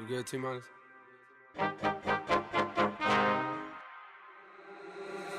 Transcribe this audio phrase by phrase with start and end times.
[0.00, 0.64] You good, T minus?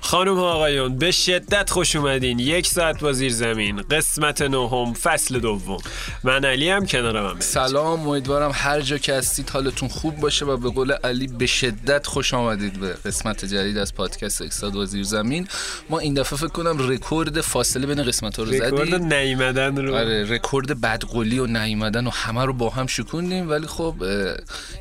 [0.00, 2.38] خانم ها آقایون به شدت خوش اومدین.
[2.38, 3.82] یک ساعت با زیر زمین.
[3.82, 5.78] قسمت نهم فصل دوم.
[6.24, 10.56] من علی هم کنارم هم سلام امیدوارم هر جا که هستید حالتون خوب باشه و
[10.56, 15.04] به قول علی به شدت خوش آمدید به قسمت جدید از پادکست اکساد و زیر
[15.04, 15.48] زمین.
[15.90, 19.94] ما این دفعه فکر کنم رکورد فاصله بین قسمت ها رو رکورد زدیم نیومدن رو.
[19.94, 23.50] آره رکورد بدقولی و نیومدن و همه رو با هم شکوندیم.
[23.50, 23.94] ولی خب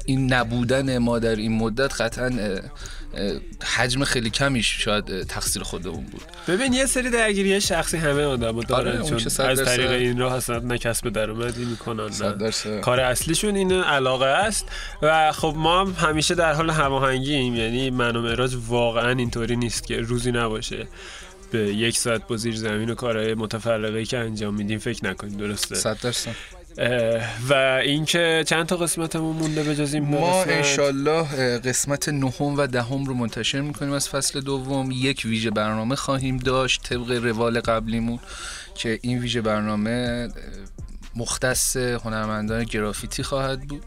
[0.05, 2.59] این نبودن ما در این مدت قطعا
[3.75, 6.21] حجم خیلی کمیش شاید تقصیر خودمون بود.
[6.47, 9.63] ببین یه سری درگیری شخصی همه آدم دارن آره، اون چون از.
[9.63, 12.81] طریق این راه اصلا نه کسب درآمدی می‌کنن نه.
[12.81, 14.65] کار اصلیشون این علاقه است.
[15.01, 19.87] و خب ما هم همیشه در حال هماهنگیم یعنی من و معراج واقعا اینطوری نیست
[19.87, 20.87] که روزی نباشه
[21.51, 25.75] به یک ساعت با زیر زمین و کارهای متفرقه که انجام میدیم فکر نکنیم درسته؟
[25.75, 26.31] صد درصد.
[27.49, 31.23] و اینکه چند تا قسمتمون مونده به جز این ما قسمت؟ انشالله
[31.59, 36.83] قسمت نهم و دهم رو منتشر می‌کنیم از فصل دوم یک ویژه برنامه خواهیم داشت
[36.83, 38.19] طبق روال قبلیمون
[38.75, 40.29] که این ویژه برنامه
[41.15, 43.83] مختص هنرمندان گرافیتی خواهد بود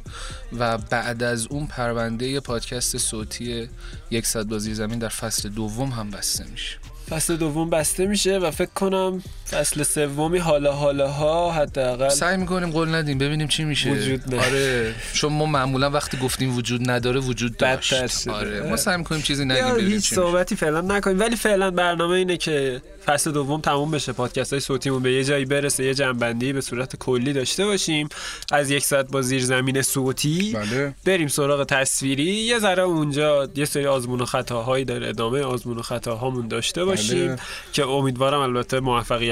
[0.59, 3.69] و بعد از اون پرونده پادکست صوتی
[4.11, 8.51] یک صد بازی زمین در فصل دوم هم بسته میشه فصل دوم بسته میشه و
[8.51, 13.91] فکر کنم فصل سومی حالا حالا ها حداقل سعی می‌کنیم قول ندیم ببینیم چی میشه.
[13.91, 14.47] وجود نه.
[14.47, 18.29] آره چون ما معمولا وقتی گفتیم وجود نداره وجود داشت.
[18.29, 21.21] آره ما سعی می‌کنیم چیزی نگیم ببینیم هیچ چی صحبتی فعلا نکنیم.
[21.21, 24.13] ولی فعلا برنامه اینه که فصل دوم تموم بشه.
[24.13, 28.09] پادکست های صوتیمون به یه جایی برسه یه جنبندی به صورت کلی داشته باشیم.
[28.53, 30.95] از یک ساعت با زیر زمین صوتی بله.
[31.05, 32.25] بریم سراغ تصویری.
[32.25, 37.27] یه ذره اونجا یه سری آزمون و خطاهایی در ادامه آزمون و خطاهامون داشته باشیم
[37.27, 37.39] بله.
[37.73, 38.81] که امیدوارم البته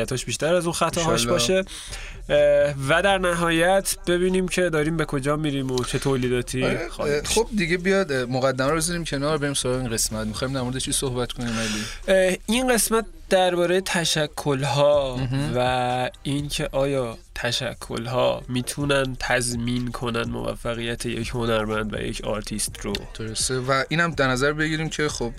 [0.08, 1.26] موفقیتاش بیشتر از اون خطاهاش.
[1.26, 1.64] باشه
[2.88, 7.22] و در نهایت ببینیم که داریم به کجا میریم و چه تولیداتی آره،.
[7.24, 10.26] خب دیگه بیاد مقدمه رو بذاریم کنار بریم سراغ این قسمت.
[10.26, 17.18] می‌خوایم در مورد چی صحبت کنیم علی؟ این قسمت درباره تشکل ها و اینکه آیا
[17.34, 23.58] تشکل ها می‌تونن تضمین کنن موفقیت یک هنرمند و یک آرتیست رو؟ درسته.
[23.58, 25.32] و اینم در نظر بگیریم که خب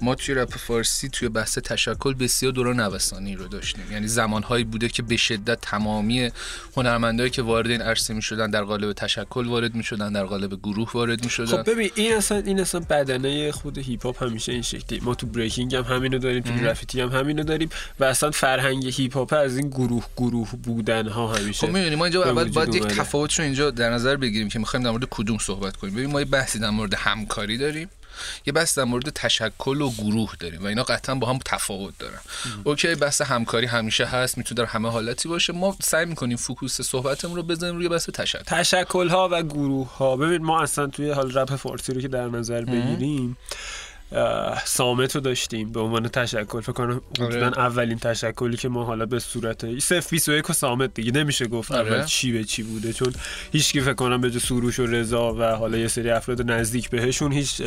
[0.00, 3.92] ما توی رپ فارسی توی بحث تشکل بسیار دوران نوسانی رو داشتیم.
[3.92, 6.11] یعنی زمانهایی بوده که به شدت تمامی
[6.76, 11.24] هنرمندایی که وارد این عرصه می‌شدن در قالب تشکل وارد می‌شدن در قالب گروه وارد
[11.24, 11.46] می‌شدن.
[11.46, 15.00] خب ببین این اصلا این اصلا بدنه خود هیپ هاپ همیشه این شکلی.
[15.00, 17.68] ما تو breaking هم همینو داریم تو گرافیتی هم همینو داریم
[18.00, 22.04] و اصلا فرهنگ هیپ هاپ از این گروه گروه بودن ها همیشه خب می‌دونی ما
[22.04, 22.96] اینجا اول باید یک اومده.
[22.96, 25.94] تفاوتش رو اینجا در نظر بگیریم که می‌خوایم در مورد کدوم صحبت کنیم.
[25.94, 27.88] ببین ما یه بحثی در مورد همکاری داریم.
[28.46, 32.20] یه بحث در مورد تشکل و گروه داریم و اینا قطعا با هم تفاوت دارن.
[32.64, 35.52] OK بحث همکاری همیشه هست می‌تونه در همه حالتی باشه.
[35.52, 38.42] ما سعی می‌کنیم focus صحبتمون رو بزنیم روی بحث تشکل.
[38.46, 42.28] تشکل ها و گروه ها ببین ما اصلا توی حال رپ فارسی رو که در
[42.28, 43.36] نظر بگیریم
[44.64, 45.72] سامت رو داشتیم.
[45.72, 47.42] به عنوان تشکل فکر کنم آره.
[47.58, 51.92] اولین تشکلی که ما حالا به صورت صفر 21 و سامت دیگه نمیشه گفت آره.
[51.94, 52.92] اول چی به چی بوده.
[52.92, 53.12] چون
[53.52, 57.32] هیچ کی فکر کنم به سروش و رضا و حالا یه سری افراد نزدیک بهشون
[57.32, 57.62] هیچ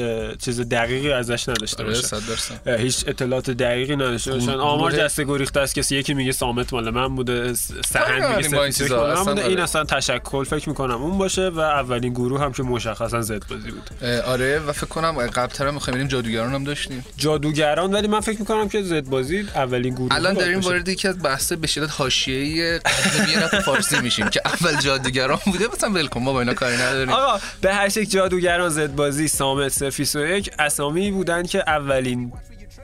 [0.45, 2.55] چیز دقیقی ازش نداشته آره باشن.
[2.65, 4.45] اه، هیچ اطلاعات دقیقی نداشته باشن.
[4.45, 8.35] گروه- آمار دسته گریخته است کسی یکی میگه سامت مال من بوده س- کاری سهند
[8.37, 8.49] میگه.
[8.49, 9.63] مال من بوده این آره.
[9.63, 13.89] اصلا تشکل فکر می‌کنم اون باشه و اولین گروه هم که مشخصا زد بازی بود
[14.25, 18.69] آره و فکر کنم قبلتر می‌خوایم بریم جادوگران هم داشتیم جادوگران ولی من فکر می‌کنم
[18.69, 20.59] که زد بازی اولین گروه الان داریم.
[20.59, 25.89] وارد یکی از بحث به شدت حاشیه‌ای قدیمی فارسی میشیم که اول جادوگران بوده مثلا
[25.89, 29.71] ول کن ما با اینا کاری نداریم آقا به هر شکل جادوگران زد بازی سامت
[29.71, 32.31] سفیس و یک اسامی بودن که اولین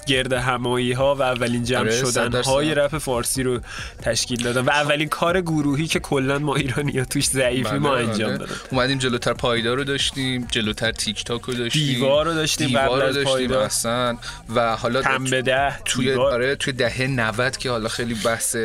[0.08, 2.44] گرد همایی ها و اولین جمع آره، شدن.
[2.44, 3.60] های رپ فارسی رو
[4.02, 8.10] تشکیل دادن و اولین کار گروهی که کلا ما ایرانی ها توش ضعیفی ما بله،
[8.10, 8.38] انجام آره.
[8.38, 13.08] دادن اومدیم جلوتر پایدار رو داشتیم جلوتر تیک تاک رو داشتیم دیوار رو داشتیم دیوار
[13.08, 13.52] رو داشتیم.
[13.52, 14.18] اصلا
[14.56, 16.34] و حالا تن به ده توی دیوار.
[16.34, 18.56] آره توی دهه 90 که حالا خیلی بحث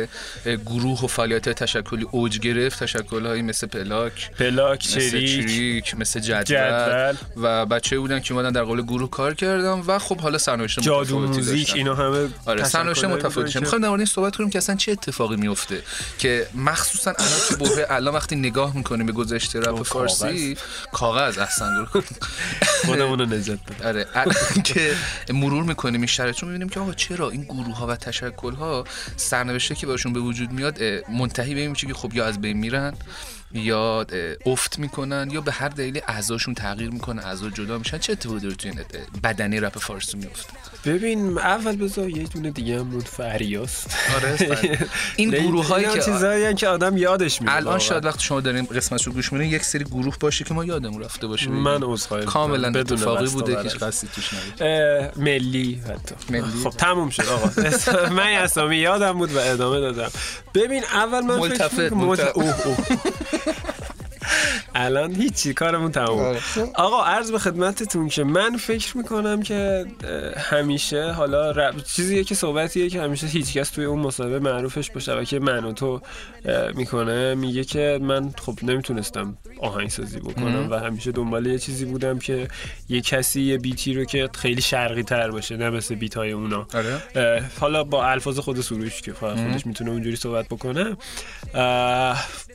[0.65, 6.19] گروه و فعالیت تشکلی اوج گرفت تشکل هایی مثل پلاک پلاک مثل چریک چریک مثل
[6.19, 7.15] جدول, جدول.
[7.37, 11.26] و بچه بودن که اومدن در قالب گروه کار کردن و خب حالا سرنوشت جادو
[11.27, 11.73] موزیک.
[11.75, 13.59] اینا همه آره تشکلایی متفاوتی.
[13.59, 15.81] می‌خوایم در مورد این صحبت کنیم که اصلا چه اتفاقی میفته
[16.19, 20.57] که مخصوصا الان تو بحه الان وقتی نگاه می‌کنیم به گذشته رپ فارسی
[20.91, 21.37] کاغذ.
[21.37, 21.87] گروه
[22.85, 24.05] خودمون رو نجات آره
[24.63, 24.95] که
[25.33, 28.83] مرور می‌کنیم این شرایط رو می‌بینیم که آقا چرا این گروه ها و تشکل ها
[29.17, 30.77] سرنوشته که باشون به وجود میاد
[31.09, 32.93] منتهی به این میشه که خب یا از بین میرن
[33.53, 34.05] یا
[34.45, 38.55] افت می‌کنن یا به هر دلیلی اعضاشون تغییر می‌کنه اعضا جدا میشن چه اتفاقی داره
[38.55, 38.71] توی
[39.23, 40.53] بدنه رپ فارسی میفته
[40.85, 44.37] ببین اول بذار یه دونه دیگه هم بود فریاست آره
[45.15, 47.79] این گروه هایی که چیزایی که آدم یادش میره الان.
[47.79, 51.03] شاید وقتی شما دارین قسمت رو گوش میدین یک سری گروه باشه که ما یادمون
[51.03, 52.25] رفته باشه من عذرخواهی.
[52.25, 53.55] کاملا اتفاقی بوده.
[53.69, 54.63] که قصدی توش نبود
[55.23, 56.63] ملی حتی ملی.
[56.63, 57.49] خب تموم شد آقا
[58.17, 60.09] من اسامی یادم بود و ادامه دادم
[60.53, 62.37] ببین اول من فکر ملتفت، می‌کنم- ملتفت.
[62.37, 62.77] اوه، اوه.
[64.75, 66.19] الان هیچی کارمون تموم.
[66.19, 66.39] آره.
[66.75, 69.85] آقا عرض به خدمتتون که من فکر می‌کنم که
[70.37, 75.39] همیشه حالا رپ- چیزیه که صحبتیه که همیشه هیچکس توی اون مصاحبه معروفش با شبکه
[75.39, 76.01] من و تو
[76.75, 77.35] می‌کنه.
[77.35, 82.47] میگه که من خب نمی‌تونستم آهنگسازی بکنم و همیشه دنبال یه چیزی بودم که
[82.89, 86.67] یه کسی یه بیتی رو که خیلی شرقی تر باشه نه مثل بیت های اونا.
[86.73, 87.43] آره.
[87.59, 90.97] حالا با الفاظ خود سروش که خودش می‌تونه اونجوری صحبت بکنه.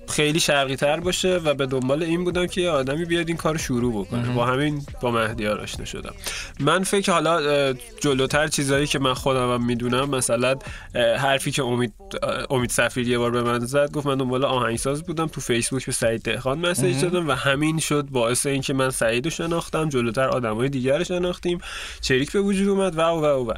[0.08, 3.56] خیلی شرقی تر باشه و به دنبال این بودم که یه آدمی بیاد این کار
[3.56, 4.34] شروع بکنه.
[4.34, 6.14] با همین با مهدیار آشنا شدم.
[6.60, 10.54] من فکر حالا جلوتر چیزایی که من خودم هم می‌دونم مثلا
[11.18, 11.92] حرفی که امید
[12.50, 15.92] امید سفیر یه بار به من زد گفت من دنبال آهنگساز بودم تو فیسبوک به
[15.92, 20.68] سعید دهخان مسیج دادم و همین شد باعث اینکه من سعید رو شناختم جلوتر آدمای
[20.68, 21.58] دیگر رو شناختیم
[22.00, 23.54] چریک به وجود اومد و و و و.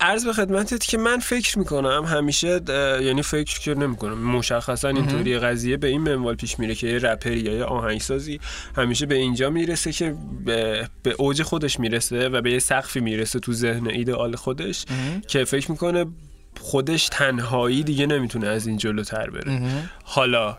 [0.00, 2.60] عرض به خدمتت که من فکر می‌کنم همیشه
[3.02, 7.40] یعنی فکر که نمی‌کنم مشخصا اینطوری قضیه به این منوال پیش میره که یه رپری
[7.40, 8.40] یا یه آهنگسازی
[8.76, 10.14] همیشه به اینجا می‌رسه که
[10.44, 14.84] به, به اوج خودش می‌رسه و به یه سقفی می‌رسه تو ذهن ایدئال خودش
[15.28, 16.06] که فکر می‌کنه
[16.60, 19.60] خودش تنهایی دیگه نمی‌تونه از این جلوتر بره.
[20.04, 20.58] حالا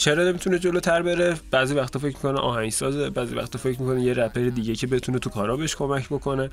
[0.00, 4.40] چرا نمی‌تونه جلوتر بره؟ بعضی وقتا فکر می‌کنه آهنگسازه بعضی وقتا فکر می‌کنه یه رپر
[4.40, 6.50] دیگه که بتونه تو کارا بهش کمک بکنه.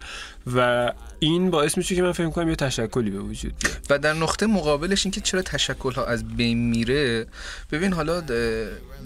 [0.55, 3.77] و این باعث میشه که من فکر می‌کنم یه تشکلی به وجود بیاد.
[3.89, 7.27] و در نقطه مقابلش اینکه چرا تشکل ها از بین میره
[7.71, 8.23] ببین حالا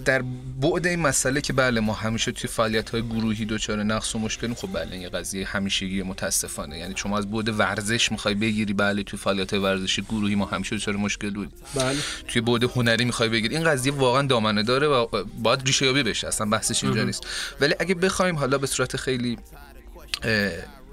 [0.04, 0.22] در
[0.60, 4.54] بعد این مسئله که بله ما همیشه توی فعالیت های گروهی دچار نقص و مشکلیم
[4.54, 6.78] خب بله این یه قضیه همیشگی متاسفانه.
[6.78, 10.76] یعنی شما از بعد ورزش می‌خوای بگیری بله توی فعالیت های ورزشی گروهی ما همیشه
[10.76, 11.52] دچار مشکل بودیم.
[11.74, 11.98] بله.
[12.28, 13.56] توی بعد هنری می‌خوای بگیری.
[13.56, 17.26] این قضیه واقعا دامنه داره و باید ریشه یابی بشه اصلا بحثش اینجا نیست.
[17.60, 19.38] ولی اگه بخوایم حالا به صورت خیلی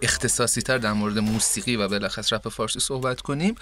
[0.01, 3.55] اختصاصی تر در مورد موسیقی و بالاخص رپ فارسی صحبت کنیم.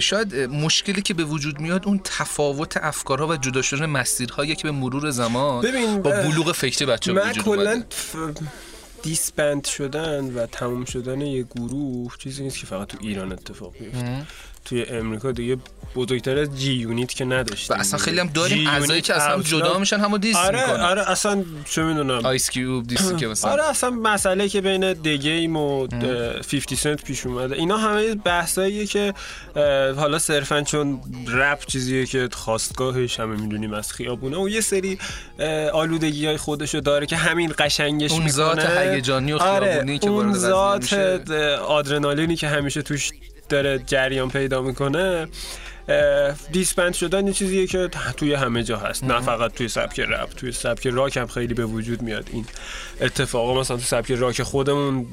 [0.00, 4.70] شاید مشکلی که به وجود میاد اون تفاوت افکارها و جدا شدن مسیرهایی که به
[4.70, 7.82] مرور زمان ببین، با بلوغ فکری بچه من وجود کلا
[9.02, 14.26] دیسبند شدن و تموم شدن یه گروه چیزی نیست که فقط تو ایران اتفاق بیفته.
[14.64, 15.56] توی امریکا دیگه
[15.94, 17.76] بزرگتر از جی یونیت که نداشتیم.
[17.76, 20.80] و اصلا خیلی هم داریم اعضایی که اصلا جدا میشن همو دیس آره می‌کنن.
[20.80, 22.26] آره اصلا چه می‌دونم.
[22.26, 23.50] آیس کیوب دیسی که مثلا.
[23.50, 27.54] آره اصلا مسئله که بین دگیم و اه، 50 سنت پیش اومده.
[27.54, 29.14] اینا همه بحثاییه که
[29.96, 34.98] حالا صرفا چون رپ چیزیه که خواستگاهش همه می‌دونیم از خیابونه و یه سری
[35.72, 40.34] آلودگی های خودشو داره که همین قشنگش اون ذات هیجانی و آره خیابونی که اون
[40.34, 40.92] ذات
[41.68, 43.10] آدرنالینی که همیشه توش
[43.48, 45.28] داره جریان پیدا می‌کنه
[46.52, 49.04] دیسپند شدن یه چیزیه که توی همه جا هست.
[49.04, 52.46] نه فقط توی سبک رپ توی سبک راک هم خیلی به وجود میاد این
[53.00, 53.60] اتفاقا.
[53.60, 55.06] مثلا تو سبک راک خودمون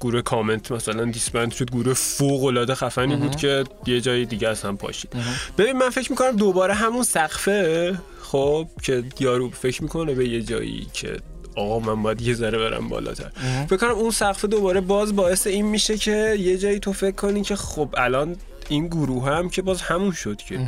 [0.00, 4.62] گروه کامنت مثلا disband شد گروه فوق العاده خفنی بود که یه جای دیگه از
[4.62, 5.12] هم پاشید.
[5.58, 10.86] ببین من فکر می‌کنم دوباره همون سقفه خب که یارو فکر می‌کنه به یه جایی
[10.92, 11.16] که
[11.58, 13.30] آقا من باید یه ذره برم بالاتر.
[13.66, 17.42] فکر کنم اون سقف دوباره باز باعث این میشه که یه جایی تو فکر کنی
[17.42, 18.36] که خب الان
[18.68, 20.60] این گروه هم که باز همون شد که.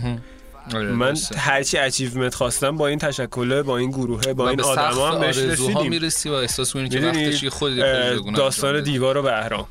[0.75, 1.17] آره، من.
[1.37, 5.89] هرچی achievement خواستم با این تشکله با این گروهه با این آدما هم بهش رسیدیم
[5.89, 8.83] می‌رسی و احساس می‌کنی که وقتش بگو داستان.
[8.83, 9.67] دیوار و بهرام.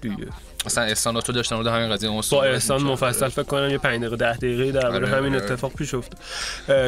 [0.00, 0.26] دیگه.
[0.66, 2.82] مثلا احسان تو داشتن مورد همین قضیه با احسان.
[2.82, 5.44] مفصل فکر کنم یه 5 دقیقه 10 دقیقه درباره آره، همین آره.
[5.44, 6.18] اتفاق پیش افتاد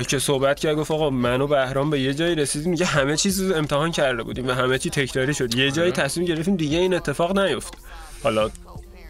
[0.06, 3.40] که صحبت کرد گفت آقا من و بهرام به یه جایی رسیدیم که همه چیز
[3.40, 5.72] رو امتحان کرده بودیم و همه چی تکراری شد یه آره.
[5.72, 7.74] جایی تصمیم گرفتیم دیگه این اتفاق نیفت
[8.22, 8.50] حالا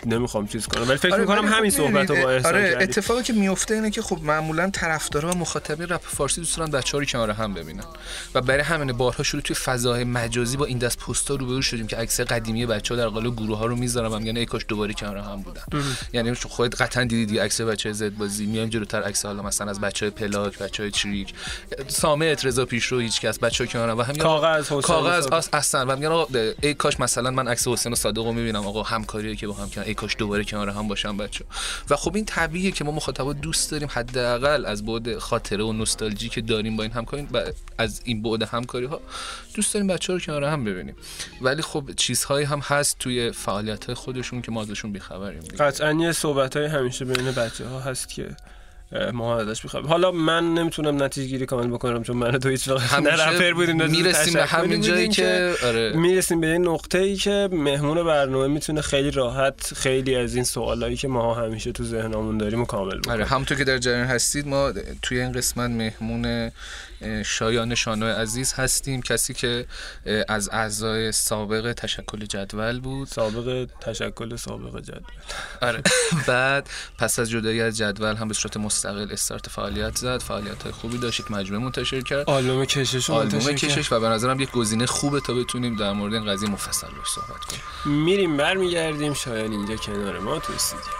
[0.06, 0.88] نمی‌خوام چیز کنم.
[0.88, 2.88] ولی فکر آره، می‌کنم خب همین صحبت رو با احسان آره کردیم.
[2.88, 6.98] اتفاقی که میفته اینه که خب معمولا طرفدارا و مخاطبین رپ فارسی دوست دارن بچه‌ها
[6.98, 7.84] رو کنار هم ببینن.
[8.34, 11.96] و برای همین بارها شروع توی فضای مجازی با این دست پستا روبرو شدیم که
[11.96, 15.42] عکس قدیمی بچه‌ها در قالب گروه ها رو می‌ذارم میگن ای کاش دوباره کنار هم
[15.42, 15.62] بودن.
[16.12, 18.46] یعنی خودت قطعا دیدید دیگه عکس بچه زد بازی.
[18.46, 21.34] میایم جلوتر عکس حالا مثلا از بچه پلاک بچه چریک
[21.88, 23.98] سامت رضا پیشرو هیچ کس بچه کنار هم.
[23.98, 25.86] و هم کاغذ، حسین کاغذ اصلا.
[25.88, 28.66] و میگن ای کاش مثلا من عکس حسین صادق رو می‌بینم.
[28.66, 31.44] آقا همکاریه که با هم کردن ای کاش دوباره کنار هم باشن بچه
[31.90, 36.28] و خب این طبیعیه که ما مخاطبا دوست داریم حداقل از بعد خاطره و نوستالژی
[36.28, 37.44] که داریم با این همکاری و
[37.78, 39.00] از این بعد همکاری ها
[39.54, 40.96] دوست داریم بچه رو کنار هم ببینیم
[41.40, 45.42] ولی خب چیزهایی هم هست توی فعالیت های خودشون که ما ازشون بیخبریم.
[45.58, 48.36] قطعا یه صحبت های همیشه بین بچه ها هست که
[49.12, 52.94] ما ازش می‌خوایم حالا من نمی‌تونم نتیجه گیری کامل بکنم چون من تو هیچ وقت
[52.94, 55.92] نه رپر بودیم می‌رسیم به همین جایی که آره.
[55.96, 60.96] می‌رسیم به یه نقطه ای که مهمون برنامه می‌تونه خیلی راحت خیلی از این سوالایی
[60.96, 63.12] که ما همیشه تو ذهنمون داریم و کامل بکنه.
[63.12, 66.50] آره همونطور که در جریان هستید ما توی این قسمت مهمون
[67.24, 69.66] شایان شانو عزیز هستیم کسی که
[70.28, 73.08] از اعضای سابق تشکل جدول بود.
[73.08, 75.02] سابق تشکل سابق جدول.
[75.62, 75.82] آره.
[76.28, 80.22] بعد پس از جدایی از جدول هم به صورت مستقل استارت فعالیت زد.
[80.22, 81.20] فعالیت های خوبی داشت.
[81.20, 82.30] یک مجموعه منتشر کرد.
[82.30, 83.40] آلبوم کشش رو آلبوم.
[83.40, 87.08] کشش و به نظرم یک گزینه خوبه تا بتونیم در مورد این قضیه مفصل باش
[87.08, 87.96] صحبت کنیم.
[88.04, 89.14] میریم برمیگردیم.
[89.14, 90.92] شایان اینجا کنار ما تو استودیو.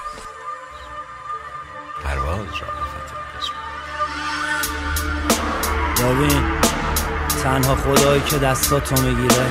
[2.05, 2.79] پرواز را
[5.99, 6.43] ببین
[7.43, 9.47] تنها خدایی که دستاتو می‌گیره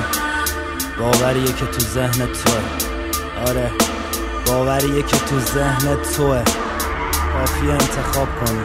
[0.98, 2.62] باوریه که تو ذهن توه.
[3.46, 3.70] آره
[4.46, 6.42] باوریه که تو ذهن توه.
[7.32, 8.64] کافیه انتخاب کنی.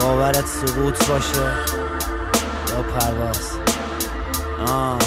[0.00, 1.52] باورت سقوط باشه
[2.68, 3.50] یا پرواز.
[4.66, 4.98] آه.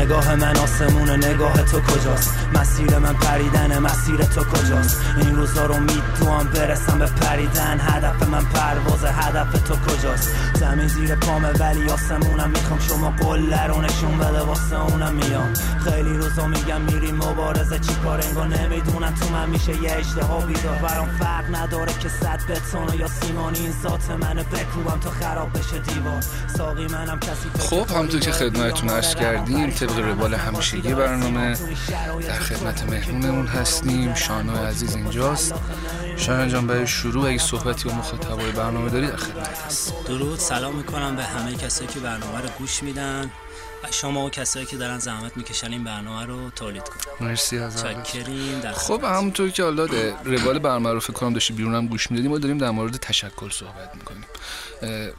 [0.00, 5.76] نگاه من آسمونه نگاه تو کجاست؟ مسیر من پریدنه مسیر تو کجاست؟ این روزا رو
[5.80, 12.50] میدوام برسم به پریدن هدف من پرواز هدف تو کجاست؟ زمین زیر پامه ولی آسمونم
[12.50, 12.80] می‌خوام.
[12.80, 15.54] شما قله رو نشون بده واسه اونم میام.
[15.84, 17.78] خیلی روزا میگم میریم مبارزه.
[17.78, 20.76] چی کار انگار نمی‌دونن تو من میشه یه اشتها بیدار.
[20.76, 25.78] برام فرق نداره که صد بتون یا سیمانی این ذات منه بکوبم تا خراب بشه
[25.78, 26.20] دیوار.
[26.56, 29.98] ساقی منم کسی خب همونطور که خدمتتون عرض کردیم طبق.
[29.98, 31.56] روال همیشگی برنامه
[32.28, 34.14] در خدمت مهمونمون هستیم.
[34.14, 35.54] شانو عزیز اینجاست.
[36.20, 39.58] شایان جان برای شروع اگه صحبتی و مخاطبای برنامه داری در خدمت.
[39.66, 43.30] هست درود سلام می‌کنم به همه کسایی که برنامه رو گوش میدن.
[43.90, 47.84] شما و کسایی که دارن زحمت می‌کشن این برنامه رو تولید کنن مرسی از
[48.74, 49.84] خب همونطور که حالا
[50.24, 53.96] روال برنامه رو فکر کنم داشتی بیرونم گوش می‌دادیم ما داریم در مورد تشکل صحبت
[53.96, 54.24] می‌کنیم.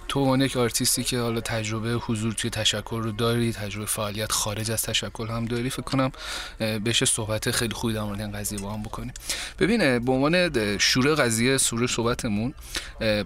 [0.07, 4.71] تو عنوان یک آرتیستی که حالا تجربه حضور توی تشکل رو داری تجربه فعالیت خارج
[4.71, 6.11] از تشکل هم داری فکر کنم
[6.59, 9.13] بشه صحبت خیلی خوبی در مورد این قضیه با هم بکنیم.
[9.59, 12.53] ببینه به عنوان شروع قضیه شروع صحبتمون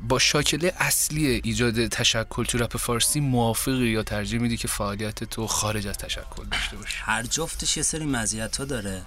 [0.10, 5.48] با شاکله اصلی ایجاد تشکل تو رپ فارسی موافقی یا ترجیح میدی که فعالیت تو
[5.48, 9.02] خارج از تشکل داشته باشه هر جفتش یه سری مزیت ها داره.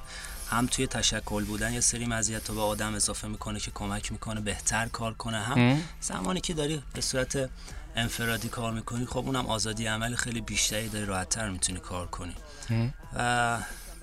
[0.50, 4.40] هم توی تشکل بودن یه سری مزیت ها به آدم اضافه می‌کنه که کمک می‌کنه
[4.40, 5.38] بهتر کار کنه.
[5.38, 7.50] هم زمانی که داری به صورت
[7.96, 12.34] انفرادی کار می‌کنی خب اونم آزادی عمل خیلی بیشتری داری راحتتر می‌تونی کار کنی.
[13.16, 13.58] و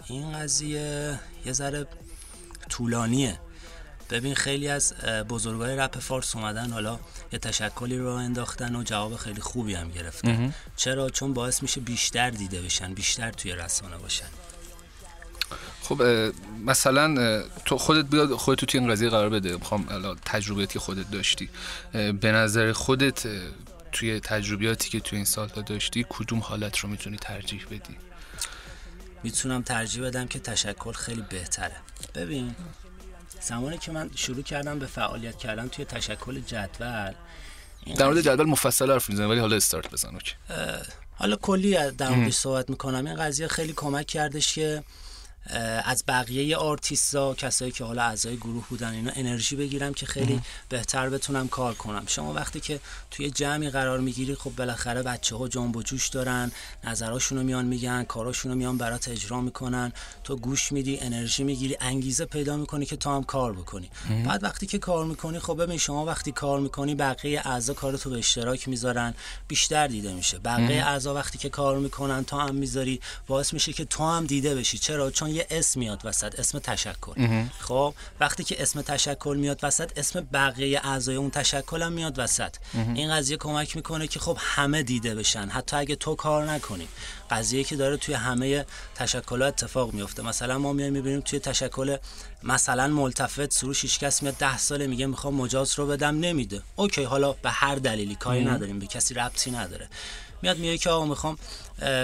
[0.08, 1.88] این قضیه یه ذره
[2.70, 3.40] طولانیه.
[4.10, 4.94] ببین خیلی از
[5.30, 7.00] بزرگای رپ فارس اومدن حالا
[7.32, 10.54] یه تشکلی رو انداختن و جواب خیلی خوبی هم گرفتن.
[10.76, 14.26] چرا؟ چون باعث میشه بیشتر دیده بشن بیشتر توی رسانه باشن.
[15.82, 16.02] خب
[16.66, 19.54] مثلا تو خودت بیاد خودت تو این قضیه قرار بده.
[19.54, 21.50] می‌خوام الان تجربیاتی که خودت داشتی.
[21.94, 23.28] به نظر خودت
[23.92, 27.98] توی تجربیاتی که توی این سالها داشتی کدوم حالت رو می‌تونی ترجیح بدی؟
[29.24, 31.76] می‌تونم ترجیح بدم که تشکل خیلی بهتره.
[32.16, 32.56] ببین
[33.46, 37.14] زمانی که من شروع کردم به فعالیت کردن توی تشکل جدول
[37.98, 40.34] در مورد جدول مفصل حرف می‌زنم ولی حالا استارت بزن اوکی.
[41.16, 43.06] حالا کلی در موردش صحبت می‌کنم.
[43.06, 44.84] این قضیه خیلی کمک کردش که
[45.86, 51.10] از بقیه آرتیستا کسایی که حالا اعضای گروه بودن اینا انرژی بگیرم که خیلی بهتر
[51.10, 52.04] بتونم کار کنم.
[52.08, 52.80] شما وقتی که
[53.12, 56.52] توی جمعی قرار می‌گیری خب بالاخره بچه ها جنب و جوش دارن
[56.84, 59.94] نظراشونو میان میگن کاراشونو میان برات اجرا می‌کنن.
[60.24, 63.90] تو گوش میدی انرژی می‌گیری انگیزه پیدا می‌کنی که تو هم کار بکنی.
[64.26, 68.18] بعد وقتی که کار می‌کنی خب ببین شما وقتی کار می‌کنی بقیه اعضا کارتو به
[68.18, 69.14] اشتراک می‌ذارن.
[69.48, 70.40] بیشتر دیده میشه.
[70.40, 73.02] بقیه اعضا وقتی که کار می‌کنن تو هم می‌ذاری.
[73.28, 74.78] باعث میشه که تو هم دیده بشی.
[74.78, 77.14] چرا؟ چون یه اسم میاد وسط اسم تشکل.
[77.60, 82.56] خب وقتی که اسم تشکل میاد وسط اسم بقیه اعضای اون تشکل هم میاد وسط.
[82.74, 85.48] این قضیه کمک می‌کنه که خب همه دیده بشن.
[85.50, 86.88] حتی اگه تو کار نکنی.
[87.32, 88.66] قضیه که داره توی همه
[88.96, 91.98] تشکلات اتفاق میفته مثلا ما میایم می‌بینیم توی تشکل
[92.44, 96.62] مثلا ملتفت سروش هیچ کس میاد ده ساله میگه می‌خوام مجاز رو بدم نمیده.
[96.76, 99.88] اوکی حالا به هر دلیلی کاری نداریم به کسی ربطی نداره.
[100.46, 101.38] میاد میگه که آقا می‌خوام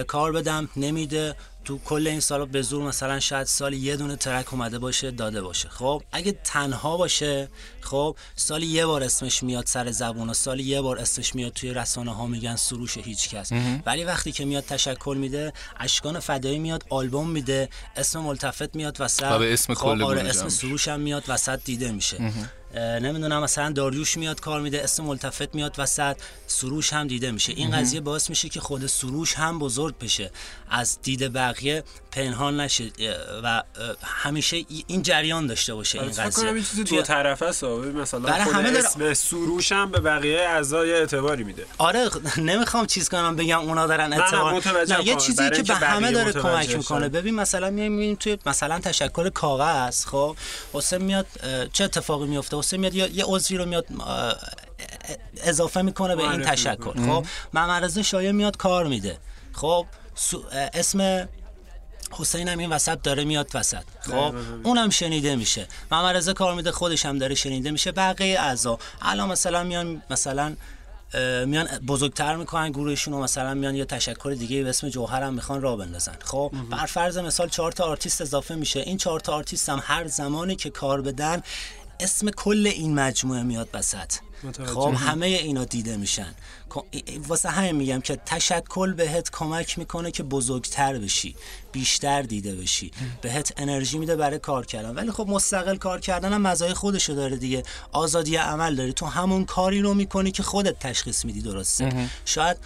[0.08, 1.36] کار بدم نمیده.
[1.66, 5.42] تو کل این سالا به زور مثلا شاید سال یه دونه ترک اومده باشه داده
[5.42, 5.70] باشه.
[5.70, 7.48] خب اگه تنها باشه
[7.82, 11.74] خب سال یه بار اسمش میاد سر زبون و سال یه بار اسمش میاد توی
[11.74, 13.52] رسانه ها میگن سروش هیچ کس
[13.86, 19.24] ولی وقتی که میاد تشکل میده اشکان فدایی میاد آلبوم میده اسم ملتفت میاد وسط.
[19.24, 20.50] و به اسم خب، آره اسم.
[20.50, 22.34] سروش هم میاد وسط دیده میشه.
[22.80, 26.16] نمی‌دونم مثلا داریوش میاد کار میده اسم ملتفت میاد وسط
[26.48, 27.54] سروش هم دیده میشه.
[27.54, 30.32] این قضیه باعث میشه که خود سروش هم بزرگ بشه.
[30.70, 32.92] از دید بقیه پنهان نشه
[33.44, 33.64] و
[34.04, 37.64] همیشه ای- این جریان داشته باشه این فکر کنم این چیزی قضیه دو طرفه است
[37.64, 41.66] مثلا برای خود همه داره- اسم سروش هم به بقیه اعضای اعتباری میده.
[41.78, 45.16] آره نمی‌خوام چیز کنم بگم اونا دارن اعتبار نه یه.
[45.16, 46.76] چیزی که به همه داره کمک.
[46.76, 47.10] می‌کنه.
[47.10, 50.36] ببین مثلا میایم می‌بینیم توی مثلا تشکل کاغذ خب؟
[50.74, 51.26] حسین میاد
[51.74, 53.86] چه اتفاقی میفته حسین میاد یه یه عضوی رو میاد
[55.44, 59.18] اضافه می‌کنه به این تشکل خب؟ ممرضا شایع میاد کار میده.
[59.54, 59.86] خب؟
[60.74, 61.30] اسم
[62.12, 63.84] حسین هم این وسط داره میاد وسط.
[64.02, 65.68] خب؟ اونم شنیده میشه.
[65.92, 67.92] ممرضا کار میده خودش هم داره شنیده میشه.
[67.92, 68.80] بقیه اعضا.
[69.02, 70.56] الان مثلا میان مثلا
[71.46, 75.62] میان بزرگتر می‌کنن گروهشون و مثلا میان یه تشکل دیگه به اسم جوهر هم می‌خوان
[75.62, 76.16] راه بندازن.
[76.24, 78.80] خب؟ بر فرض مثال چهار تا آرتیست اضافه میشه.
[78.80, 81.42] این چهار تا آرتیست هم هر زمانی که کار بدن
[82.02, 84.12] اسم کل این مجموعه میاد وسط.
[84.66, 86.34] خب همه اینا دیده میشن.
[86.92, 91.36] ای- واسه همین میگم که تشکل بهت کمک می‌کنه که بزرگتر بشی
[91.72, 92.92] بیشتر دیده بشی.
[93.22, 94.96] بهت انرژی میده برای کار کردن.
[94.96, 97.64] ولی خب مستقل کار کردن هم مزایای خودشو داره دیگه.
[97.92, 98.94] آزادی عمل داری.
[98.94, 101.86] تو همون کاری رو می‌کنی که خودت تشخیص میدی درسته؟
[102.26, 102.58] شاید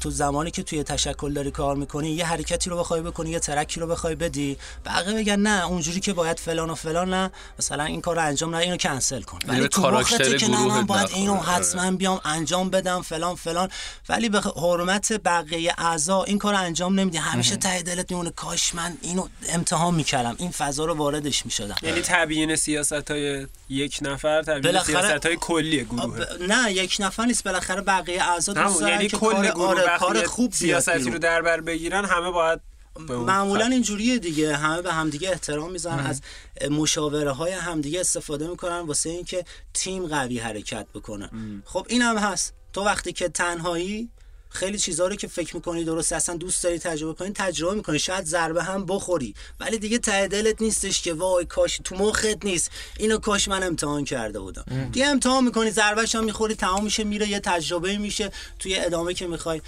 [0.00, 3.80] تو زمانی که توی تشکل داری کار می‌کنی یه حرکتی رو بخوای بکنی یه ترکی
[3.80, 4.58] رو بخوای بدی.
[4.86, 7.30] بقیه بگن نه اونجوری که باید فلان و فلان نه.
[7.58, 9.38] مثلا این کار رو انجام نه اینو کنسل کن.
[9.46, 11.08] یعنی ولی تو وقتی که نه من باید.
[11.14, 11.42] اینو آره.
[11.42, 13.68] حتما بیام انجام بدم فلان فلان.
[14.08, 17.18] ولی به حرمت بقیه اعضا این کار رو انجام نمیدی.
[17.18, 20.34] همیشه ته دلت میمونه کاش من اینو امتحان می‌کردم.
[20.38, 21.76] این فضا رو واردش می‌شدم.
[21.82, 27.24] یعنی تبیین سیاست های یک نفر تبیین بالاخره- سیاست های کلی گروه نه یک نفر
[27.24, 27.44] نیست.
[27.44, 31.10] بالاخره بقیه اعضا دوست یعنی که کل کار آره کار یه خوب سیاستی.
[31.10, 32.60] رو در بر بگیرن همه باید
[33.08, 33.66] معمولا.
[33.66, 34.56] اینجوریه دیگه.
[34.56, 36.20] همه به همدیگه احترام می‌ذارن از
[36.70, 41.30] مشاوره های همدیگه استفاده می‌کنن واسه اینکه تیم قوی حرکت بکنه.
[41.64, 42.54] خب این هم هست.
[42.72, 44.10] تو وقتی که تنهایی
[44.52, 47.98] خیلی چیزها رو که فکر می‌کنی درست اصلا دوست داری تجربه کنی تجربه می‌کنی.
[47.98, 52.70] شاید ضربه هم بخوری ولی دیگه ته دلت نیستش که وای کاش تو مخت نیست.
[52.98, 54.64] اینو کاش من امتحان کرده بودم.
[54.92, 58.32] دیگه امتحان می‌کنی ضربهش هم می‌خوری تمام میشه میره یه تجربه میشه.
[58.58, 59.62] توی ادامه که می‌خوای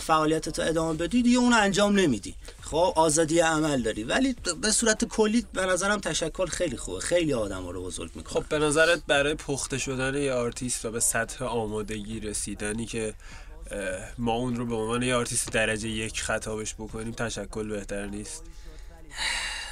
[0.00, 2.34] فعالیت تو ادامه بدی دیگه اون انجام نمیدی.
[2.62, 4.04] خب آزادی عمل داری.
[4.04, 7.00] ولی به صورت کلی به نظرم تشکل خیلی خوبه.
[7.00, 11.00] خیلی آدم رو بزرگ می‌کنه خب به نظرت برای پخته شدن یه آرتیست و به
[11.00, 13.14] سطح آمادگی رسیدنی که
[14.18, 18.44] ما اون رو به عنوان یه آرتیست درجه یک خطابش بکنیم تشکل بهتر نیست.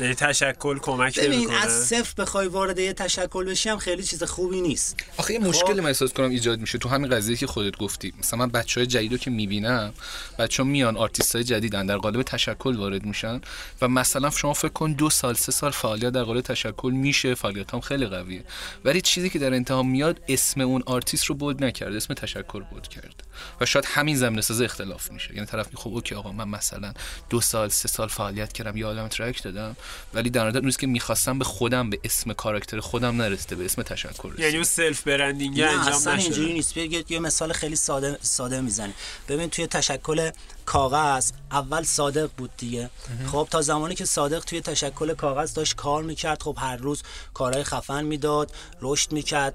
[0.00, 1.56] یعنی تشکل کمک ببین نمی‌کنه.
[1.56, 4.96] از صفر بخوای وارد یه تشکل بشی هم خیلی چیز خوبی نیست.
[5.16, 6.78] آخه یه مشکلی من احساس کنم ایجاد میشه.
[6.78, 8.12] تو همین قضیه که خودت گفتی.
[8.18, 9.92] مثلا من بچه های جدید رو که می‌بینم
[10.38, 13.40] بچه ها میان آرتیست های جدیدن در قالب تشکل وارد میشن
[13.82, 17.34] و مثلا شما فکر کن دو سال سه سال فعالیت در قالب تشکل میشه.
[17.34, 18.44] فعالیت هم خیلی قویه.
[18.84, 22.88] ولی چیزی که در انتها میاد اسم اون آرتیست رو bold نکرد اسم تشکل bold
[22.88, 23.22] کرد
[23.60, 25.34] و شاید همین زمینه ساز اختلاف میشه.
[25.34, 26.92] یعنی طرف میگه خب اوکی آقا من مثلا
[27.30, 29.76] دو سال سه سال فعالیت کردم یه عالم track دادم
[30.14, 33.82] ولی در نهایت روزی که می‌خواستم به خودم به اسم کاراکتر خودم نرسیده به اسم
[33.82, 34.42] تشکل رسیده.
[34.42, 36.74] یعنی اون سلف برندینگ انجام اصلا اینجوری نیست.
[36.74, 38.94] بگید یه مثال خیلی ساده ساده می‌زنی
[39.28, 40.30] ببین توی تشکل
[40.66, 42.90] کاغذ اول صادق بود دیگه.
[43.32, 47.02] خب تا زمانی که صادق توی تشکل کاغذ داشت کار می‌کرد خب هر روز
[47.34, 49.54] کارهای خفن می‌داد رشد می‌کرد.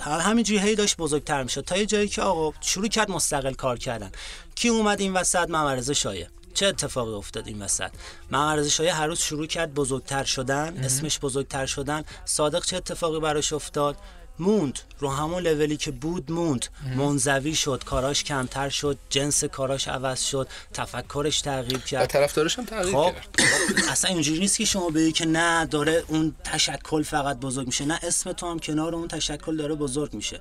[0.00, 1.60] همینجوری هی داشت بزرگتر می‌شد.
[1.60, 4.12] تا یه جایی که آقا شروع کرد مستقل کار کردن.
[4.54, 6.26] کی اومد این وسط؟ ممرزه شایع.
[6.54, 7.90] چه اتفاقی افتاد این وسط؟
[8.30, 12.04] ممرزه شایع هر روز شروع کرد بزرگتر شدن اسمش بزرگتر شدن.
[12.24, 13.96] صادق چه اتفاقی براش افتاد؟
[14.38, 14.78] موند.
[14.98, 16.66] رو همون لولی که بود موند.
[16.96, 22.64] منزوی شد کاراش کمتر شد جنس کاراش عوض شد تفکرش تغییر و کرد طرفدارش هم
[22.64, 23.46] تغییر خب کرد.
[23.90, 27.84] اصلا اینجوری نیست که شما بگی که نه داره اون تشکل فقط بزرگ میشه.
[27.84, 30.40] نه اسم تو هم کنار اون تشکل داره بزرگ میشه.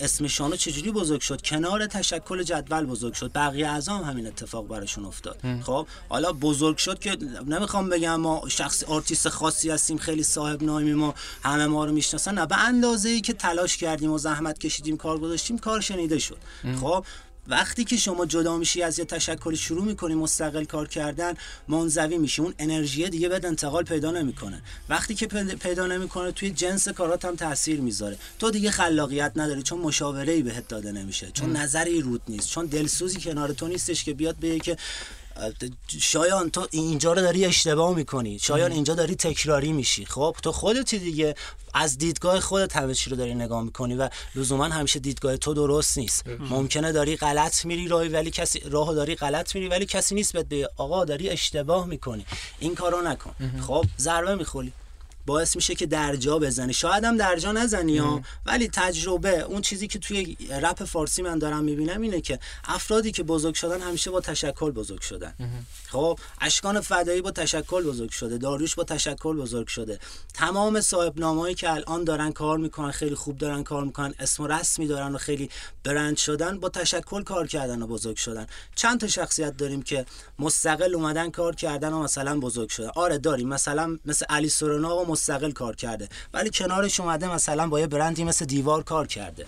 [0.00, 3.32] اسم شانو چجوری بزرگ شد؟ کنار تشکل جدول بزرگ شد.
[3.34, 5.40] بقیه اعضا هم همین اتفاق براشون افتاد.
[5.66, 10.92] خب حالا بزرگ شد که نمی‌خوام بگم ما شخص آرتیست خاصی هستیم خیلی صاحب نامی
[10.92, 12.34] ما همه ما رو می‌شناسن.
[12.34, 16.38] نه به اندازه ای که تلاش کردیم و زحمت کشیدیم کار گذاشتیم کار شنیده شد.
[16.80, 17.04] خب
[17.48, 21.34] وقتی که شما جدا میشی از یه تشکل شروع می‌کنی مستقل کار کردن
[21.68, 22.42] منزوی میشی.
[22.42, 24.62] اون انرژی دیگه بهت انتقال پیدا نمی‌کنه.
[24.88, 28.18] وقتی که پید- پیدا نمی‌کنه توی جنس کارات هم تاثیر می‌ذاره.
[28.38, 31.30] تو دیگه خلاقیت نداری چون مشاوره ای بهت داده نمیشه.
[31.30, 32.48] چون نظری رود نیست.
[32.48, 34.76] چون دلسوزی کنار تو نیستش که بیاد بگه که
[36.00, 38.38] شایان تو اینجا رو داری اشتباه می‌کنی.
[38.38, 40.04] شایان اینجا داری تکراری میشی.
[40.04, 41.34] خب تو خودتی دیگه.
[41.74, 45.98] از دیدگاه خودت همه چی رو داری نگاه می‌کنی و لزوما همیشه دیدگاه تو درست
[45.98, 46.26] نیست.
[46.26, 50.46] ممکنه داری غلط میری راهی ولی کسی راهو داری غلط میری ولی کسی نیست بهت
[50.48, 52.26] بگه آقا داری اشتباه می‌کنی.
[52.58, 53.34] این کارو نکن.
[53.66, 54.72] خب ضربه می‌خوری.
[55.28, 56.72] باعث میشه که درجا بزنی.
[56.72, 59.40] شاید هم درجا نزنی ها ولی تجربه.
[59.40, 63.80] اون چیزی که توی رپ فارسی من دارم می‌بینم اینه که افرادی که بزرگ شدن
[63.80, 65.34] همیشه با تشکل بزرگ شدن.
[65.88, 69.98] خب اشکان فدایی با تشکل بزرگ شده داریوش با تشکل بزرگ شده.
[70.34, 74.46] تمام صاحب نامه‌ای که الان دارن کار می‌کنن خیلی خوب دارن کار می‌کنن اسم و
[74.46, 75.50] رسمی دارن و خیلی
[75.84, 78.46] برند شدن با تشکل کار کردن و بزرگ شدن.
[78.74, 80.06] چند تا شخصیت داریم که
[80.38, 82.90] مستقل اومدن کار کردن و مثلا بزرگ شدن.
[82.94, 83.48] آره داریم.
[83.48, 86.08] مثلا مثل علی سورنا و مستقل کار کرده.
[86.34, 89.46] ولی کنارش اومده مثلا با یه برندی مثل دیوار کار کرده.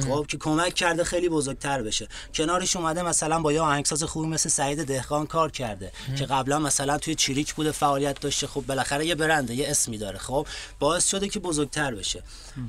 [0.00, 2.08] خب که کمک کرده خیلی بزرگتر بشه.
[2.34, 5.92] کنارش اومده مثلا با یه آهنگساز خوبی مثل سعید دهقان کار کرده.
[6.18, 8.46] که قبلا مثلا توی چریک بوده فعالیت داشته.
[8.46, 10.18] خب بالاخره یه برنده یه اسمی داره.
[10.18, 10.46] خب
[10.78, 12.22] باعث شده که بزرگتر بشه.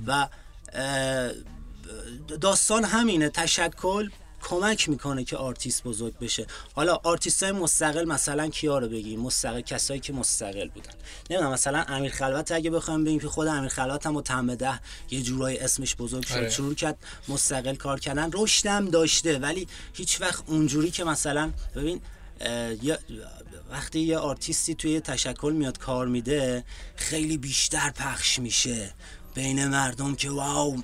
[0.08, 0.28] و
[2.42, 3.30] داستان همینه.
[3.30, 4.10] تشکل
[4.50, 6.46] کمک می‌کنه که آرتیست بزرگ بشه.
[6.76, 10.92] حالا آرتیست های مستقل مثلا کیا رو بگیم؟ مستقل کسایی که مستقل بودن.
[11.30, 14.80] نمی‌دونم مثلا امیر خلوت اگه بخوایم بگیم که خود امیر خلوت هم با تم ده
[15.12, 16.50] یه جورای اسمش بزرگ شد آره.
[16.50, 18.30] شروع کرد مستقل کار کردن.
[18.34, 22.02] رشدم داشته ولی هیچ وقت اونجوری که مثلا ببین
[22.82, 23.00] یا-
[23.72, 26.64] وقتی یه آرتیستی توی تشکل میاد کار میده
[26.96, 28.94] خیلی بیشتر پخش میشه
[29.36, 30.82] بین مردم که wow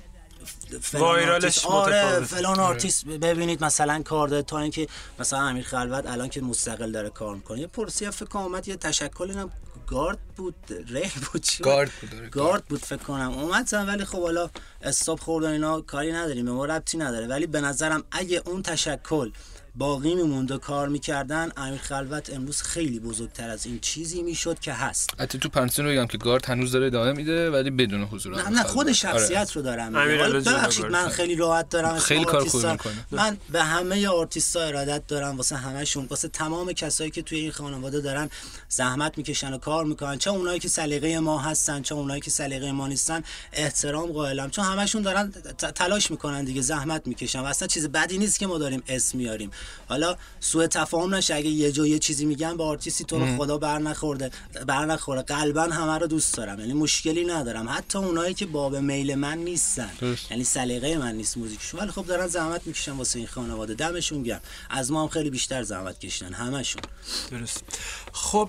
[0.92, 2.20] viral ش آرتیست- آره.
[2.24, 3.04] فلان آرتیست.
[3.04, 7.60] ببینید مثلا کار داره تا اینکه مثلا امیر خلوت الان که مستقل داره کار می‌کنه
[7.60, 9.50] یه پرسی فکر کنم اومد یه تشکل اینم
[9.86, 10.54] گارد بود
[10.86, 12.64] ریل بود چی؟ گارد بود، آره، گارد.
[12.64, 13.30] بود فکر کنم.
[13.38, 14.50] اومد زدن ولی خب حالا
[14.82, 17.26] استاپ خورد و اینا کاری نداریم به ما ربطی نداره.
[17.26, 19.30] ولی به نظرم اگه اون تشکل
[19.74, 24.72] باقی میموند و کار می‌کردن امیر خلوت امروز خیلی بزرگتر از این چیزی می‌شد که
[24.72, 28.42] هست حتی تو پنسیون رو بگم که گارد هنوز داره ادامه میده ولی بدون حضور
[28.42, 28.62] نه نه.
[28.62, 28.92] خود آره.
[28.92, 30.86] شخصیت رو دارم ببخشید.
[30.86, 33.06] من خیلی راحت دارم خیلی کار خوبی می‌کنه.
[33.10, 38.00] من به همه آرتیستا ارادت دارم واسه همشون واسه تمام کسایی که توی این خانواده
[38.00, 38.30] دارن
[38.68, 42.72] زحمت می‌کشن و کار می‌کنن چه اونایی که سلیقه ما هستن چه اونایی که سلیقه
[42.72, 45.32] ما نیستن احترام قائلم چون همشون دارن
[45.74, 49.50] تلاش می‌کنن دیگه زحمت می‌کشن و اصلا چیز بدی نیست که ما داریم اسم میاریم
[49.88, 53.58] حالا سوء تفاهم نشه اگه یه جا یه چیزی میگن به آرتیستی تو رو خدا
[53.58, 54.30] بر نخورده
[54.66, 55.22] بر نخوره.
[55.22, 57.68] قلبا همه رو دوست دارم یعنی مشکلی ندارم.
[57.68, 59.90] حتی اونایی که باب میل من نیستن.
[60.30, 61.80] یعنی سلیقه من نیست موزیکشون.
[61.80, 63.74] ولی خب دارن زحمت می‌کشن واسه این خانواده.
[63.74, 64.40] دمشون گرم.
[64.70, 66.82] از ما هم خیلی بیشتر زحمت کشیدن همشون.
[67.30, 67.64] درست.
[68.12, 68.48] خب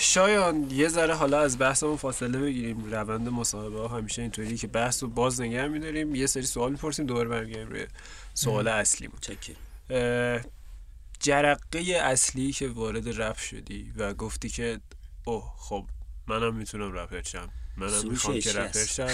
[0.00, 2.94] شایان یه ذره حالا از بحثمون فاصله بگیریم.
[2.94, 6.14] روند مصاحبه ها همیشه اینطوری که بحث رو باز نگه میداریم.
[6.14, 7.86] یه سری سوال می‌پرسیم دوباره برمیگردیم روی
[8.34, 9.18] سوال اصلیمون.
[9.28, 9.36] اه،
[11.20, 14.80] جرقه اصلی که وارد رپ شدی و گفتی که
[15.24, 15.84] اوه خب
[16.26, 17.48] منم می‌تونم رپر شم.
[17.76, 18.84] منم می‌خوام که رپر.
[18.84, 19.08] شم.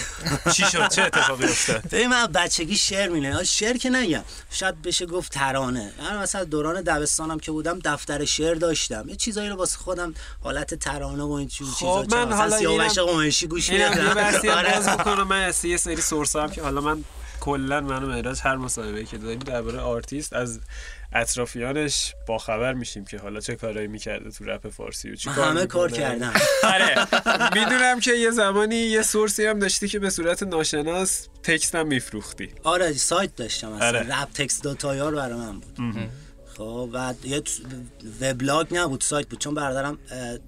[0.52, 4.24] چی شد؟ چه اتفاقی افتاد؟ ببین من بچگی شعر میله شعر که نگم.
[4.50, 5.92] شاید بشه گفت ترانه.
[5.98, 9.08] من مثلا دوران دبستانم که بودم دفتر شعر داشتم.
[9.08, 12.98] یه چیزایی رو واسه خودم حالت ترانه و این چیزا خب، چیزا من حالا سیاوش
[12.98, 14.74] قمیشی گوش اینم یه میدم بحثی آره.
[14.74, 17.04] باز من از یه سری source هم که حالا من
[17.44, 20.60] کلا منو مهراج هر مصاحبه که داریم درباره آرتیست از
[21.12, 25.48] اطرافیانش با خبر میشیم که حالا چه کارایی می‌کرده تو رپ فارسی و چی کار
[25.48, 25.90] همه کار.
[25.90, 26.32] کردم
[26.74, 27.06] آره.
[27.54, 31.86] می‌دونم که یه زمانی یه source ی هم داشتی که به صورت ناشناس text هم
[31.86, 32.48] میفروختی.
[32.62, 33.86] آره سایت داشتم اصلا.
[33.86, 34.22] آره.
[34.22, 35.78] rap text dot IR برای من بود.
[36.58, 37.42] خب و یه
[38.20, 39.38] وبلاگ نبود سایت بود.
[39.40, 39.98] چون برادرم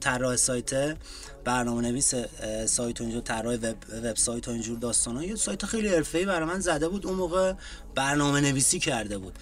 [0.00, 0.96] طراح سایت
[1.44, 2.14] برنامه نویس
[2.66, 5.24] سایت و اینجور طراح وب وبسایت و اینجور داستانا.
[5.24, 7.06] یه سایت خیلی حرفه‌ای برای من زده بود.
[7.06, 7.52] اون موقع
[7.94, 9.32] برنامه نویسی کرده بود.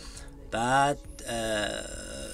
[0.51, 0.99] بعد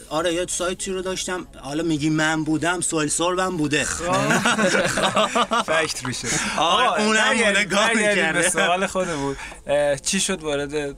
[0.09, 1.47] آره یه سایتی رو داشتم.
[1.61, 3.85] حالا میگی من بودم سوال سوربم بوده.
[5.71, 8.51] فکت روشه آره، آقا، اونم برگردیم- بوده، گاه برگردیم می‌کرده.
[8.51, 9.37] سوال خودمون.
[9.67, 10.97] اه، چی شد وارد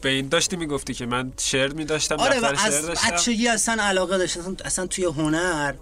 [0.00, 3.10] به این داشتی می‌گفتی که من شعر میداشتم آره دفتر شعر از داشتم.
[3.10, 4.56] بچگی اصلا علاقه داشتم.
[4.64, 5.74] اصلا, توی هنر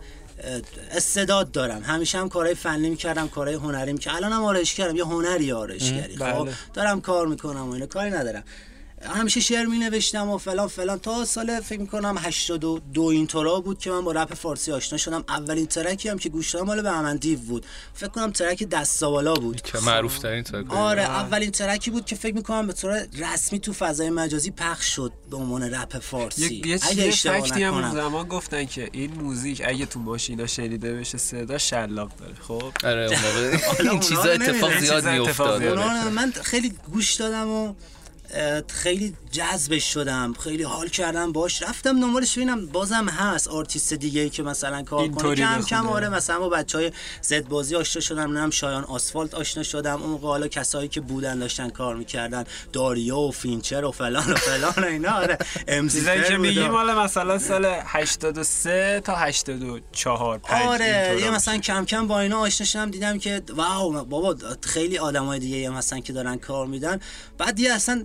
[0.90, 1.82] استعداد دارم.
[1.82, 4.16] همیشه هم کارهای فنی می‌کردم کارهای هنری می‌کردم.
[4.16, 6.16] الان هم آرایش کردم یه هنری آرایشگری.
[6.16, 6.52] خب بله.
[6.74, 7.86] دارم کار می‌کنم و اینا.
[7.86, 8.44] کاری ندارم.
[9.04, 10.98] همیشه شعر می نوشتم و فلان فلان.
[10.98, 15.24] تا سال فکر می‌کنم 82 اینطورا بود که من با رپ فارسی آشنا شدم.
[15.28, 17.66] اولین ترکی هم که گوش دادم مال بهمن دیو بود.
[17.94, 19.60] فکر کنم track دستا بالا بود.
[19.62, 20.72] که معروف ترین track.
[20.72, 24.94] آره اولین track ی بود که فکر می‌کنم به طور رسمی تو فضای مجازی پخش
[24.94, 26.54] شد به عنوان رپ فارسی.
[26.54, 27.94] یه, یه اگه چیز اشتباه fact ی هم.
[27.94, 32.34] زمان گفتن که این موزیک اگه تو ماشینا شنیده بشه صدا شلاق داره.
[32.40, 34.78] خب؟ آره اون موقع این چیزا اتفاق.
[34.78, 35.78] زیاد.
[35.78, 37.74] اونا رو من خیلی گوش دادم و
[38.68, 41.62] خیلی جذبش شدم خیلی حال کردم باش.
[41.62, 45.34] رفتم دنبالش ببینم بازم هست آرتیست دیگه ای که مثلا کار کنه.
[45.34, 45.62] کم بخونه.
[45.62, 50.02] کم آره مثلا با بچه های زد بازی آشنا شدم نم شایان آسفالت آشنا شدم.
[50.02, 52.44] اون موقع حالا کسایی که بودن داشتن کار می‌کردن.
[52.72, 55.38] داریا و فینچر و فلان و فلان و اینا آره.
[55.66, 62.06] چیزایی که میگیم مال مثلا سال 83 تا 84 5 آره یه مثلا کم کم
[62.06, 66.66] با اینا آشنا شدم دیدم که wow بابا خیلی آدمای دیگه هستن که دارن کار
[66.66, 67.00] میدن.
[67.38, 68.04] بعد یه اصلا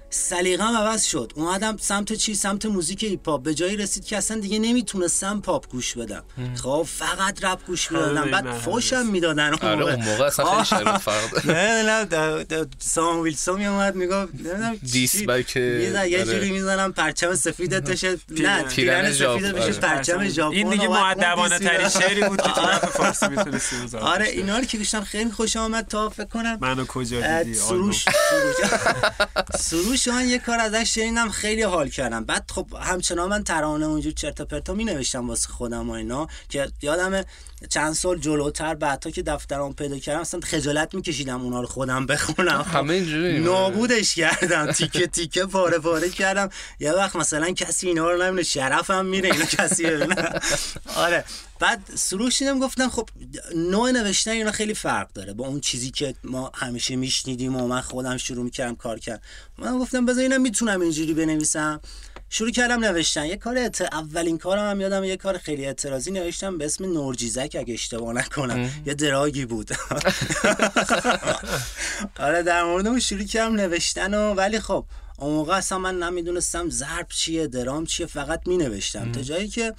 [0.13, 1.31] سلیقه‌ام عوض شد.
[1.35, 5.69] اومدم سمت چی؟ سمت موزیک هیپ هاپ به جایی رسید که اصلا دیگه نمی‌تونستم پاپ
[5.69, 6.23] گوش بدم.
[6.63, 8.31] خب فقط رپ گوش می‌دادم.
[8.31, 10.23] بعد فوشم می‌دادن آره اون موقع.
[10.25, 16.25] اصلا خیلی شرط فرق نه نه سام ویلسون میومد می‌گفت نمی‌دونم دیس بک، یه آره.
[16.25, 19.73] جوری می‌زنم پرچم سفیدت بشه نه پیرن سفیدت بشه آره.
[19.73, 21.89] پرچم ژاپن این دیگه اون مؤدبانه ترین.
[21.89, 25.87] شعری بود که تو رپ فارسی می‌تونستی آره اینا رو که گوشتم خیلی خوش آمد
[25.87, 26.57] تا فکر کنم.
[26.61, 28.05] منو کجا دیدی؟ سروش.
[29.59, 30.00] سروش.
[30.07, 32.25] من یه کار ازش شنیدم خیلی حال کردم.
[32.25, 36.27] بعد خب همچنان من ترانه اونجور چرت و پرتا می نوشتم واسه خودم و اینا
[36.49, 37.23] که یادم
[37.69, 42.65] چند سال جلوتر بعدها که دفترم پیدا کردم اصلا خجالت میکشیدم اونا رو خودم بخونم.
[42.73, 43.39] همه اینجوری.
[43.39, 44.71] نابودش کردم.
[44.71, 46.49] تیکه تیکه پاره پاره کردم.
[46.79, 50.29] یه وقت مثلا کسی اینا رو نمی‌دونه شرفم میره اینا کسی ببینه
[50.95, 51.25] آره.
[51.61, 53.09] بعد سروش دیدم گفتم خب
[53.55, 57.81] نوع نوشتن اینا خیلی فرق داره با اون چیزی که ما همیشه میشنیدیم و من
[57.81, 59.23] خودم شروع می‌کردم کار کرد.
[59.57, 61.81] من گفتم بذار اینم می‌تونم اینجوری بنویسم.
[62.29, 63.25] شروع کردم نوشتن.
[63.25, 63.81] یه کار ات...
[63.81, 68.69] اولین کارم هم یادم یه کار خیلی اعتراضی نوشتم به اسم نورجیزک اگه اشتباه نکنم.
[68.85, 69.71] یه دراگی بود.
[72.19, 74.85] آره در مورد اون شروع کردم نوشتن و ولی خب
[75.17, 79.73] اون موقع اصلا من نمی‌دونستم ضرب چیه درام چیه فقط می نوشتم تا جایی که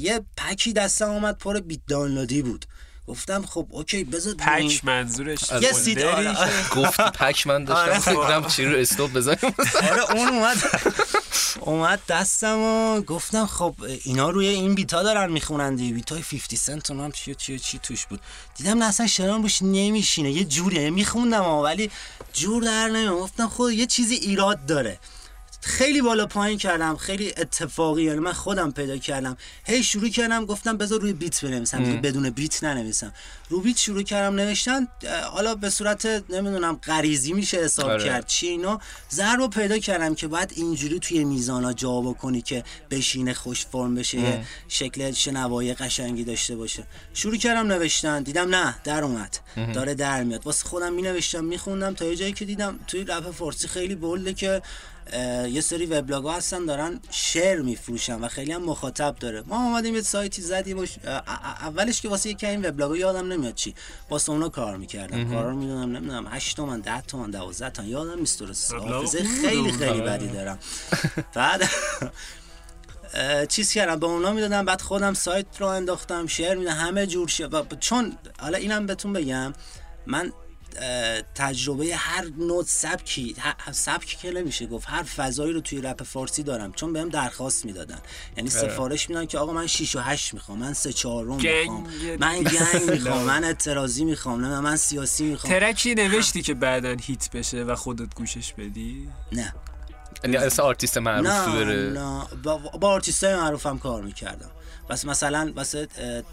[0.00, 2.64] یه پکی دستم اومد پر بیت دانلودی بود.
[3.08, 6.50] گفتم خب اوکی بذار پک منظورش یه سید آره، آره.
[6.76, 8.24] گفت پک من آره، داشتم خب.
[8.24, 9.54] فکرم چی رو استوب بزنیم
[9.90, 10.56] آره اون اومد.
[11.60, 13.74] اومد دستم و گفتم خب
[14.04, 15.94] اینا روی این بیتا دارن می‌خونن دیگه.
[15.94, 18.20] بیتای 50 سنت هم چی چی چی توش بود.
[18.56, 20.30] دیدم نه اصلا شرام روش نمیشینه.
[20.32, 21.90] یه جوریه میخوندم ولی
[22.32, 23.14] جور در نمیاد.
[23.14, 24.98] گفتم خود یه چیزی ایراد داره.
[25.68, 29.36] خیلی بالا پایین کردم خیلی اتفاقی یعنی من خودم پیدا کردم.
[29.64, 33.12] هی شروع کردم گفتم بذار روی بیت بنویسم بدون بیت ننویسم.
[33.48, 34.88] رو بیت شروع کردم نوشتن
[35.32, 38.04] حالا به صورت نمی‌دونم غریزی میشه حساب آره.
[38.04, 43.34] کرد چی اینا ضرب پیدا کردم که باید اینجوری توی میزانا جا بکنی که بشینه
[43.34, 46.86] خوش فرم بشه یه شکل شنوایی قشنگی داشته باشه.
[47.14, 49.38] شروع کردم نوشتن دیدم نه در اومد.
[49.74, 50.46] داره در میاد.
[50.46, 54.34] واسه خودم می نوشتم میخوندم تا یه جایی که دیدم توی رپ فارسی خیلی بولده
[54.34, 54.62] که
[55.50, 59.42] یه سری وبلاگ ها هستن دارن شعر میفروشن و خیلی هم مخاطب داره.
[59.46, 62.96] ما اومدیم یه سایتی زدیم و ش- اه، اه، اولش که واسه یکی این وبلاگ
[62.96, 63.74] یادم نمیاد چی
[64.10, 65.30] واسه اونا کار می‌کردم.
[65.30, 68.74] کارا رو می‌دونم نمی‌دونم 8 تومن 10 تومن 12 تومن یادم نیست درست.
[68.74, 69.72] حافظه خیلی.
[69.72, 70.58] خیلی بدی دارم.
[71.34, 71.62] بعد
[73.48, 77.62] چیز کردم به اونا می‌دادم بعد خودم سایت رو انداختم شعر میدم همه جور و
[77.80, 79.52] چون حالا اینم بهتون بگم
[80.06, 80.32] من
[81.34, 83.36] تجربه هر نوع سبکی
[83.72, 87.98] سبکی که نمیشه گفت هر فضایی رو توی رپ فارسی دارم چون بهم درخواست می‌دادن.
[88.36, 91.86] یعنی سفارش میدن که آقا من 6 و 8 می‌خوام من 3 4 می‌خوام.
[92.20, 95.52] من گنگ می‌خوام من اعتراضی می‌خوام نه من سیاسی می‌خوام.
[95.52, 99.54] ترکی نوشتی که بعدا هیت بشه و خودت گوشش بدی؟ نه.
[100.24, 101.90] یعنی اصلا آرتیست معروف تو نه بره.
[101.90, 102.26] نه.
[102.42, 104.50] با, با آرتیست های معروفم کار می‌کردم.
[104.88, 105.88] بس مثلا واسه.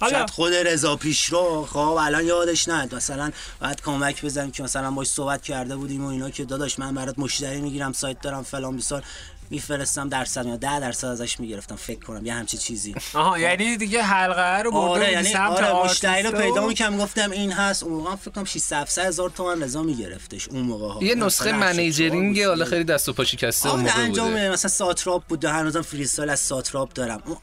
[0.10, 5.08] شاید خود رضا پیشرو خب الان یادش نه مثلا بعد کمک بزنیم که مثلا باش
[5.08, 9.04] صحبت کرده بودیم و اینا که داداش من برات مشتری می‌گیرم سایت دارم فلان بیسار
[9.50, 12.96] میفرستم درصد یا 10 درصد ازش می‌گرفتم فکر کنم یه همچی چیزی.
[13.14, 17.32] آها یعنی دیگه حلقه رو برده آره یعنی سمت آره مشتری رو پیدا می‌کنم گفتم
[17.32, 17.84] این هست.
[17.84, 21.04] اون موقع فکر کنم 6 700 هزار تومان رضا میگرفتش اون موقع ها.
[21.04, 22.42] یه نسخه managering.
[22.42, 24.50] حالا خیلی دست و پا شکسته اون آره موقع انجام بوده.
[24.50, 27.22] مثلا ساتراپ بود هنوزم freestyle از ساتراپ دارم.
[27.26, 27.38] اون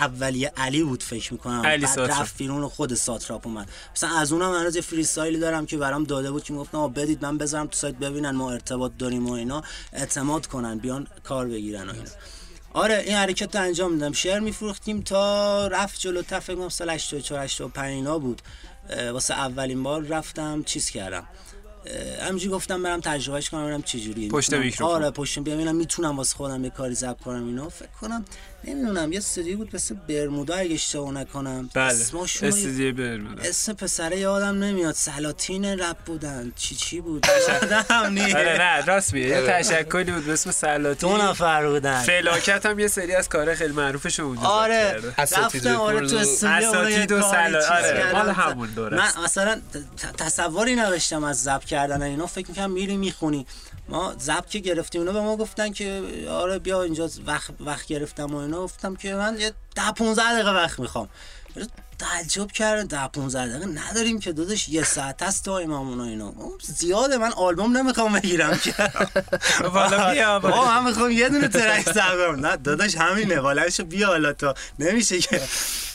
[0.00, 1.66] اولیه علی بود فکر می‌کنم.
[1.66, 2.00] علی بعد.
[2.00, 3.68] رفت بیرون خود ساتراپ اومد.
[3.96, 7.24] مثلا از اونم هنوز یه freestyle ی دارم که برام داده بود که گفتم بدید
[7.24, 9.62] من بذارم تو سایت ببینن ما ارتباط داریم و اینا.
[9.92, 12.04] اعتماد کنن بیان کار بگیرن و اینا.
[12.72, 14.12] آره این حرکت رو انجام میدم.
[14.12, 18.42] شعر میفروختیم تا رفت جلوتر فکر کنم سال 84 85 اینا بود.
[19.12, 21.26] واسه اولین بار رفتم چیز کردم.
[22.22, 24.94] همینجوری گفتم برم تجربهش کنم ببینم چجوریه پشت میتونم- میکروفون.
[24.96, 28.24] آره پشت ببینم می‌تونم واسه خودم یه کاری ضبط کنم اینو فکر کنم
[28.64, 31.70] نمی‌دونم یه استودیو بود مثل برمودا اگه اشتباه نکنم.
[31.74, 33.42] بله استودیو برمودا.
[33.42, 34.94] اسم پسره یادم نمیاد.
[34.94, 36.52] سلاطین رپ بودن.
[36.56, 37.26] چی چی بود؟
[37.62, 38.36] یادم نیست.
[38.36, 39.26] آره نه راست میگه.
[39.26, 42.00] یه تشکلی بود به اسم دو سلاطین نفر بودن.
[42.02, 45.02] فلاکت هم یه سری از کار خیلی معروفش ضبط آره.
[45.18, 48.12] اساتید رفتم آره تو و- استودیو اونو یه اساتید و کاری سلا- چیز آره،.
[48.12, 49.24] مال همون دوره من.
[49.24, 49.60] مثلا
[50.18, 52.26] تصوری نداشتم از ضبط کردن اینا.
[52.26, 53.46] فکر می‌کنم میری می‌خونی.
[53.88, 55.00] ما ضبط که گرفتیم.
[55.00, 58.62] اینا به ما گفتن که آره بیا اینجا وقت وقت گرفتم و اینا.
[58.62, 61.08] گفتم که من یه 10 15 دقیقه وقت می‌خوام.
[61.98, 62.86] تعجب کردن.
[62.86, 66.34] 10 15 دقیقه نداریم که داداش یه ساعت است تایممون و اینا.
[66.62, 67.16] زیاده.
[67.16, 68.74] من آلبوم نمی‌خوام بگیرم که.
[69.74, 73.40] والا بیا من می‌خوام یه دونه ترک سرگرم نه داداش همینه.
[73.40, 75.40] بالنشو بیا حالا تا نمیشه که.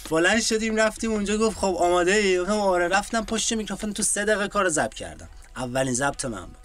[0.09, 1.37] بلند شدیم رفتیم اونجا.
[1.37, 2.87] گفت خب آماده ای آره.
[2.87, 5.29] رفتم پشت میکروفون تو سه دقیقه کار ضبط کردم.
[5.57, 6.57] اولین ضبط من بود.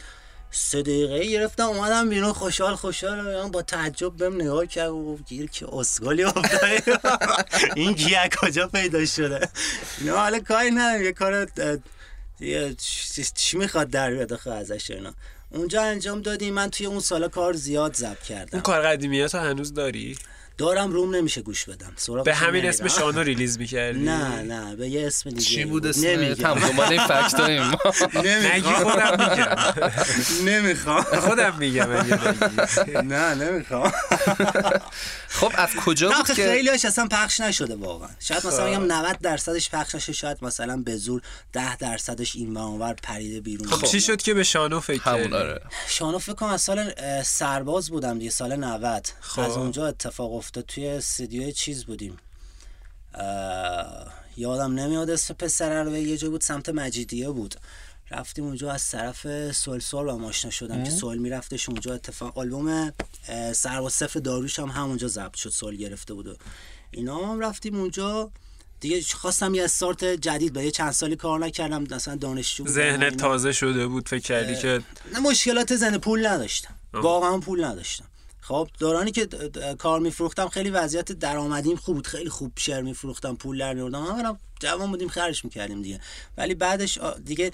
[0.51, 3.49] سه دقیقه گرفتم اومدم بیرون خوشحال خوشحال.
[3.51, 6.83] با تعجب بهم نگاه کرد و گیر که اسگلی افتادی.
[7.77, 9.49] این گیه کجا پیدا شده؟
[10.05, 11.45] نه حالا کاری ندارم یه کار
[12.75, 13.23] چی-
[13.59, 15.15] می‌خواد در بیاد ازش اینا.
[15.51, 18.61] اونجا انجام دادیم من توی اون سالا کار زیاد اون کردم.
[18.61, 20.19] کار قدیمیات رو هنوز داری؟
[20.59, 22.23] دارم روم نمیشه گوش بدم.
[22.25, 22.69] به همین نمیرم.
[22.69, 25.43] اسم شانو ریلیز می‌کردی؟ نه نه به یه اسم دیگه.
[25.43, 26.55] چی بود اسم نمیگم.
[26.55, 30.51] دنبال این فکت نگی خودم میگم.
[30.51, 31.03] نمی‌خوام.
[31.03, 31.93] خودم میگم.
[33.03, 33.93] نه نمی‌خوام.
[35.41, 38.09] خب از کجا بود که خیلی هاش اصلا پخش نشده واقعا.
[38.21, 42.95] شاید مثلا بگم 90 درصدش پخش نشه شاید مثلا به زور 10 درصدش این اونور
[43.03, 45.61] پریده بیرون خب چی شد که به شانو فکر کردی؟ آره.
[45.89, 46.93] شانو فکر کنم از سال
[47.23, 49.41] سرباز بودم دیگه سال 90 خب.
[49.41, 52.17] از اونجا اتفاق افتاد توی استودیو چیز بودیم.
[54.37, 57.55] یادم نمیاد اسم پسره رو یه جا بود سمت مجیدیه بود.
[58.11, 62.93] رفتیم اونجا از طرف سول سول با آشنا شدم که سول میرفتش اونجا اتفاق آلبوم
[63.29, 66.37] اه، سرباز صفر داروش هم همونجا ضبط شد سول گرفته بود و
[66.91, 68.31] اینا هم رفتیم اونجا.
[68.81, 73.11] دیگه خواستم یه استارت جدید به یه چند سالی کار نکردم مثلا دانشجو و اینا.
[73.11, 74.83] تازه شده بود فکر کردی که
[75.15, 76.75] نه مشکلات زنده پول نداشتم.
[76.93, 78.05] واقعا پول نداشتم.
[78.49, 79.29] خب دورانی که
[79.79, 84.39] کار میفروختم خیلی وضعیت درآمدیم خوب بود خیلی خوب شعر میفروختم پول در میوردم همونم
[84.61, 86.01] جوان بودیم خرج می‌کردیم دیگه.
[86.37, 87.51] ولی بعدش دیگه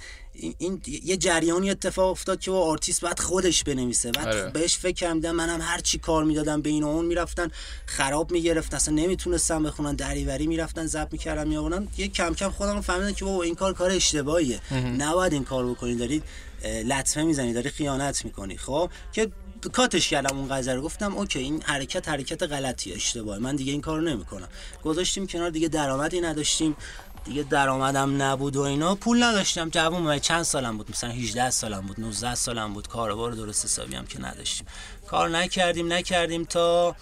[0.58, 4.10] این, یه جریانی اتفاق افتاد که با آرتیست بعد خودش بنویسه.
[4.10, 4.50] بعد آره.
[4.50, 7.50] بهش فکر کردم منم هر چی کار می‌دادم به این و اون می‌رفتن
[7.86, 11.88] خراب می‌گرفتن اصلا نمی‌تونستم بخونن دریوری می‌رفتن ضبط می‌کردم میآوردن.
[11.98, 14.72] یه کم کم خودم فهمیدم که بابا این کار کار اشتباهیه.
[14.98, 16.22] نباید این کار بکنی داری
[16.62, 18.56] اه، لطمه می‌زنی داری خیانت می‌کنی.
[18.56, 19.30] خب که
[19.72, 23.80] کاتش کردم اون قضیه رو گفتم اوکی این حرکت حرکت غلطی اشتباهه من دیگه این
[23.80, 24.48] کارو نمی‌کنم.
[24.84, 26.76] گذاشتیم کنار دیگه درآمدی نداشتیم
[27.24, 28.94] دیگه درآمدم نبود و اینا.
[28.94, 30.18] پول نداشتم جوون بودم.
[30.18, 32.88] چند سالم بود؟ مثلا 18 سالم بود 19 سالم بود.
[32.88, 34.66] کاروبار درست حسابی هم که نداشتیم.
[35.06, 36.96] کار نکردیم نکردیم تا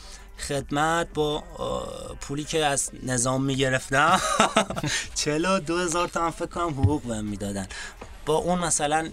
[0.48, 1.44] خدمت با
[2.20, 4.20] پولی که از نظام می‌گرفتم.
[5.24, 7.66] چلو دو هزار تومن فکر کنم حقوق بهم می‌دادن.
[8.26, 9.10] با اون مثلا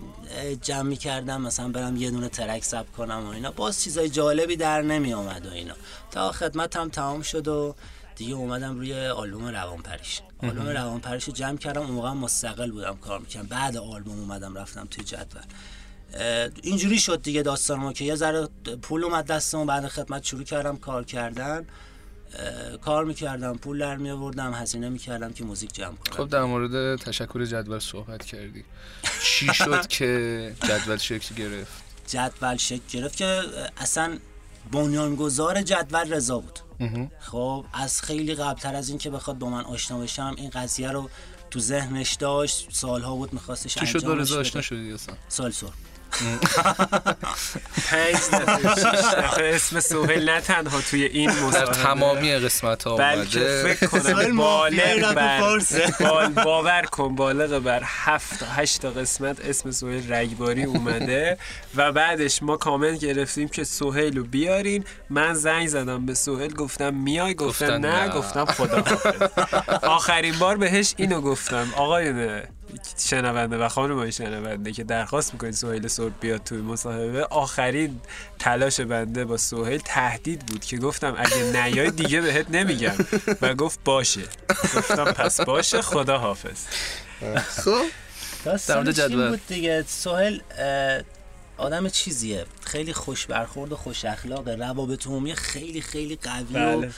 [0.62, 3.52] جمع می‌کردم مثلا برم یه دونه ترک ضبط کنم و اینا.
[3.52, 5.74] باز چیزای جالبی در نمی آمد و اینا.
[6.12, 7.76] تا خدمت هم تمام شد و
[8.16, 11.82] دیگه اومدم روی آلبوم روان پریش آلبوم روان پریش رو جمع کردم.
[11.82, 13.48] اون موقع مستقل بودم کار می‌کردم.
[13.48, 15.42] بعد آلبوم اومدم رفتم توی جدول.
[16.64, 18.48] اینجوری شد دیگه داستان ما که یه ذره
[18.82, 21.68] پول اومد دستم بعد خدمت شروع کردم کار کردن.
[22.82, 26.18] کار می‌کردم پول در می آوردم هزینه می‌کردم که موزیک جمع کنم.
[26.18, 28.64] خب در مورد تشکر جدول صحبت کردی.
[29.24, 33.42] چی شد که جدول شکل گرفت؟ جدول شکل گرفت که
[33.78, 34.18] اصلا
[34.72, 36.60] بنیانگذار جدول رضا بود.
[37.20, 41.10] خب از خیلی قبلتر از این که بخواد با من آشنا بشم این قضیه رو
[41.52, 42.68] تو ذهنش داشت.
[42.72, 44.40] سالها بود میخواستش چی شد با انجامش رضا.
[44.40, 45.68] آشنا شدی اصلا؟ سال سر
[47.90, 48.16] پنج
[49.40, 54.38] اسم سوهل نه تنها توی این در مصاحبه تمامی قسمت ها بلکه اومده فکر کنم
[54.38, 55.42] بالغ بر.
[56.00, 61.38] بال- باور کن بالغ بر هفت تا هشت تا قسمت اسم سوهل رگباری اومده.
[61.76, 64.84] و بعدش ما کامنت گرفتیم که سوهل رو بیارین.
[65.10, 68.10] من زنگ زدم به سوهل گفتم میای گفتم نه.
[68.10, 68.84] گفتم خدا
[69.84, 71.68] آخرین بار بهش اینو گفتم.
[71.76, 72.42] آقایون
[72.98, 78.02] شنونده و خانم شنونده که درخواست می‌کنید سوهل سرب بیاد توی مصاحبه آخرین
[78.40, 82.96] تلاش بنده با سوهل تهدید بود که گفتم اگه نیای دیگه بهت نمیگم.
[83.42, 84.24] و گفت باشه.
[84.50, 86.66] گفتم پس باشه خدا حافظ.
[87.64, 87.86] خب.
[88.46, 89.30] داستانش در مورد این جدول.
[89.30, 89.84] بود دیگه.
[89.88, 90.40] سهل
[91.58, 92.46] آدم چیزیه.
[92.66, 94.56] خیلی خوش برخورد و خوش اخلاقه.
[94.56, 96.92] روابط عمومی خیلی خیلی قوی و بله.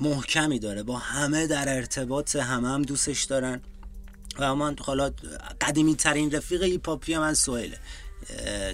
[0.00, 0.82] محکمی داره.
[0.82, 3.60] با همه در ارتباط همه هم دوستش دارن.
[4.38, 5.10] و من حالا
[5.60, 7.78] قدیمی ترین رفیق هیپ‌هاپی من سهیله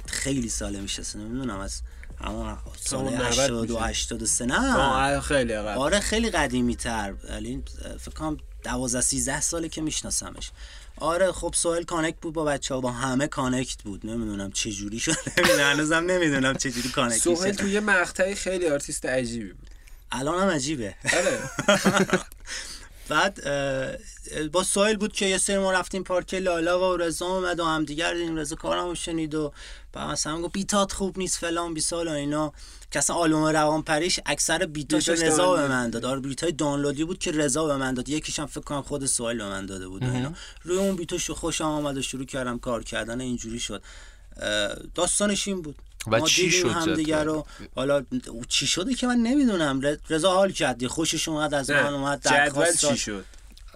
[0.07, 1.81] خیلی ساله میشه نمی‌دونم از
[2.20, 3.85] اما سال اون 90 82 میشه.
[3.87, 5.20] 83 نه.
[5.20, 7.62] خیلی عقب آره خیلی قدیمی تر ولی
[8.01, 10.50] فکر کنم 12 13 ساله که میشناسمش.
[10.96, 14.06] آره خب سهیل connect بود با بچه ها با همه connect بود.
[14.06, 19.06] نمی‌دونم چه جوری شد نمی‌دونم هنوزم نمی‌دونم چه جوری connect سهیل توی مقطعی خیلی آرتیست
[19.06, 19.71] عجیبی بود.
[20.13, 20.94] الان هم عجیبه.
[21.13, 21.38] آره.
[23.13, 23.40] بعد
[24.52, 27.85] با سوال بود که یه سری ما رفتیم پارک لالا و رضا اومد و هم
[27.85, 29.52] دیگر دیدیم رضا کارمو شنید و
[29.92, 32.52] بعد مثلا گفت بیتات خوب نیست فلان بیسال و اینا.
[32.90, 36.04] که اصلا آلبوم روان پریش اکثر بیتاش رضا به من داد.
[36.04, 38.08] آره بیتای دانلودی بود که رضا به من داد.
[38.08, 40.33] یکیش هم فکر کنم خود سوال به من داده بود و اینا.
[40.63, 43.21] روی اون بیتاش خوشم آمد و شروع کردم کار کردن.
[43.21, 43.83] اینجوری شد.
[44.94, 45.77] داستانش این بود.
[46.07, 47.46] و ما چی شد همدیگه جدول؟ رو.
[47.75, 48.05] حالا
[48.48, 49.81] چی شده که من نمی‌دونم.
[50.11, 52.96] رضا حال کردی خوشش اومد از من اومد جدول درخواست چی.
[52.96, 53.25] شد؟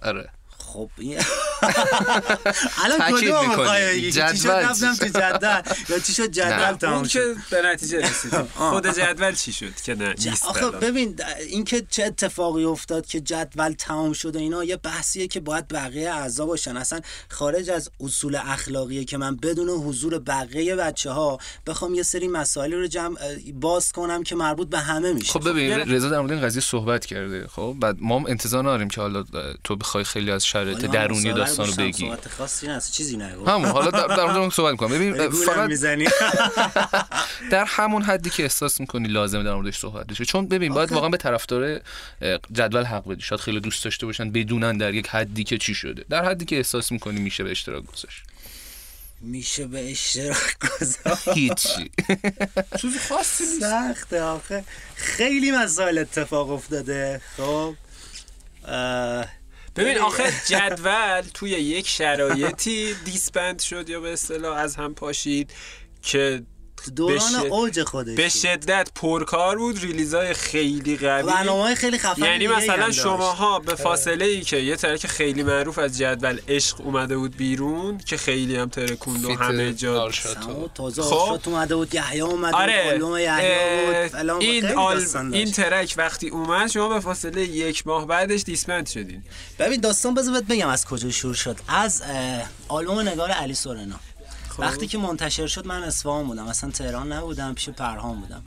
[0.03, 0.29] آره.
[0.77, 1.17] خب این
[2.83, 3.49] الان کدوم.
[3.49, 5.61] می‌خوای چی رفتم تو جدول.
[5.89, 6.71] یا چی شد جدول.
[6.71, 8.43] تمام که به نتیجه رسیدیم.
[8.71, 10.15] خود جدول چی شد که نه؟
[10.47, 10.71] آخه.
[10.71, 11.19] ببین
[11.49, 16.11] اینکه چه اتفاقی افتاد که جدول تمام شد و اینا یه بحثیه که باید بقیه
[16.11, 16.77] اعضا باشن.
[16.77, 16.99] اصلا
[17.29, 22.75] خارج از اصول اخلاقیه که من بدون حضور بقیه بچه ها بخوام یه سری مسائلی
[22.75, 23.17] رو جمع
[23.53, 25.31] باز کنم که مربوط به همه میشه.
[25.31, 27.47] خب ببین رضا در مورد این قضیه صحبت کرده.
[27.47, 29.23] خب بعد ما هم انتظار نداریم که حالا
[29.63, 32.05] تو بخوای خیلی از شرایط من درونی داستان رو بگی.
[32.05, 33.49] صحبت خاصی نه چیزی نگو.
[33.49, 36.07] همون حالا در, در مورد اون صحبت کنم ببین فقط می‌زنی.
[37.51, 40.25] در همون حدی که احساس می‌کنی لازمه در موردش صحبت بشه.
[40.25, 41.81] چون ببین باید واقعا به طرفدار
[42.51, 43.21] جدول حق بدی.
[43.21, 46.05] شاید خیلی دوست داشته باشن بدونن در یک حدی که چی شده.
[46.09, 48.23] در حدی که احساس می‌کنی میشه به اشتراک گذاشت.
[49.21, 51.27] میشه به اشتراک گذاشت.
[51.27, 51.91] هیچی.
[52.81, 53.59] چیز خاصی نیست.
[53.59, 54.63] سخته آخه.
[54.95, 57.21] خیلی مسائل اتفاق افتاده.
[57.37, 57.75] خب.
[59.77, 65.53] ببین آخه جدول توی یک شرایطی دیسبند شد یا به اصطلاح از هم پاشید
[66.01, 66.43] که
[66.95, 68.31] دوران اوج خودش به بود.
[68.31, 72.91] شدت پرکار بود ریلیزای خیلی قوی برنامه‌های خیلی خفن یعنی مثلا.
[72.91, 77.97] شماها به فاصله ای که یه ترک خیلی معروف از جدول عشق اومده بود بیرون
[77.97, 80.11] که خیلی هم ترکوند و همه جا
[80.75, 81.39] تازه خب.
[81.45, 82.97] اومده بود یحیی اومده بود آره
[83.79, 85.03] بود فلان این آل...
[85.33, 85.51] این.
[85.51, 89.23] ترک وقتی اومد شما به فاصله یک ماه بعدش دیسمنت شدین
[89.59, 92.03] ببین داستان بذار بگم از کجا شروع شد از
[92.67, 93.95] آلبوم نگار علی سورنا
[94.57, 94.63] خب.
[94.63, 98.43] وقتی که منتشر شد من اصفهان بودم اصلا تهران نبودم پیش پرهام بودم.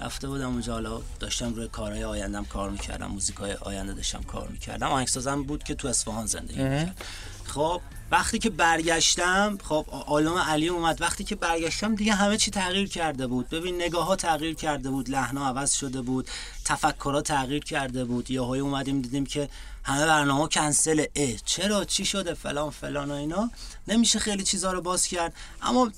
[0.00, 4.86] رفته بودم اونجا حالا داشتم روی کارهای آیندم کار می‌کردم موزیکای آینده داشتم کار می‌کردم.
[4.86, 7.04] آهنگسازم بود که تو اصفهان زندگی می‌کرد
[7.44, 11.00] خب وقتی که برگشتم خب آلبوم علی اومد.
[11.00, 13.48] وقتی که برگشتم دیگه همه چی تغییر کرده بود.
[13.48, 16.28] ببین نگاه ها تغییر کرده بود لحنا عوض شده بود
[16.64, 18.30] تفکرها تغییر کرده بود.
[18.30, 19.48] های اومدیم دیدیم که
[19.84, 21.36] همه برنامه کنسل اه.
[21.44, 23.50] چرا؟ چی شده فلان فلان و اینا؟
[23.88, 25.34] نمیشه خیلی چیزها رو باز کرد.
[25.62, 25.90] اما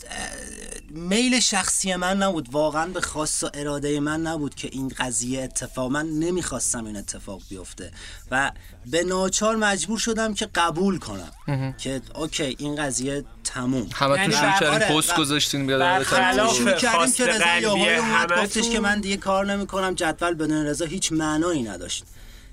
[0.90, 2.48] میل شخصی من نبود.
[2.52, 7.42] واقعا به خواست و اراده من نبود که این قضیه اتفاق من نمی‌خواستم این اتفاق
[7.48, 7.90] بیفته.
[8.30, 8.52] و
[8.86, 11.32] به ناچار مجبور شدم که قبول کنم.
[11.78, 13.88] که اوکی این قضیه تموم.
[13.94, 16.02] همه یعنی تو شروع بر- کردین آره، پست گذاشتین بیاد در
[16.48, 18.32] شروع کردیم که رضا یاهای اومد.
[18.38, 22.04] گفتش که من دیگه کار نمی‌کنم جدول بدون رضا هیچ معنایی نداشت.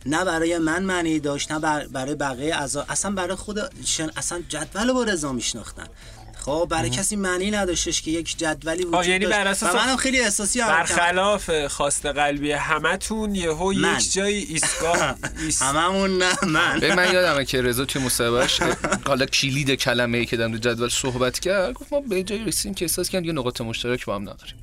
[0.06, 4.10] نه برای من معنی داشت نه بر- برای بقیه اعضا اصلا برای خود شن...
[4.18, 5.88] اصلا جدول رو با رضا میشناختن
[6.46, 9.98] خب برای کسی معنی نداشتش که یک جدولی وجود یعنی داشت بر اساس و منم
[9.98, 10.60] خیلی احساسی.
[10.60, 13.74] برخلاف خواست قلبی همتون یهو.
[13.74, 15.62] یک جایی ایستگاه ایست...
[15.62, 18.60] هممون نه من به من یادمه که رضا توی مصاحبهش
[19.08, 22.86] حالا کلید کلمه ای که در جدول صحبت کرد گفت ما به جای رسیدیم که
[22.86, 24.56] احساس کردیم یه نقاط مشترک با هم نداریم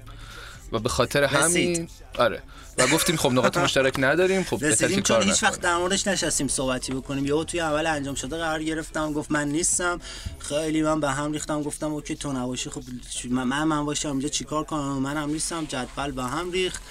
[0.73, 1.37] و به خاطر رسید.
[1.43, 2.43] همین آره
[2.79, 5.43] و گفتیم خب نقاط مشترک نداریم خب رسیدیم چون هیچ.
[5.43, 7.27] وقت در موردش نشستیم صحبتی بکنیم.
[7.27, 10.01] یهو توی اول انجام شده قرار گرفتم گفت من نیستم.
[10.39, 12.71] خیلی من به هم ریختم گفتم اوکی تو نباشی.
[12.71, 12.83] خب
[13.31, 16.83] من من, من باشم اینجا چیکار کنم؟ منم نیستم جدول به هم ریخت.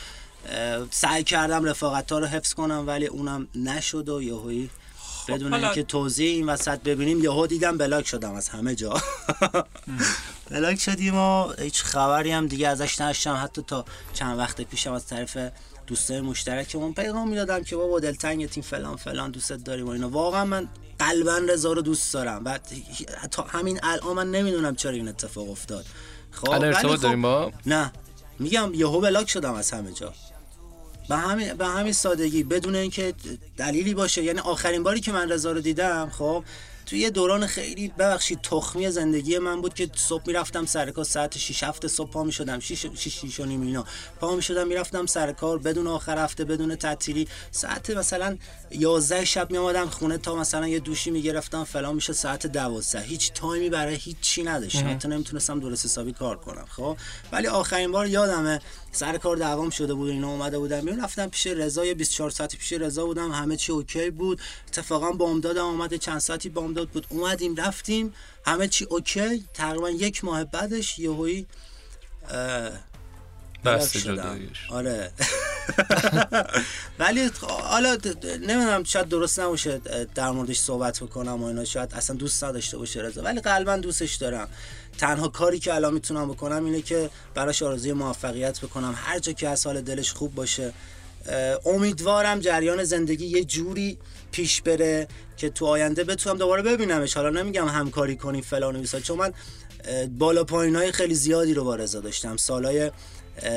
[0.91, 4.69] سعی کردم رفاقت ها رو حفظ کنم ولی اونم نشد و یهویی
[5.27, 9.01] بدون حالا- اینکه توضیح این وسط ببینیم یهو دیدم بلاک شدم از همه جا.
[10.51, 13.39] بلاک شدیم و هیچ خبری هم دیگه ازش نشتم.
[13.43, 15.37] حتی تا چند وقت پیشم از طرف
[15.87, 16.93] دوستای مشترکمون.
[16.93, 20.09] پیغام می‌دادم که بابا دلتنگتیم فلان فلان دوستت داریم و اینا.
[20.09, 20.67] واقعا من
[20.99, 22.41] قلبا رضا رو دوست دارم.
[22.45, 22.59] و
[23.31, 25.85] تا همین الان من نمی‌دونم چرا این اتفاق افتاد.
[26.31, 27.91] خب ارتباط خب- داریم با؟ نه.
[28.39, 30.13] میگم یهو بلاک شدم از همه جا.
[31.09, 32.43] به همین به همین سادگی.
[32.43, 33.13] بدون اینکه
[33.57, 34.23] دلیلی باشه.
[34.23, 36.43] یعنی آخرین باری که من رضا رو دیدم خب
[36.87, 41.37] توی یه دوران خیلی ببخشید تخمی زندگی من بود که صبح می‌رفتم سر کار ساعت
[41.37, 42.59] 6 7 صبح پا می‌شدم.
[42.59, 43.85] 6 6 6 و نیم اینا.
[44.19, 47.27] پا می‌شدم می‌رفتم سر کار بدون آخر هفته بدون تعطیلی.
[47.51, 48.37] ساعت مثلا
[48.71, 53.69] 11 شب میامدم خونه تا مثلا یه دوشی می‌گرفتم فلان میشه ساعت 12 هیچ تایمی
[53.69, 56.97] برای هیچ چی نداشتم حتی نمی‌تونستم درست حسابی کار کنم خب؟
[57.31, 58.61] ولی آخرین بار یادمه
[58.97, 62.73] سر کار دوام شده بود اینا اومده بودم می‌رفتم پیش رضا یه 24 ساعتی پیش
[62.73, 63.31] رضا بودم.
[63.31, 64.41] همه چی اوکی بود.
[64.67, 67.07] اتفاقا بامدادم اومده چند ساعتی بامداد بود.
[67.09, 68.13] اومدیم رفتیم.
[68.45, 69.45] همه چی اوکی.
[69.53, 71.47] تقریبا یک ماه بعدش یهویی
[73.65, 73.97] بس.
[73.97, 74.71] جداییش.
[74.71, 75.11] آره.
[76.99, 79.81] ولی حالا نمی‌دونم شاید درست نباشه
[80.15, 81.65] در موردش صحبت بکنم و اینا.
[81.65, 83.21] شاید اصلا دوست نداشته باشه رضا.
[83.21, 84.49] ولی قلبا دوستش دارم.
[84.97, 88.93] تنها کاری که الان می‌تونم بکنم اینه که براش آرزوی موفقیت بکنم.
[88.97, 90.73] هر جا که از حال دلش خوب باشه.
[91.65, 93.97] امیدوارم جریان زندگی یه جوری
[94.31, 97.17] پیش بره که تو آینده بتونم دوباره ببینمش.
[97.17, 99.33] حالا نمیگم همکاری کنیم فلان و چون من
[100.17, 102.37] بالا پایین های خیلی زیادی رو با رضا داشتم.
[102.37, 102.91] سالای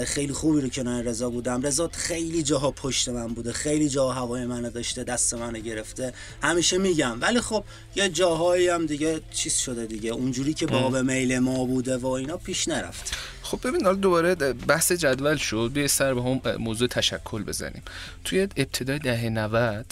[0.07, 1.63] خیلی خوبی رو کنار رضا بودم.
[1.63, 6.13] رضا خیلی جاها پشت من بوده خیلی جاها هوای منو داشته دست منو گرفته.
[6.43, 7.21] همیشه میگم.
[7.21, 7.65] ولی خب
[7.97, 10.11] یه جاهایی هم دیگه چیز شده دیگه.
[10.11, 13.17] اونجوری که باب میل ما بوده و اینا پیش نرفت.
[13.43, 15.71] خب ببین حالا دوباره بحث جدول شد.
[15.75, 17.83] بیا سر به هم موضوع تشکل بزنیم.
[18.25, 19.87] توی ابتدای دهه 90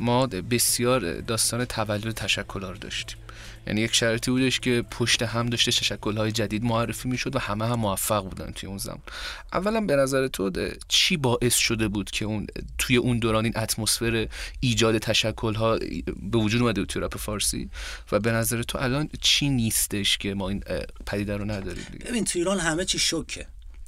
[0.00, 3.16] ما بسیار داستان تولد تشکل رو داشتیم.
[3.66, 7.66] یعنی یک شرایطی بودش که پشت هم داشته تشکل های جدید معرفی می‌شد و همه
[7.66, 9.02] هم موفق بودن توی اون زمان.
[9.52, 10.50] اولا به نظر تو
[10.88, 12.46] چی باعث شده بود که اون
[12.78, 14.28] توی اون دوران این اتمسفر
[14.60, 15.78] ایجاد تشکل ها
[16.22, 17.70] به وجود اومده توی رپ فارسی؟
[18.12, 20.64] و به نظر تو الان چی نیستش که ما این
[21.06, 23.46] پدیده رو نداریم ببین تو ایران همه چی شوکه.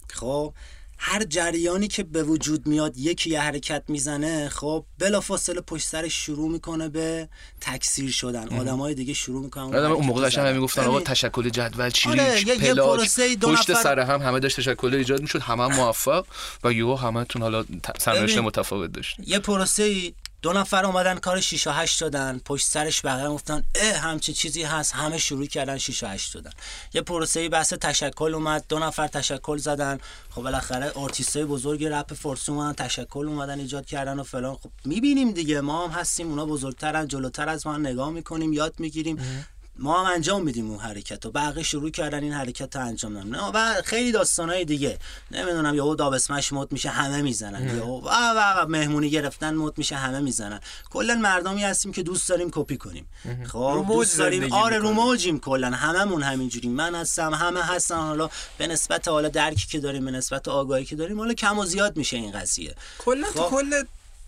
[0.09, 0.55] خب؟
[0.99, 6.51] هر جریانی که به وجود میاد یکی یه حرکت می‌زنه خب بلافاصله پشت سرش شروع
[6.51, 7.29] می‌کنه به
[7.61, 8.49] تکثیر شدن.
[8.61, 12.41] آدمای دیگه شروع می‌کنن آدم اون موقع قشنگ همین گفتن آقا تشکل جدول چیریک آره،
[12.41, 13.01] یه- یه پلاک
[13.41, 16.27] پشت نفر- سر هم همه داشت تشکل ایجاد می‌شد همه هم موفق
[16.65, 17.65] و یهو همتون حالا
[17.99, 18.39] سرنوشت.
[18.39, 19.17] متفاوت داشت.
[19.27, 20.13] یه پروسه
[20.45, 22.41] دو نفر اومدن کار 6 و 8 دادن.
[22.45, 24.95] پشت سرش بقیه گفتن اه همچه چیزی هست.
[24.95, 26.51] همه شروع کردن 6 و 8 دادن.
[26.95, 28.65] یه پروسه بحث تشکل اومد.
[28.69, 29.99] دو نفر تشکل زدن.
[30.31, 34.55] خب بالاخره آرتیستای بزرگ رپ فارسی اومدن تشکل اومدن ایجاد کردن و فلان.
[34.55, 35.61] خب می‌بینیم دیگه.
[35.61, 39.47] ما هم هستیم اونا بزرگترن جلوتر از ما نگاه می‌کنیم یاد می‌گیریم.
[39.79, 41.31] ما هم انجام میدیم اون حرکت رو.
[41.31, 44.99] بقیه شروع کردن این حرکت رو انجام دادن نه، و خیلی داستانهای دیگه.
[45.31, 47.77] نمی‌دونم یهو داب اسمش مد میشه همه می‌زنن.
[47.77, 50.61] یهو و مهمونی گرفتن مد میشه همه می‌زنن.
[50.91, 53.09] کلا مردمی هستیم که دوست داریم کپی کنیم.
[53.53, 54.53] خب دوست داریم.
[54.53, 54.93] آره رو.
[54.93, 55.71] موجیم کلا.
[55.71, 56.69] هممون همینجوری.
[56.69, 57.97] من هستم همه هستن.
[57.97, 61.65] حالا به نسبت حالا درکی که داریم به نسبت آگاهی که داریم حالا کم و
[61.65, 62.75] زیاد میشه این قضیه.
[62.99, 63.49] کلا خب.
[63.49, 63.83] کل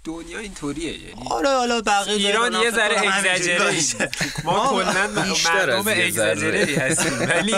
[0.06, 4.10] دنیا اینطوریه یعنی آره حالا بقیه ایران یه ذره باشه.
[4.44, 6.04] ما کلا مردم یه ذره.
[6.04, 7.56] اگزاجره هستیم ولی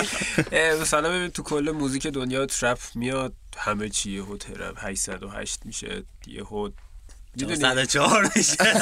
[0.80, 6.68] مثلا ببین تو کل موزیک دنیا trap میاد همه چی یهو trap 808 میشه یهو
[7.36, 8.56] می‌دونی 104 میشه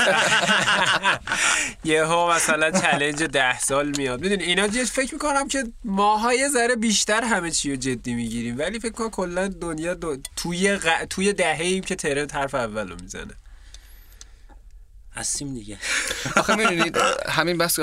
[1.84, 6.76] یهو مثلا challenge ده سال میاد می‌دونی اینا یه فکر می‌کنم که ماها یه ذره
[6.76, 9.96] بیشتر همه چی رو جدی می‌گیریم ولی فکر کنم کلا دنیا.
[10.36, 10.78] توی.
[11.10, 13.34] توی دهه ایم که trend حرف اول رو می‌زنه
[15.16, 15.78] هستیم دیگه.
[16.36, 16.96] آخه می‌دونید
[17.28, 17.80] همین بس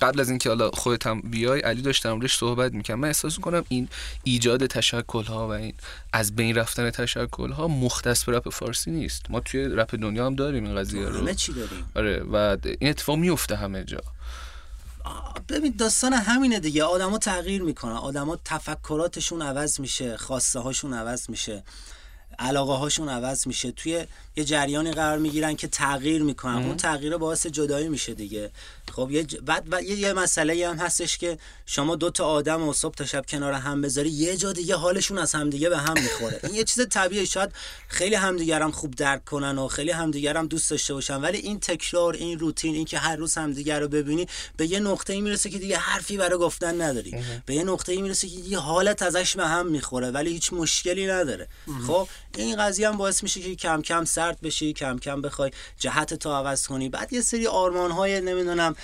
[0.00, 3.64] قبل از اینکه حالا خودت هم بیای علی داشتم روش صحبت می‌کنم من احساس می‌کنم
[3.68, 3.88] این
[4.24, 5.74] ایجاد تشکل ها و این
[6.12, 9.22] از بین رفتن تشکل ها مختص به رپ فارسی نیست.
[9.30, 11.18] ما توی رپ دنیا هم داریم این قضیه رو.
[11.18, 11.92] همه چی داریم.
[11.96, 14.00] آره و این اتفاق میفته همه جا.
[15.48, 16.84] ببین داستان همینه دیگه.
[16.84, 17.92] آدما تغییر می‌کنن.
[17.92, 21.64] آدما تفکراتشون عوض میشه خواسته هاشون عوض میشه
[22.38, 23.72] علاقه هاشون عوض میشه.
[23.72, 24.06] توی
[24.38, 26.66] یه جریانی قرار می‌گیرن که تغییر می‌کنن.
[26.66, 28.50] اون تغییر باعث جدایی میشه دیگه.
[28.92, 29.36] خب یه ج...
[29.36, 33.06] بعد, بعد یه, یه مسئله هم هستش که شما دو تا آدم و صبح تا
[33.06, 36.40] شب کنار هم بذاری یه جا دیگه حالشون از همدیگه به هم می‌خوره.
[36.42, 37.26] این یه چیز طبیعی.
[37.26, 37.50] شاید
[37.88, 41.60] خیلی همدیگه هم خوب درک کنن و خیلی همدیگه هم دوست داشته باشن ولی این
[41.60, 44.26] تکرار این روتین این که هر روز همدیگه رو ببینی
[44.56, 47.14] به یه نقطه ای می‌رسه که دیگه حرفی برای گفتن نداری.
[47.46, 51.06] به یه نقطه ای می‌رسه که یه حالت ازش به هم می‌خوره ولی هیچ مشکلی
[51.06, 51.48] نداره.
[51.86, 56.14] خب این قضیه هم باعث میشه که کم کم سرد بشی کم کم بخوای جهت
[56.14, 56.88] تو عوض کنی.
[56.88, 58.74] بعد یه سری آرمان های نمی‌دونم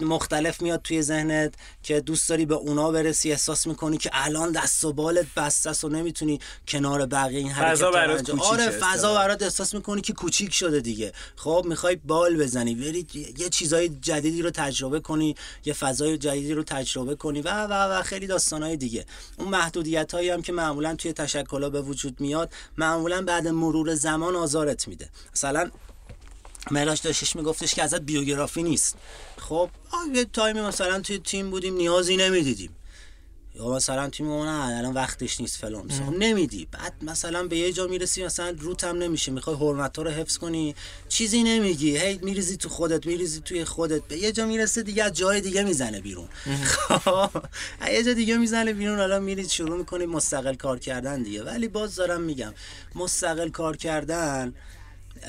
[0.00, 4.84] مختلف میاد توی ذهنت که دوست داری به اونا برسی احساس می‌کنی که الان دست
[4.84, 8.92] و بالت بسته است و نمی‌تونی کنار بقیه این حرکت فضا برات آره اصطلاحاً.
[8.92, 11.12] فضا برات احساس می‌کنی که کوچیک شده دیگه.
[11.36, 13.06] خب می‌خوای بال بزنی بری
[13.38, 18.02] یه چیزای جدیدی رو تجربه کنی یه فضای جدیدی رو تجربه کنی و و و
[18.02, 19.06] خیلی داستانهای دیگه.
[19.38, 24.36] اون محدودیت هایی هم که معمولا توی تشکلها به وجود میاد معمولا بعد مرور زمان
[24.72, 25.10] آزارت میده.
[25.34, 25.70] مثلا
[26.70, 28.96] مهراج داشتش میگفتش که ازت بیوگرافی نیست.
[29.38, 29.70] خب
[30.14, 32.76] یه تایمی مثلا توی تیم بودیم نیازی نمی‌دیدیم.
[33.54, 35.86] یا مثلا ما نه الان وقتش نیست فلان.
[35.86, 36.68] مثلا نمیدی.
[36.72, 40.74] بعد مثلا به یه جا می‌رسی مثلا روت هم نمیشه می‌خوای حرمت رو حفظ کنی.
[41.08, 41.98] چیزی نمیگی.
[41.98, 44.02] هی میریزی تو خودت میریزی توی خودت.
[44.02, 46.28] به یه جا می‌رسه دیگه از جای دیگه می‌زنه بیرون.
[46.88, 47.30] خب
[47.92, 48.98] یه جا دیگه می‌زنه بیرون.
[48.98, 51.42] حالا میرید شروع می‌کنی مستقل کار کردن دیگه.
[51.42, 52.54] ولی باز دارم میگم
[52.94, 54.54] مستقل کار کردن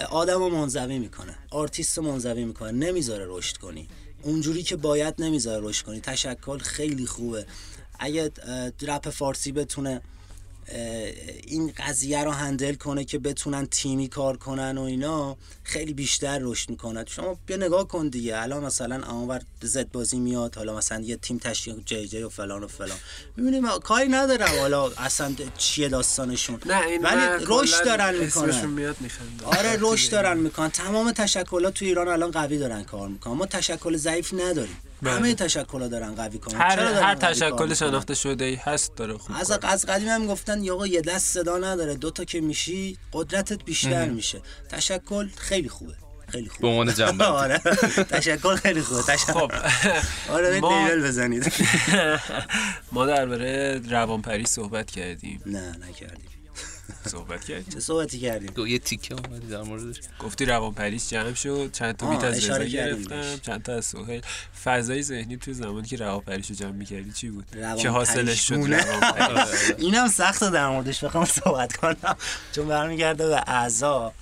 [0.09, 1.35] آدم رو منزوی می‌کنه.
[1.51, 2.71] آرتیست رو منزوی می‌کنه.
[2.71, 3.87] نمی‌ذاره رشد کنی.
[4.23, 5.99] اونجوری که باید نمی‌ذاره رشد کنی.
[6.01, 7.45] تشکل خیلی خوبه.
[7.99, 8.31] اگه
[8.81, 10.01] رپ فارسی بتونه
[11.47, 16.69] این قضیه رو handle کنه که بتونن تیمی کار کنن و اینا خیلی بیشتر رشد
[16.69, 17.05] می‌کنه.
[17.07, 18.37] شما بیا نگاه کن دیگه.
[18.37, 22.63] الان مثلا اونور زد بازی میاد حالا مثلا یه تیم تشکیل جی جی و فلان
[22.63, 22.97] و فلان.
[23.37, 24.59] می‌بینیم کاری ندارم.
[24.59, 26.59] حالا اصلا چیه داستانشون.
[26.65, 28.65] نه این ولی رشد دارن می‌کنن.
[28.65, 28.95] میاد
[29.43, 30.69] آره رشد دارن می‌کنن.
[30.69, 33.33] تمام تشکلات تو ایران الان قوی دارن کار می‌کنن.
[33.33, 34.77] ما تشکل ضعیف نداریم.
[35.11, 36.55] همه تشکلات دارن قوی کار.
[36.55, 40.73] هر هر تشکل؟ شناخته شده ای هست داره خوب از از قدیم هم گفتن یا
[40.75, 44.41] آقا یه دست صدا نداره دو تا که میشی قدرتت بیشتر میشه.
[44.69, 45.93] تشکل خیلی خوبه
[46.29, 47.57] خیلی به خوبه عنوان جنبه آره.
[48.09, 49.33] تشکل خیلی خوبه تشکل.
[49.33, 49.51] خب
[50.29, 51.53] آره ما- لیبل بزنید.
[52.91, 55.41] ما درباره روانپری صحبت کردیم.
[55.45, 56.29] نه نکردیم.
[57.07, 59.99] صحبت کردیم چه صحبتی کردیم؟ یه تیکه اومدی در موردش.
[60.19, 63.37] گفتی روانپریش جمع شد چند تا بیت از رضا کردیم گرفتم.
[63.41, 64.21] چند تا از سهیل.
[64.63, 67.45] فضای ذهنی توی زمانی که روانپریش رو جمع می‌کردی چی بود؟
[67.77, 68.53] که حاصلش شد
[69.77, 72.15] اینم سخته در موردش بخوام صحبت کنم.
[72.51, 74.13] چون برمیگرده به اعضا.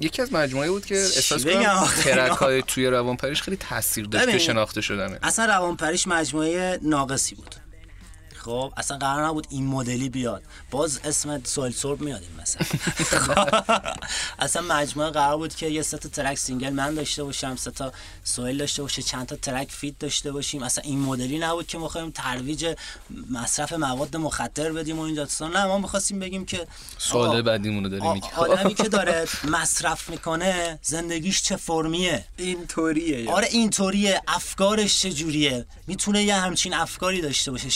[0.00, 4.30] یکی از مجموعه بود که احساس کنم ترک های توی روانپریش خیلی تاثیر داشت.
[4.30, 7.54] که شناخته شدنه اصلا روانپریش مجموعه ناقصی بود.
[8.44, 10.42] خب اصلا قرار نبود این مدلی بیاد.
[10.70, 12.66] باز اسم سهیل سورب میاد این مثلا.
[14.38, 17.92] اصلا مجموعه قرار بود که یه سه تا track single من داشته باشم سه تا
[18.24, 20.62] سهیل داشته باشه چند تا track feat داشته باشیم.
[20.62, 22.74] اصلا این مدلی نبود که ما ترویج
[23.30, 26.66] مصرف مواد مخدر بدیم و این داستان نه ما می‌خواستیم بگیم که
[26.98, 28.26] سوال بعدیمونو داری آ- میگی.
[28.36, 29.26] آدمی که داره
[29.58, 34.22] مصرف می‌کنه زندگیش چه فرمیه؟ اینطوریه آره اینطوریه.
[34.28, 37.70] افکارش چجوریه؟ می‌تونه یه همچین افکاری داشته باشه.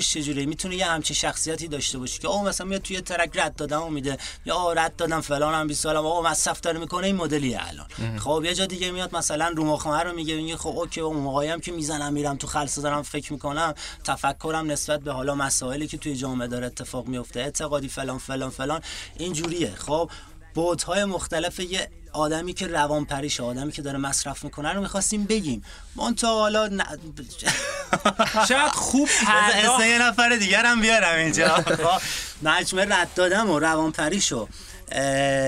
[0.00, 3.56] شخصیتش چجوریه؟ می‌تونه یه همچین شخصیتی داشته باشه که آقا مثلا میاد توی ترک رد
[3.56, 4.18] دادم میده.
[4.44, 8.18] یا آقا رد دادم فلان هم 20 سالم آقا مصرف داره می‌کنه این مدلیه الان.
[8.18, 11.48] خب یه جا دیگه میاد مثلا رو مخمه رو میگه میگه خب اوکی اون موقعی
[11.48, 13.74] هم که می‌زنم میرم تو خلصه دارم فکر می‌کنم
[14.04, 18.80] تفکرم نسبت به حالا مسائلی که توی جامعه داره اتفاق میفته اعتقادی فلان فلان فلان
[19.18, 19.74] اینجوریه.
[19.74, 20.10] خب
[20.56, 25.64] بعدهای مختلف یه آدمی که روان پریشه آدمی که داره مصرف می‌کنه رو می‌خواستیم بگیم.
[25.96, 26.82] منتها حالا ن...
[28.48, 31.64] شاید خوب پرداخت یه نفر دیگر هم بیارم اینجا.
[32.42, 34.48] مجموعه رد دادم و روان پریشو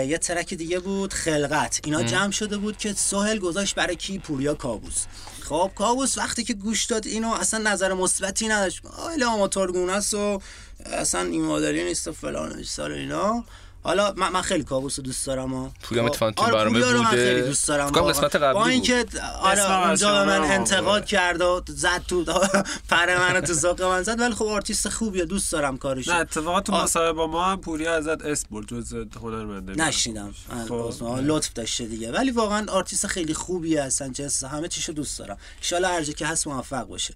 [0.06, 1.80] یه ترک دیگه بود خلقت.
[1.84, 5.04] اینا جمع شده بود که سهل گذاشت برای کی؟ پوریا کابوس.
[5.42, 8.86] خب کابوس وقتی که گوش داد اینو اصلا نظر مثبتی نداشت.
[8.86, 10.42] آیل آماتورگونه است و
[10.86, 13.44] اصلا این مادری نیست و فلان و اینا.
[13.84, 15.72] حالا من, من خیلی کابوس رو دوست دارم ها.
[15.82, 17.34] پوریا هم خب، اتفاقاً تو آره، برنامه رو من بوده.
[17.34, 17.90] خیلی دوست دارم.
[17.90, 18.66] قسمت قبلی با.
[18.66, 19.06] اینکه
[19.42, 21.06] آره اونجا من هم انتقاد.
[21.06, 22.24] کرد و زد تو
[22.90, 26.60] پر منو تو ساق من زد ولی خب آرتیست خوبیه دوست دارم کارشو نه اتفاقا
[26.60, 26.72] تو.
[26.72, 30.34] مصاحبه با ما هم پوریا ازت اسم برد جز هنرمنده نشیدم
[30.68, 30.92] خب.
[31.22, 35.36] لطف داشته دیگه ولی واقعا آرتیست خیلی خوبیه اصلا جنس همه چیشو دوست دارم
[35.72, 37.14] ان هر جا که هست موفق باشه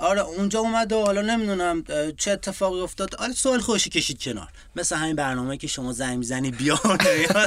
[0.00, 1.84] آره اونجا اومد و حالا نمی‌دونم
[2.16, 3.14] چه اتفاقی افتاد.
[3.14, 4.48] آره سوال خودشو کشید کنار.
[4.76, 6.80] مثل همین برنامه که شما زنگ می‌زنی بیا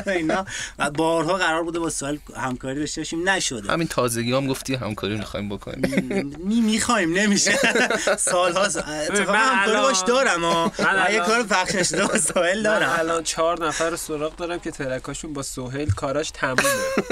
[0.05, 0.45] و اینا.
[0.79, 3.29] و بارها قرار بوده با سوال همکاری داشته باشیم.
[3.29, 3.71] نشده.
[3.73, 6.37] همین تازگی هم گفتی همکاری می‌خوایم بکنیم.
[6.45, 7.53] می می‌خوایم نمیشه.
[8.17, 10.71] سال ها اتفاقا من همکاری باش دارم من
[11.13, 12.95] یه کار پخش نشده با سوال من دارم.
[12.99, 16.63] الان چهار نفر سراغ دارم که ترکاشون با سوهیل کاراش تمومه.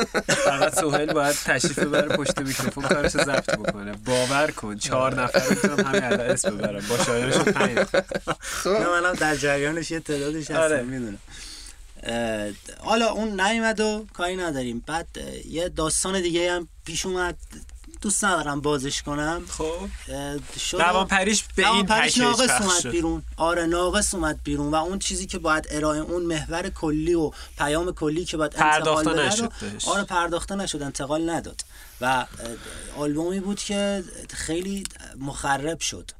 [0.46, 3.92] فقط سوهیل باید تشریف ببره پشت میکروفون کارش رو ضبط بکنه.
[4.06, 6.84] باور کن چهار نفر می‌تونم همین الان اسم ببرم.
[6.90, 7.78] با شاعرشون پنج.
[7.78, 8.04] نفر.
[8.66, 10.82] نه منم در جریانش یه تعدادش هستم آره.
[10.82, 11.18] می‌دونم.
[12.80, 14.84] حالا اون نیومد و کاری نداریم.
[14.88, 15.08] بعد
[15.46, 17.38] یه داستان دیگه هم پیش اومد.
[18.02, 19.44] دوست ندارم بازش کنم.
[19.50, 19.90] خب.
[20.72, 22.92] روان پریش به این پریش ناقص اومد شد.
[22.92, 23.24] بیرون.
[23.38, 27.92] آره ناقص اومد بیرون و اون چیزی که باید ارائه اون محور کلی و پیام
[27.92, 29.52] کلی که باید انتقال بده نشد.
[29.88, 31.66] آره پرداخته نشد انتقال نداد.
[32.02, 32.26] و
[32.98, 34.84] آلبومی بود که خیلی
[35.20, 36.12] مخرب شد.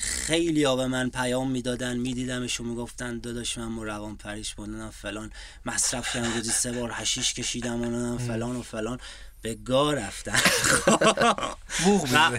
[0.00, 5.32] خیلی ها به من پیام می‌دادن میدیدمش و می‌گفتن داداش من روان پریش بودنم فلان
[5.66, 9.00] مصرف کردم روزی سه بار هشیش کشیدم و فلان و فلان.
[9.42, 10.32] به گاه رفتن.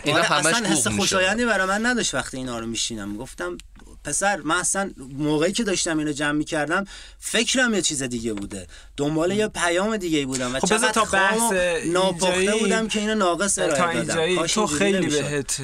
[0.04, 0.88] اینا آره اصلا حس.
[0.88, 3.18] خوشایندی برای من نداشت وقتی اینا رو میشینم.
[3.18, 3.58] گفتم
[4.04, 6.86] پسر من اصلا موقعی که داشتم اینو جمع می‌کردم
[7.20, 8.68] فکرم یه چیز دیگه بوده.
[8.98, 11.54] دنبال یه پیام دیگه ای بودم و خب چقدر تا بحث
[11.86, 14.46] ناپخته بودم که اینو ناقص ارائه دادم.
[14.46, 15.08] تو خیلی.
[15.08, 15.62] بهت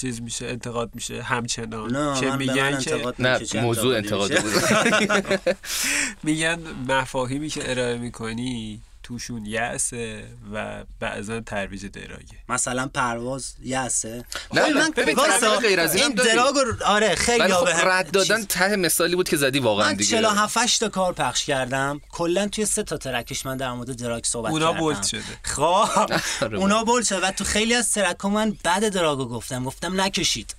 [0.00, 1.96] چیز میشه انتقاد میشه همچنان.
[1.96, 4.52] نه که من به من میگن که انتقاد نه موضوع انتقاد؟ بود.
[6.24, 6.58] میگن
[6.88, 12.38] مفاهیمی که ارائه می‌کنی توشون یأسه و بعضا ترویج دراگه.
[12.48, 15.16] مثلا پرواز یسه نه، خب نه، ببین،
[15.62, 16.08] غیر از این.
[16.08, 16.54] دراگ
[16.84, 19.94] آره خیلی خب به هم رد دادن چیز- ته مثالی بود که زدی واقعا من
[19.94, 20.10] دیگه.
[20.10, 22.00] 47 تا کار پخش کردم.
[22.10, 24.80] کلا توی سه تا ترکش من در مورد دراگ صحبت اونا کردم.
[24.80, 25.22] بولد شده.
[25.42, 25.62] خب
[26.42, 27.04] آره اونا بولد.
[27.04, 27.26] شده.
[27.28, 29.64] و تو خیلی از ترک من بعد دراگو گفتم.
[29.64, 30.54] گفتم نکشید.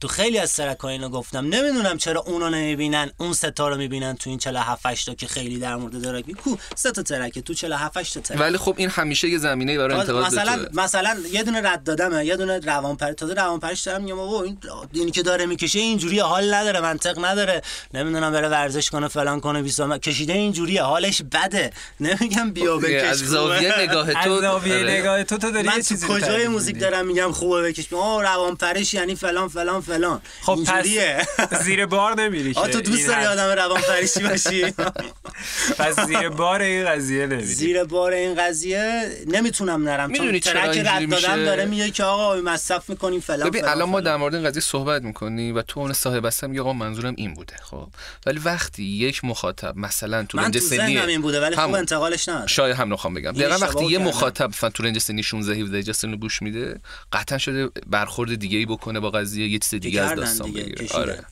[0.00, 4.16] تو خیلی از ترک اینو گفتم نمی‌دونم چرا اونو نمی‌بینن اون سه تا رو می‌بینن
[4.16, 7.54] تو این 47 8 تا که خیلی در مورد می کو سه تا ترکه تو
[7.54, 10.82] 47 تا ترک ولی خب این همیشه یه زمینه برای انتقاد مثلا توه.
[10.82, 14.58] مثلا یه دونه رد دادمه یه دونه روانپری تازه روانپریش دارم میگم آقا این
[14.92, 17.62] اینی که داره می‌کشه اینجوری حال نداره منطق نداره
[17.94, 21.70] نمی‌دونم بره ورزش کنه فلان کنه بیسا کشیده اینجوریه حالش بده
[22.00, 23.80] نمیگم بیا خب، بکش از زاویه.
[23.80, 24.92] نگاه از تو زاویه آره.
[24.92, 26.80] نگاه تو تو داری من چیزی کجای موزیک.
[26.80, 31.26] دارم میگم خوبه بکش آه روانپریش یعنی فلان فلان فلان خب اینجوریه
[31.64, 34.64] زیر بار نمیری که تو دوست داری آدم روانپریشی باشی
[35.78, 40.76] پس زیر بار این قضیه نمیری زیر بار این قضیه نمی‌تونم نرم چون ترک رد
[40.76, 44.00] دادن میشه؟ داره میگه که آقا مصرف می‌کنیم فلان ببین فلان الان ما.
[44.00, 47.56] در مورد این قضیه صحبت می‌کنی و تو اون صاحب هستم آقا منظورم این بوده
[47.62, 47.88] خب
[48.26, 51.74] ولی وقتی یک مخاطب مثلا تو من رنج سنی این بوده ولی خوب.
[51.74, 53.98] انتقالش نداره شاید هم نخوام بگم دقیقا اشتباه وقتی یه.
[53.98, 56.80] مخاطب مثلا تو رنج سنی 16 17 جسن رو گوش میده
[57.12, 60.92] قطعا شده برخورد دیگه ای بکنه با قضیه یه چیز دیگه از داستان دیگه، بگیره.
[60.96, 61.24] آره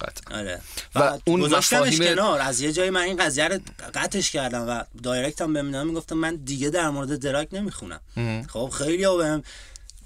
[0.00, 0.38] قطعا.
[0.38, 0.60] آره.
[0.94, 2.40] و اون گذاشتمش مفاهیم- کنار.
[2.40, 3.58] از یه جایی من این قضیه رو
[3.94, 8.00] قطعش کردم و دایرکت هم بهم می‌گفتم من دیگه در مورد دراگ نمی‌خونم.
[8.48, 9.42] خب خیلی ها بهم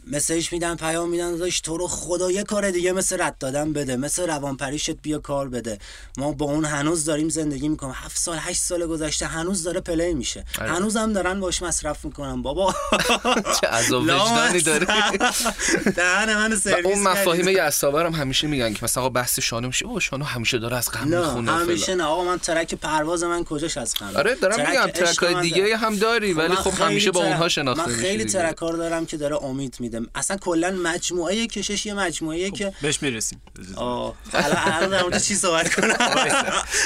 [0.07, 3.97] مسیج میدن پیام میدن داشت تو رو خدا یه کار دیگه مثل رد دادن بده
[3.97, 5.79] مثل روانپریشت بیا کار بده.
[6.19, 7.95] ما با اون هنوز داریم زندگی می‌کنیم.
[7.97, 10.45] هفت سال هشت سال گذشته هنوز داره play میشه.
[10.61, 10.71] آره.
[10.71, 12.75] هنوز هم دارن باش مصرف می‌کنن بابا.
[13.61, 14.87] چه عذاب وجدانی داره
[15.97, 17.57] دهن منو و سرویس اون مفاهیم کردی.
[17.57, 19.87] یعصابه هم همیشه میگن که مثلا بحث شانو میشه.
[19.87, 22.05] او شانو همیشه داره از غم نه می‌خونه همیشه نه.
[22.05, 25.77] آقا من track پرواز من کجاش از خنده آره دارم میگم track های من دیگه
[25.77, 28.25] هم داری ولی من خب همیشه با اونها شناخته من خیلی.
[28.25, 33.03] track ها دارم که داره امید میده اصلا کلا مجموعه کشش یه مجموعه که بهش
[33.03, 33.43] می‌رسیم.
[33.77, 35.97] الان الان در مورد چی صحبت کنم؟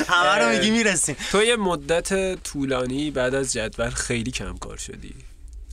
[0.09, 1.17] همه رو میگی می‌رسیم.
[1.33, 5.15] تو یه مدت طولانی بعد از جدول خیلی کم کار شدی.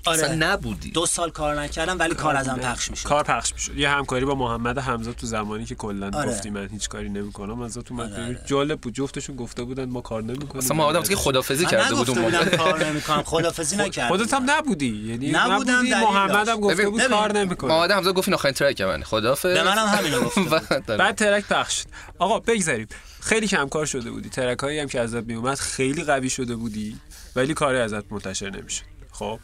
[0.06, 0.36] آره.
[0.36, 0.91] نبودی.
[0.91, 3.78] دو سال کار نکردم ولی کار ازم پخش میشه کار پخش می‌شد.
[3.78, 6.30] یه همکاری با محمد حمزه تو زمانی که کلا آره.
[6.30, 8.36] گفتی من هیچ کاری نمی‌کنم ازت اومد آره، ببین.
[8.36, 8.45] آره.
[8.45, 8.93] جالب بود.
[8.93, 10.64] جفتشون گفته بودن ما کار نمی‌کنیم.
[10.64, 12.43] اصلا ما آدم که خدافزی من کرده بود نگفته اون بودم.
[12.45, 14.18] موقع کار نمی‌کنم خدافظی نکردم.
[14.18, 15.06] خودت هم نبودی.
[15.08, 16.49] یعنی نبودم، محمد.
[16.49, 17.74] هم گفته بود کار نمی‌کنه.
[17.74, 19.54] محمد حمزه گفت این آخرین ترک من خدافظ.
[19.54, 20.49] به منم همینو بود.
[20.99, 21.88] بعد ترک پخش شد.
[22.20, 22.88] آقا بگذاریم.
[23.20, 24.30] خیلی کم کار شده بودی.
[24.30, 26.97] ترک هایی هم که ازت میومد خیلی قوی شده بودی
[27.36, 28.84] ولی کاری ازت منتشر نمی‌شد.
[29.12, 29.39] خب؟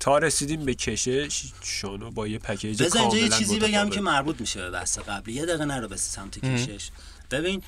[0.00, 3.90] تا رسیدیم به کشش شانو با یه پکیج بذار اینجا کاملا یه چیزی بگم.
[3.90, 5.32] که مربوط میشه به بحث قبلی.
[5.32, 6.90] یه دقیقه نرو به سمت کشش.
[7.30, 7.62] ببین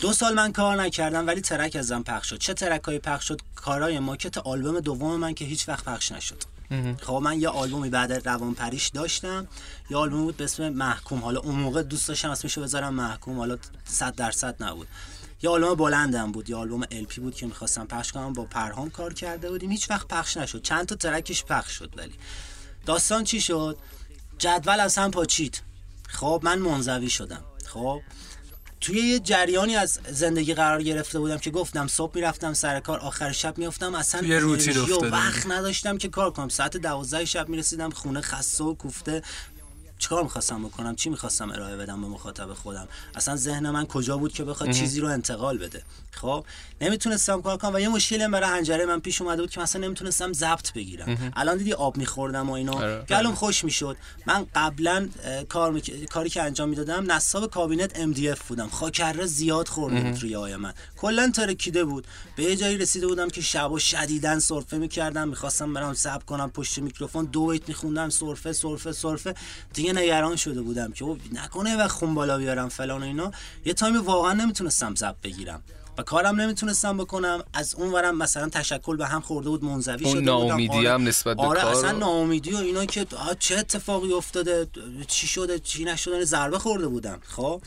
[0.00, 2.38] دو سال من کار نکردم ولی ترک ازم پخش شد.
[2.38, 6.42] چه ترک های پخش شد؟ کارای ماکت آلبوم دوم من که هیچ وقت پخش نشد.
[7.02, 9.46] خب من یه آلبومی بعد روان پریش داشتم.
[9.90, 11.20] یه آلبوم بود به اسم محکوم.
[11.20, 13.38] حالا اون موقع دوست داشتم اسمشو بذارم محکوم.
[13.38, 14.88] حالا 100 درصد نبود.
[15.42, 19.14] یه آلبوم بلندم بود یه آلبوم LP بود که می‌خواستم پخش کنم با پرهام کار
[19.14, 19.70] کرده بودیم.
[19.70, 20.62] هیچ وقت پخش نشد.
[20.62, 22.14] چند تا ترکش پخش شد ولی.
[22.86, 23.78] داستان چی شد؟
[24.38, 25.62] جدول از هم پاچید.
[26.08, 27.44] خب من منزوی شدم.
[27.66, 28.00] خب
[28.80, 33.32] توی یه جریانی از زندگی قرار گرفته بودم که گفتم صبح می‌رفتم سر کار آخر
[33.32, 33.94] شب میافتم.
[33.94, 34.76] اصلا توی روتین
[35.10, 36.48] وقت نداشتم که کار کنم.
[36.48, 39.22] ساعت دوازده شب می‌رسیدم خونه خسته و کوفته.
[40.00, 44.32] چیکار می‌خواستم بکنم؟ چی می‌خواستم ارائه بدم به مخاطب خودم؟ اصلا ذهن من کجا بود
[44.32, 45.82] که بخواد چیزی رو انتقال بده؟
[46.12, 46.44] خب
[46.80, 49.82] نمی‌تونستم کار کنم و یه مشکلی هم برای هنجره من پیش اومده بود که مثلا
[49.82, 51.32] نمی‌تونستم ضبط بگیرم.
[51.36, 52.72] الان دیدی آب میخوردم و اینا.
[52.72, 53.04] آره.
[53.08, 53.96] گلوم خوش می‌شد.
[54.26, 55.08] من قبلا
[55.48, 58.68] کار میک- کاری که انجام می‌دادم نصاب کابینت MDF بودم.
[58.68, 60.74] خاکره زیاد خورده بود روی های من.
[60.96, 62.06] کلا ترکیده بود.
[62.36, 65.28] به یه جایی رسیده بودم که شبا شدیدن سرفه می‌کردم.
[65.28, 68.08] می‌خواستم برم سب کنم پشت میکروفون دو بیت میخوندم.
[68.08, 69.34] سرفه سرفه سرفه.
[69.74, 73.30] دیگه نگران شده بودم که نکنه و خون بالا بیارم فلان و اینا.
[73.64, 75.62] یه تایمی واقعا نمی‌تونستم ضبط بگیرم
[75.98, 77.42] و کارم نمی‌تونستم بکنم.
[77.54, 80.24] از اون ورم مثلا تشکل به هم خورده بود منزوی شده بودم.
[80.24, 80.92] ناامیدی آره.
[80.92, 83.06] هم نسبت به آره کار اصلا ناامیدی و اینا که
[83.38, 84.68] چه اتفاقی افتاده؟
[85.06, 87.18] چی شده؟ چی نشده؟ ضربه خورده بودم.
[87.22, 87.62] خب؟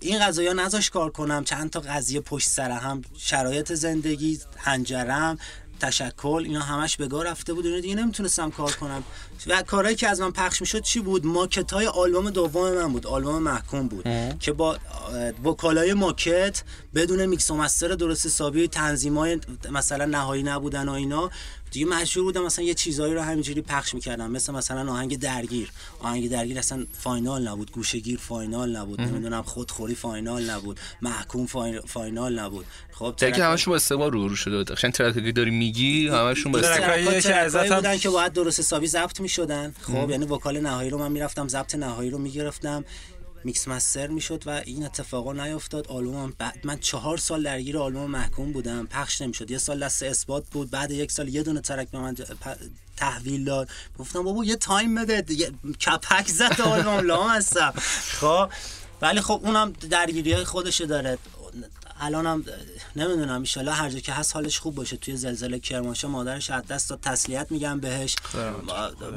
[0.00, 1.44] این قضايا نذاش کار کنم.
[1.44, 5.38] چند تا قضیه پشت سر هم شرایط زندگی هنجرم
[5.80, 7.66] تشکل اینا همش به گاه رفته بود.
[7.66, 9.02] اینا دیگه نمی‌تونستم کار کنم.
[9.46, 13.06] و کارهایی که از من پخش می‌شد چی بود؟ ماکت های آلبوم دوم من بود
[13.06, 14.04] آلبوم محکوم بود
[14.40, 16.62] که با اه، وکالای ماکت
[16.94, 21.30] بدون میکس و مستر درست حسابی تنظیم های مثلا نهایی نبودن و اینا
[21.70, 25.70] دیگه مجبور بودم مثلا یه چیزایی رو همینجوری پخش می‌کردم مثل مثلا آهنگ درگیر.
[26.00, 32.38] آهنگ درگیر اصلا final نبود گوشه‌گیر final نبود نمی‌دونم خودخوری final نبود محکوم fin- final
[32.38, 32.66] نبود.
[32.92, 34.70] خب track همشون با استقبال روبرو شده بود.
[34.70, 37.74] قشنگ track ی داری میگی همشون با استقبال.
[37.74, 39.74] بودن که باید درست حسابی ضبط می‌شدن.
[39.80, 42.84] خب یعنی vocal نهایی رو من می‌رفتم ضبط نهایی رو می‌گرفتم
[43.44, 48.52] mix master می‌شد و این اتفاقا نیفتاد آلبومم بعد من چهار سال درگیر آلبوم محکوم
[48.52, 48.86] بودم.
[48.86, 49.50] پخش نمی‌شد.
[49.50, 52.14] یه سال دست اثبات بود بعد یک سال یه دونه track به من
[52.96, 53.68] تحویل داد.
[53.98, 55.50] گفتم بابا یه تایم بده دیگه
[55.86, 57.74] کپک زد آلبوم لام هستم
[58.20, 58.50] خب
[59.02, 61.18] ولی خب اونم درگیری های خودشه داره.
[62.00, 62.44] الانم
[62.96, 64.96] نمی‌دونم ایشالا هر جا که هست حالش خوب باشه.
[64.96, 68.16] توی زلزله کرمانشاه مادرش از دست داد تسلیت میگم بهش.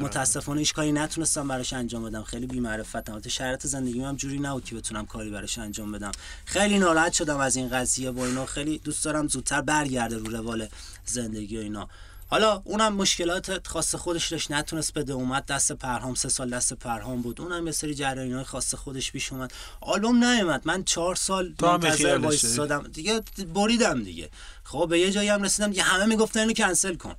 [0.02, 2.24] متاسفانه هیچ کاری نتونستم براش انجام بدم.
[2.24, 3.14] خیلی بی‌معرفتم.
[3.14, 6.12] البته شرایط زندگیم هم جوری نبود که بتونم کاری براش انجام بدم.
[6.46, 8.46] خیلی ناراحت شدم از این قضیه و اینا.
[8.46, 10.68] خیلی دوست دارم زودتر برگرده رو روال
[11.06, 11.90] زندگی و اینا.
[12.32, 17.22] حالا اونم مشکلات خاص خودش داشت نتونست بده اومد دست پرهام سه سال دست پرهام
[17.22, 17.42] بود.
[17.42, 19.54] اونم یه سری جریانای خاص خودش پیش اومد.
[19.82, 20.62] آلبوم نیومد.
[20.66, 23.22] من چهار سال منتظر وایسادم دیگه
[23.54, 24.30] بریدم دیگه.
[24.64, 27.16] خب به یه جایی هم رسیدم دیگه همه می‌گفتن اینو کنسل کن.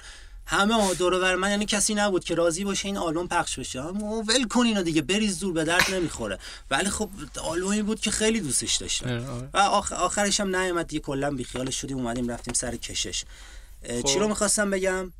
[0.46, 3.80] همه دور بر من یعنی کسی نبود که راضی باشه این آلبوم پخش بشه.
[3.80, 6.38] اما ول کن اینو دیگه بریز دور به درد نمی‌خوره.
[6.70, 7.10] ولی خب
[7.42, 9.48] آلبومی بود که خیلی دوستش داشتم.
[9.54, 9.92] و آخ...
[9.92, 13.24] آخرش هم نیومد دیگه کلا بیخیالش شدیم اومدیم رفتیم سر کشش.
[13.82, 15.12] اه، چی رو می‌خواستم بگم؟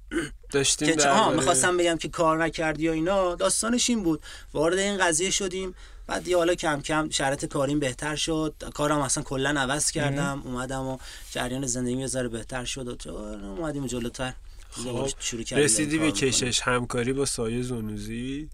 [0.51, 3.35] داشتیم که آها درباره- می‌خواستم بگم که کار نکردی و اینا.
[3.35, 4.23] داستانش این بود.
[4.55, 5.75] وارد این قضیه شدیم.
[6.07, 8.55] بعد دیگه حالا کم کم شرط کاریم بهتر شد.
[8.75, 10.43] کارم اصلا کلا عوض کردم.
[10.45, 10.99] اومدم و
[11.31, 14.33] جریان زندگی یه ذره بهتر شد و اومدیم جلوتر.
[14.71, 16.13] خب، شروع رسیدی به.
[16.13, 18.49] کشش همکاری با سایه زونوزی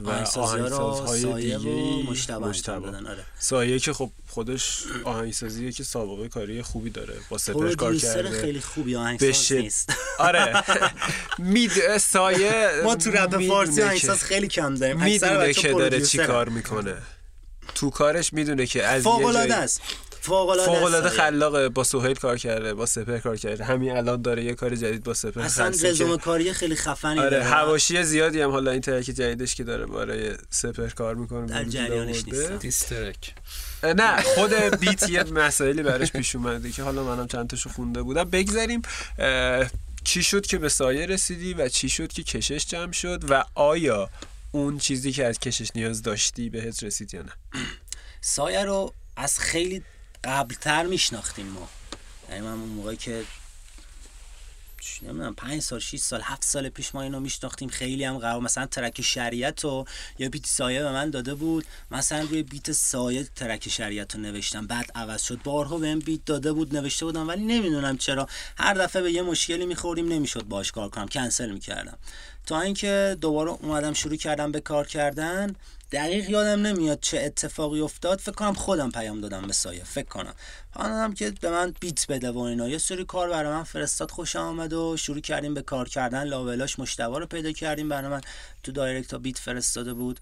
[0.00, 3.24] و آهنگسازهای سایه و دیگه دادن، آره.
[3.38, 8.40] سایه که خب خودش آهنگسازیه که سابقه کاری خوبی داره با سپر کار کرده.
[8.40, 9.92] خیلی خوبی آهنگساز شد- نیست.
[10.18, 10.64] آره.
[11.38, 15.00] مید سایه ما تو رپ فارسی که- آهنگساز خیلی کم داریم.
[15.04, 16.18] می‌دونه که داره چی.
[16.18, 16.94] کار می‌کنه.
[17.74, 19.80] تو کارش می‌دونه که از فوق یه العاده است.
[20.22, 21.08] فوق العاده.
[21.08, 25.04] خلاقه با سهیل کار کرده با سپر کار کرده همین الان داره یه کار جدید
[25.04, 27.44] با سپر اصلا رزومه کاری خیلی خفنی آره داره.
[27.44, 32.24] هواشی زیادی هم حالا این ترک جدیدش که داره برای سپر کار می‌کنه در جریانش
[32.26, 32.56] نیستم.
[32.56, 33.34] دیسترک
[33.82, 38.24] نه خود بیت یه مسائلی براش پیش اومده که حالا منم چند تاشو خونده بودم
[38.24, 38.82] بگذاریم
[40.04, 44.10] چی شد که به سایه رسیدی و چی شد که کشش جمع شد و آیا
[44.52, 47.32] اون چیزی که از کشش نیاز داشتی بهت رسید یا نه
[48.20, 49.82] سایه رو از خیلی
[50.24, 51.68] قبلتر میشناختیم ما.
[52.28, 53.24] یعنی من اون موقعی که
[55.02, 57.68] نمی‌دونم پنج سال 6 سال هفت سال پیش ما اینو میشناختیم.
[57.68, 59.84] خیلی هم قرار مثلا ترک شریعت رو
[60.18, 61.66] یه بیت سایه به من داده بود.
[61.90, 64.66] مثلا روی بیت سایه ترک شریعت رو نوشتم.
[64.66, 65.42] بعد عوض شد.
[65.42, 68.28] بارها بهم بیت داده بود نوشته بودم ولی نمی‌دونم چرا.
[68.58, 71.08] هر دفعه به یه مشکلی میخوردیم نمی‌شد باش کار کنم.
[71.08, 71.98] کنسل می‌کردم.
[72.46, 75.56] تا اینکه دوباره اومدم شروع کردم به کار کردن.
[75.92, 78.18] دقیق یادم نمیاد چه اتفاقی افتاد.
[78.18, 79.84] فکر کنم خودم پیام دادم به سایه.
[79.84, 80.34] فکر کنم.
[80.76, 82.68] هم که به من بیت بده و اینا.
[82.68, 86.24] یه سری کار برای من فرستاد خوشم آمد و شروع کردیم به کار کردن.
[86.24, 87.88] لاولاش مشتبه رو پیدا کردیم.
[87.88, 88.20] برای من
[88.62, 90.20] تو دایرکت ها بیت فرستاده بود.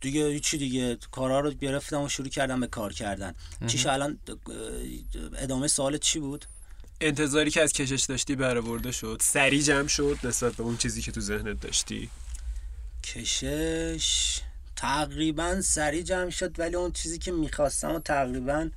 [0.00, 0.98] دیگه هیچی دیگه.
[1.10, 3.34] کارا رو گرفتم و شروع کردم به کار کردن.
[3.66, 4.18] چیش الان؟
[5.38, 6.44] ادامه سوالت چی بود؟
[7.00, 9.20] انتظاری که از کشش داشتی برآورده شد.
[9.22, 12.10] سریع جمع شد نسبت به اون چیزی که تو ذهنت داشتی.
[13.04, 14.40] کشش
[14.76, 18.68] تقریبا سریع جمع شد ولی اون چیزی که می‌خواستم و تقریبا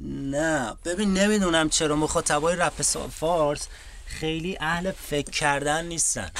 [0.00, 0.74] نه.
[0.84, 3.68] ببین نمی‌دونم چرا مخاطبای رپ فارس
[4.06, 6.30] خیلی اهل فکر کردن نیستن.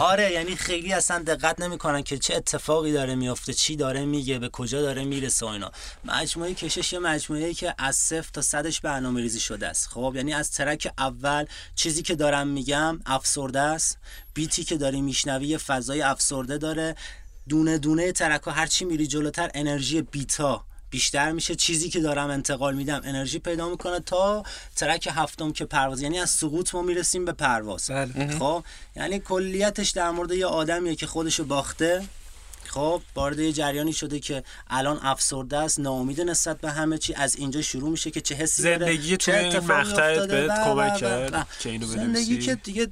[0.00, 4.48] آره یعنی خیلی اصلا دقت نمی‌کنن که چه اتفاقی داره میفته چی داره میگه به
[4.48, 5.70] کجا داره می‌رسه و اینا.
[6.04, 9.88] مجموعه کشش یه مجموعه که از صفر تا صدش برنامه ریزی شده است.
[9.88, 13.98] خب یعنی از ترک اول چیزی که دارم میگم افسرده است.
[14.34, 16.94] بیتی که داری میشنوی یه فضای افسرده داره.
[17.48, 22.74] دونه دونه ترک ها هرچی میری جلوتر انرژی بیتا بیشتر میشه چیزی که دارم انتقال
[22.74, 24.42] میدم انرژی پیدا می‌کنه تا
[24.76, 28.38] ترک هفتم که پرواز یعنی از سقوط ما می‌رسیم به پرواز بله.
[28.38, 28.64] خب
[28.96, 32.04] یعنی کلیتش در مورد یه آدمیه که خودشو باخته
[32.68, 35.80] خب وارد یه جریانی شده که الان افسرده است.
[35.80, 37.14] ناامید نسبت به همه چی.
[37.14, 39.12] از اینجا شروع میشه که چه حسی داره، زندگی
[39.58, 40.46] مقطعت افتاده.
[40.46, 42.86] بهت کمک کرد که اینو زندگی؟ که دیگه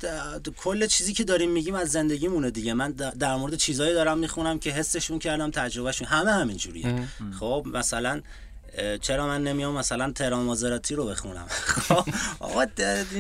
[0.56, 2.74] کل چیزی که داریم میگیم از زندگیمونه دیگه.
[2.74, 7.08] من در مورد چیزایی دارم می‌خونم که حسشون کردم تجربهشون همه همینجوریه.
[7.40, 8.20] خب مثلا
[9.00, 12.04] چرا من نمیام مثلا تهران مازراتی رو بخونم؟ خب
[12.40, 12.66] آقا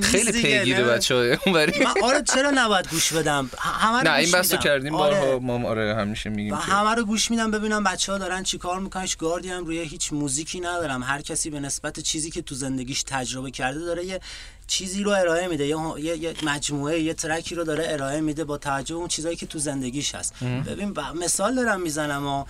[0.02, 4.14] خیلی پیگیره نه؟ بچه های اونوری من آره چرا نباید گوش بدم؟ همه رو نه
[4.14, 4.44] این.
[4.58, 5.20] کردیم آره.
[5.20, 8.58] بارها ما آره همیشه میگیم و همه رو گوش میدم ببینم بچه ها دارن چی
[8.58, 9.02] کار می‌کنن.
[9.02, 11.02] هیچ گاردی هم روی هیچ موزیکی ندارم.
[11.02, 14.20] هر کسی به نسبت چیزی که تو زندگیش تجربه کرده داره یه
[14.66, 15.66] چیزی رو ارائه میده.
[15.66, 20.14] یه, مجموعه یه ترکی رو داره ارائه میده با توجه اون چیزایی که تو زندگیش
[20.14, 20.44] هست.
[20.44, 22.44] ببین مثال دارم می‌زنم و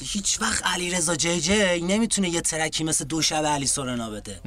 [0.00, 4.40] هیچ وقت علی رضا جی جی نمی‌تونه یه ترکی مثل دو شب علی سورنا بده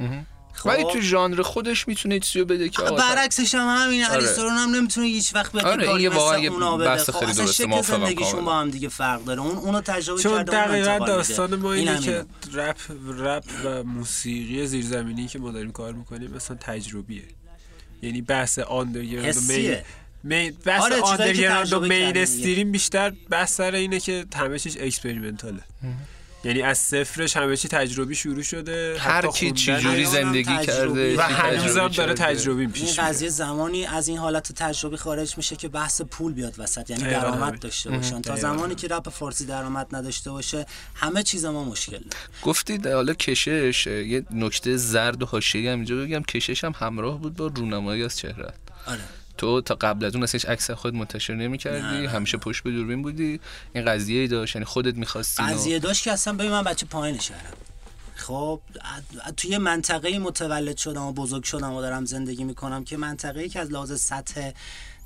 [0.52, 4.14] خب؟ ولی تو ژانر خودش می‌تونه چیزی رو بده که آقا برعکسش هم همین علی
[4.14, 4.34] آره.
[4.34, 6.88] سورنا هم نمی‌تونه هیچ وقت بده آره، این واقعا یه اونا بده.
[6.88, 8.44] بحث خب، خیلی درسته، شکل موافقم زندگیشون.
[8.44, 11.06] با هم دیگه فرق داره اون اونو تجربه چون کرده اون دقیقا.
[11.06, 12.24] داستان ما این اینه که.
[12.52, 12.76] رپ
[13.08, 17.24] رپ و موسیقی زیرزمینی که ما داریم کار می‌کنیم مثلا تجربیه
[18.02, 19.76] یعنی بحث آندرگراند و
[20.22, 22.16] می بحث آره، چیزایی که آندرگراند و تجربه مین.
[22.16, 25.62] استریم بیشتر بحث سر اینه که همه چیز اکسپریمنتاله
[26.44, 31.88] یعنی از صفرش همه چی تجربی شروع شده هر کی چجوری زندگی کرده و هنوزم
[31.88, 32.14] داره.
[32.14, 36.32] تجربی این پیش میره قضیه زمانی از این حالت تجربی خارج میشه که بحث پول
[36.32, 37.58] بیاد وسط یعنی درآمد.
[37.58, 38.74] داشته باشن تا زمانی.
[38.74, 42.16] که رپ فارسی درآمد نداشته باشه همه چیز ما مشکل داره.
[42.42, 47.36] گفتید حالا کشش یه نکته زرد و حاشیه‌ای هم اینجا بگم کشش هم همراه بود
[47.36, 48.52] با رونمایی از چهره
[48.86, 49.00] آره.
[49.40, 53.02] تو تا قبل از اون اصلا هیچ عکس خود منتشر نمی‌کردی؟ همیشه پشت به دوربین
[53.02, 53.40] بودی؟
[53.74, 57.18] این قضیه ای داشت؟ یعنی خودت می‌خواستی قضیه داشت که اصلا ببین من بچه پایین
[57.18, 57.56] شهرم
[58.14, 58.60] خب
[59.36, 63.70] توی منطقه متولد شدم و بزرگ شدم و دارم زندگی می‌کنم که منطقه‌ای که از
[63.70, 64.50] لحاظ سطح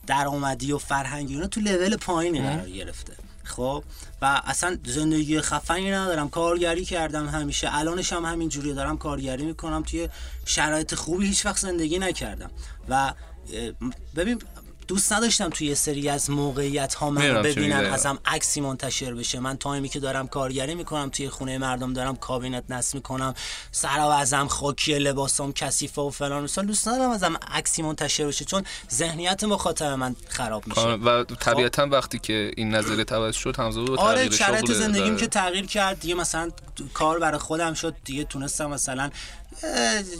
[0.06, 3.12] درآمدی و فرهنگی اینا تو لول پایینی قرار گرفته.
[3.44, 3.84] خب
[4.22, 6.28] و اصلا زندگی خفنی ندارم.
[6.28, 7.76] کارگری کردم همیشه.
[7.76, 9.82] الانش هم همین جوری دارم کارگری می‌کنم.
[9.82, 10.08] توی
[10.44, 12.50] شرایط خوبی هیچ وقت زندگی نکردم.
[12.88, 13.12] و
[14.16, 14.42] ببین
[14.88, 17.84] دوست نداشتم توی یه سری از موقعیت ها چی ببینن.
[17.84, 19.40] ازم عکسی منتشر بشه.
[19.40, 23.34] من تایمی که دارم کارگری می‌کنم توی خونه مردم دارم کابینت نصب می‌کنم.
[23.72, 26.42] سر و ازم خاکی لباسام کثیفه و فلان.
[26.42, 30.80] مثلا دوست ندارم ازم عکسی منتشر بشه چون ذهنیت مخاطب من خراب میشه.
[30.80, 35.16] و طبیعتا وقتی که این نظریه عوض شد همزمان با آره شرایط زندگیم.
[35.16, 36.00] که تغییر کرد.
[36.00, 36.50] دیگه مثلا
[36.94, 37.94] کار برای خودم شد.
[38.04, 39.10] دیگه تونستم مثلا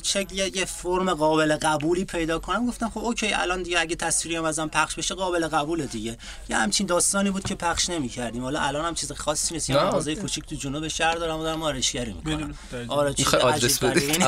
[0.02, 2.66] چک یه, یه فرم قابل قبولی پیدا کنم.
[2.66, 6.18] گفتم خب اوکی الان دیگه اگه تصویری هم ازم پخش بشه قابل قبوله دیگه.
[6.48, 8.42] یه همچین داستانی بود که پخش نمی‌کردیم.
[8.42, 9.70] حالا الان هم چیز خاصی نیست.
[9.70, 10.14] یه مغازه.
[10.14, 12.32] کوچیک تو جنوب شهر دارم و دارم آرایشگری می‌کنم.
[12.32, 14.12] می‌دونم، در آره می‌خوای آدرس نیست.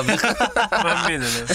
[0.84, 1.46] من می‌دونم.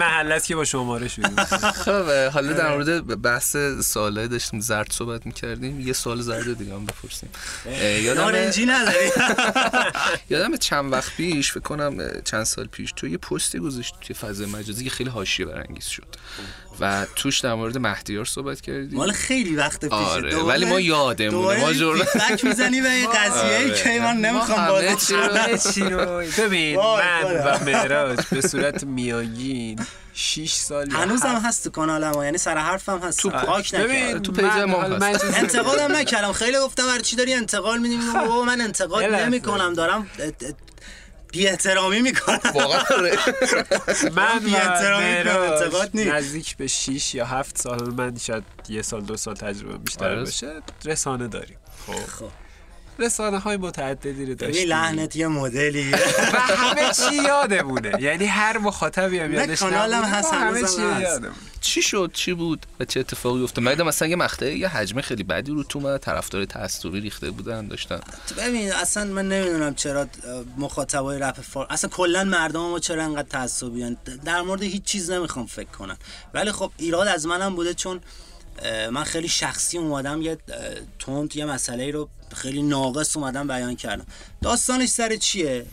[0.00, 1.56] محله است که با شماره شروع میشه.
[1.56, 5.80] خب حالا در مورد بحث سواله داشتیم زرد صحبت می‌کردیم.
[5.80, 7.30] یه سوال زرد دیگه هم بپرسیم.
[8.02, 8.28] یادم
[10.30, 14.46] یادم چند وقت پیش فکر کنم چند سال پیش تو یه پستی گذاشتی توی فضای
[14.46, 16.06] مجازی که خیلی حاشیه برانگیز شد
[16.80, 20.80] و توش در مورد مهدیار صحبت کردی مال خیلی وقت پیشه آره، دوباره- ولی ما
[20.80, 21.60] یادمونه.
[21.60, 23.82] ما جور- feedback می‌زنی به این قضیه آره.
[23.82, 24.74] که من نمی‌خوام رو
[26.38, 27.44] ببین من.
[27.46, 29.78] و مهراج به صورت میانگین
[30.14, 32.22] 6 سال هنوزم هست تو کانالم.
[32.22, 35.24] یعنی سر حرفم هست تو پاک نکردم تو page من- ما هست.
[35.24, 38.00] انتقادم نکردم خیلی گفتم هر چی داری انتقال میدیم
[38.46, 39.26] من انتقاد یه لحظه.
[39.26, 40.06] نمی کنم دارم
[41.32, 43.18] بی احترامی می‌کنم واقعا آره.
[44.16, 46.10] من بی احترامی انتقاد نیست.
[46.10, 50.20] نزدیک به 6 یا 7 سال من شاید یه سال دو سال تجربه بیشتر آره.
[50.20, 52.30] باشه رسانه داریم خب خب.
[52.98, 54.68] رسانه های متعددی رو ببین داشتیم.
[54.68, 55.90] لحنت یه مدلی.
[56.34, 57.92] و همه چی یادمونه.
[58.00, 61.02] یعنی هر مخاطبی هم نه، یادش کانالم هست، همه چی هست.
[61.02, 61.34] یادمونه.
[61.60, 65.22] چی شد؟ چی بود؟ و چه اتفاقی افتاد؟ من مثلا یه مقطعی یه حجم خیلی
[65.22, 66.00] بدی رو تو اومد.
[66.00, 68.00] طرفدار تعصبی ریخته بودن داشتن.
[68.38, 70.06] ببین اصلا من نمی‌دونم چرا
[70.56, 75.46] مخاطبای رپ فار اصلا کلا مردم ما چرا انقدر تعصبی در مورد هیچ چیز نمی‌خوام
[75.46, 75.96] فکر کنم.
[76.34, 78.00] ولی خب ایراد از منم بوده چون
[78.92, 80.38] من خیلی شخصی اومدم یه
[80.98, 84.06] تند یه مسئله رو خیلی ناقص اومدم بیان کردم.
[84.42, 85.66] داستانش سر چیه؟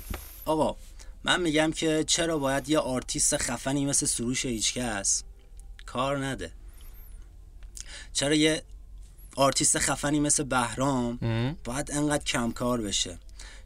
[0.45, 0.75] آقا
[1.23, 5.23] من میگم که چرا باید یه آرتیست خفنی مثل سروش هیچکس
[5.85, 6.51] کار نده.
[8.13, 8.61] چرا یه
[9.35, 11.17] آرتیست خفنی مثل بهرام
[11.63, 13.19] باید انقدر کم کار بشه؟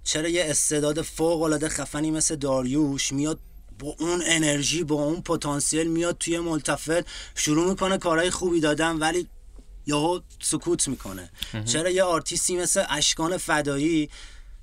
[0.04, 3.40] چرا یه استعداد فوق العاده خفنی مثل داریوش میاد
[3.80, 9.28] با اون انرژی با اون پتانسیل میاد توی ملتفت شروع می‌کنه کارهای خوبی دادن ولی
[9.86, 11.30] یهو سکوت می‌کنه.
[11.66, 14.10] چرا یه آرتیستی مثل اشکان فدایی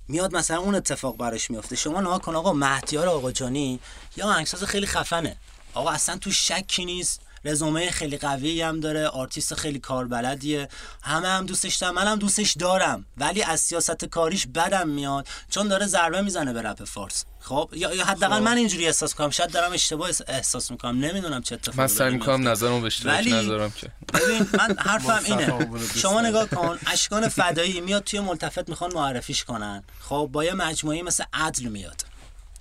[0.08, 3.80] میاد مثلا اون اتفاق براش میفته شما نگاه کن آقا مهدیار آقا جانی
[4.16, 5.36] یا آهنگساز خیلی خفنه.
[5.74, 7.20] آقا اصلا تو شکی نیست.
[7.46, 10.68] رزومه خیلی قوی هم داره آرتیست خیلی کاربلدیه.
[11.02, 15.86] همه هم دوستش دارم منم دوستش دارم ولی از سیاست کاریش بدم میاد چون داره
[15.86, 17.24] ضربه می‌زنه به رپ فارس.
[17.40, 21.54] خب یا, حداقل من اینجوری احساس کنم شاید دارم اشتباه احس- احساس می‌کنم نمی‌دونم چه
[21.54, 22.48] اتفاقی من سعی می‌کنم.
[22.48, 23.90] نظرمو به ولی- نذارم که.
[24.14, 25.68] ببین من حرفم اینه.
[25.96, 26.20] شما.
[26.20, 29.82] نگاه کن اشکان فدایی میاد توی ملتفت می‌خوان معرفیش کنن.
[30.00, 32.02] خب با یه مجموعه مثل عدل میاد.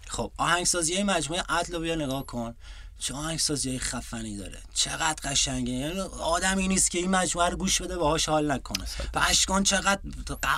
[0.08, 2.56] خب آهنگسازی مجموعه عدل رو بیا نگاه کن.
[3.00, 4.58] چه آهنگسازی خفنی داره.
[4.74, 5.74] چقدر قشنگه.
[5.74, 8.86] یعنی آدمی نیست که این مجموعه رو گوش بده باهاش حال نکنه.
[9.14, 10.00] و اشکان چقدر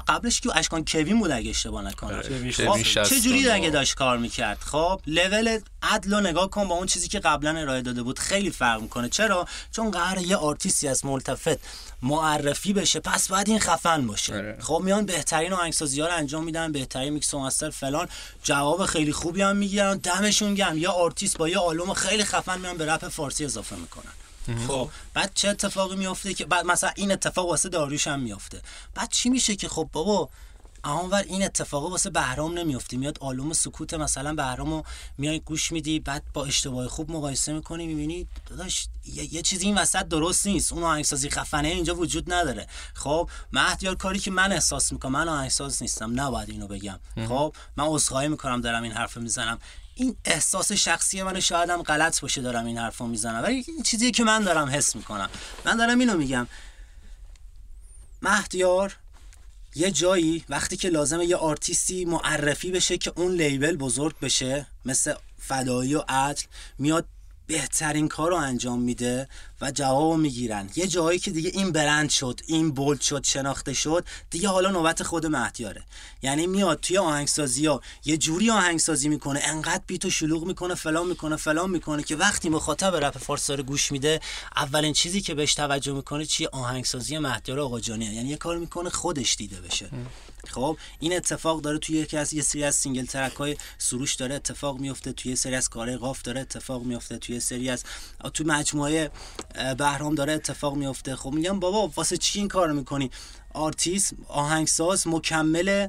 [0.07, 2.21] قبلش که اشکان کوین بود اگه اشتباه نکنم.
[2.21, 3.03] کوین خب.
[3.03, 7.07] چه جوری اگه داشت کار می‌کرد؟ خب لول عدل رو نگاه کن با اون چیزی
[7.07, 8.19] که قبلا ارائه داده بود.
[8.19, 9.09] خیلی فرق می‌کنه.
[9.09, 11.59] چرا؟ چون قرار یه آرتیستی از ملتفت
[12.01, 14.33] معرفی بشه پس باید این خفن باشه.
[14.33, 14.57] آره.
[14.61, 18.07] خب میان بهترین آهنگسازی ها رو انجام میدن بهترین میکس و master فلان.
[18.43, 19.97] جواب خیلی خوبی هم می‌گیرن.
[19.97, 20.77] دمشون گرم.
[20.77, 24.11] یا آرتیست با یه آلبوم خیلی خفن میان به رپ فارسی اضافه می‌کنن.
[24.67, 28.61] خب بعد چه اتفاقی میفته که بعد مثلا این اتفاق واسه داریوش هم میفته
[28.95, 30.29] بعد چی میشه که خب بابا
[30.85, 34.83] اونور این اتفاق واسه بهرام نمیفته میاد آلبوم سکوت مثلا بهرامو
[35.17, 39.77] میای گوش میدی بعد با اشتباه خوب مقایسه می‌کنی می‌بینی داداش یه, یه چیزی این
[39.77, 40.73] وسط درست نیست.
[40.73, 42.67] اون آهنگسازی خفنه اینجا وجود نداره.
[42.93, 46.21] خب مهدیار کاری که من احساس می‌کنم من آهنگساز نیستم.
[46.21, 46.99] نباید اینو بگم.
[47.27, 49.59] خب من عذرخواهی می‌کنم دارم این حرف می‌زنم.
[49.97, 53.43] این احساس شخصی من شاید هم غلط باشه دارم این حرفو می‌زنم.
[53.43, 55.29] ولی این چیزی که من دارم حس می‌کنم.
[55.65, 56.47] من دارم اینو میگم.
[58.21, 58.97] مهدیار
[59.75, 65.13] یه جایی وقتی که لازمه یه آرتیستی معرفی بشه که اون لیبل بزرگ بشه مثل
[65.39, 66.41] فدایی و عدل
[66.77, 67.05] میاد
[67.47, 69.27] بهترین کار رو انجام میده
[69.61, 70.69] و جواب می‌گیرن.
[70.75, 75.03] یه جایی که دیگه این برند شد این بولد شد شناخته شد دیگه حالا نوبت
[75.03, 75.83] خود مهدیاره.
[76.21, 81.07] یعنی میاد توی آهنگسازی ها یه جوری آهنگسازی می‌کنه انقدر beat و شلوغ می‌کنه فلان
[81.07, 84.19] می‌کنه فلان می‌کنه که وقتی مخاطب رپ فارسی رو گوش میده
[84.55, 89.35] اولین چیزی که بهش توجه می‌کنه چیه؟ آهنگسازی مهدیار آقاجانیه یعنی یه کار می‌کنه خودش
[89.35, 89.89] دیده بشه.
[90.49, 94.35] خب این اتفاق داره توی یکی از یه سری از single track های سروش داره
[94.35, 97.83] اتفاق میفته توی یه سری از کارهای قاف داره اتفاق میفته توی سری از
[98.33, 99.11] تو مجموعه
[99.77, 101.15] بهرام داره اتفاق میفته.
[101.15, 103.11] خب میگم بابا واسه چی این کار می‌کنی؟
[103.53, 105.87] آرتیست آهنگساز مکمل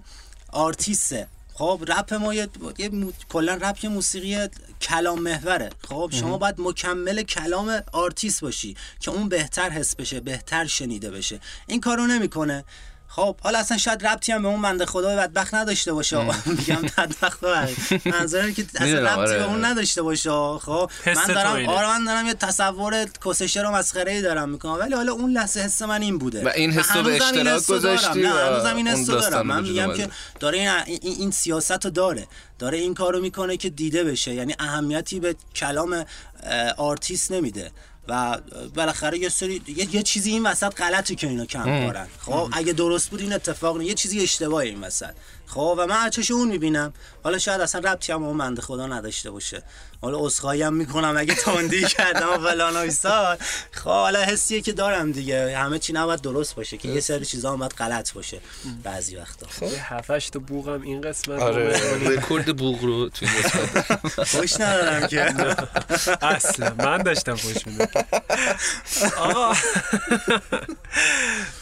[0.53, 1.29] آرتیسته.
[1.55, 2.49] خب رپ ما یه,
[2.79, 3.13] یه مو...
[3.29, 4.49] کلا رپ یه موسیقی
[4.81, 5.71] کلام محوره.
[5.89, 11.41] خب شما باید مکمل کلام آرتیست باشی که اون بهتر حس بشه بهتر شنیده بشه.
[11.67, 12.65] این کارو نمی‌کنه.
[13.11, 16.19] خب حالا اصلا شاید ربطی هم به اون بنده خدای بدبخت نداشته باشه.
[16.47, 17.45] میگم بدبخت
[18.07, 19.39] منظورم که اصلا ربطی آره.
[19.39, 20.31] به اون نداشته باشه.
[20.31, 21.69] خب من دارم.
[21.69, 24.73] آره من دارم یه تصور کسشر و مسخره ای دارم می‌کنم.
[24.73, 26.45] ولی حالا اون لحظه حس من این بوده.
[26.45, 27.67] و این حس به اشتراک.
[27.67, 29.47] گذاشتی نه هنوزم این حس دارم.
[29.47, 29.95] من میگم.
[29.95, 30.09] که
[30.41, 32.27] داره این, این, سیاست رو داره.
[32.59, 34.35] داره این کارو می‌کنه که دیده بشه.
[34.35, 36.05] یعنی اهمیتی به کلام
[36.77, 37.71] آرتیست نمیده.
[38.09, 38.39] و
[38.75, 42.73] بالاخره یه سری یه, یه چیزی این وسط غلطه که اینا کم کارن خب اگه
[42.73, 45.15] درست بود این اتفاق نه یه چیزی اشتباهه این وسط.
[45.49, 46.93] خب و من چش اون می‌بینم.
[47.25, 49.63] حالا شاید اصلا ربطی هم اون بنده خدا نداشته باشه.
[50.03, 53.39] حالا عذرخواهی هم می‌کنم اگه تندی کردم و فلان و ایسار
[53.71, 55.59] خب حالا حسیه که دارم دیگه.
[55.59, 58.41] همه چی نباید درست باشه که یه سری چیزا هم باید غلط باشه
[58.83, 59.67] بعضی وقتا.
[59.67, 62.09] یه هفتش تا بوغم این قسمت آره.
[62.09, 64.25] رکورد بوق رو قسمت.
[64.25, 65.35] خوش ندارم که.
[66.23, 66.75] اصلا.
[66.79, 67.89] من داشتم خوش میدم
[69.19, 69.55] آقا.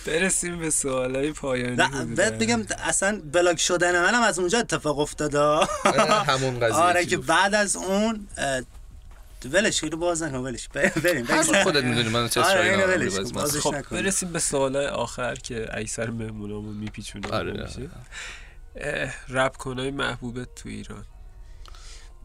[0.07, 2.15] برسیم به سوالای پایانی.
[2.17, 5.67] بهت بگم اصلا بلاک شدن منم از اونجا اتفاق افتاده.
[6.27, 8.29] همون قضیه آره که؟ بعد از اون
[9.53, 13.11] ولش کن باز نکن ولش بریم هر بریم خودت می‌دونی من چه آره
[13.61, 17.71] خب برسیم به سوالای آخر که اکثر مهمونامون میپیچونن آره.
[19.29, 21.05] رپ کنای محبوبت تو ایران.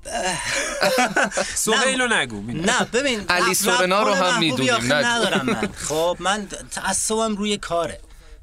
[1.56, 2.42] سهیلو نگو.
[2.42, 4.94] نه ببین علی سورنا رو هم می‌دونیم،.
[4.94, 5.70] ندارم من.
[5.90, 8.00] خب من تعصبم روی کاره.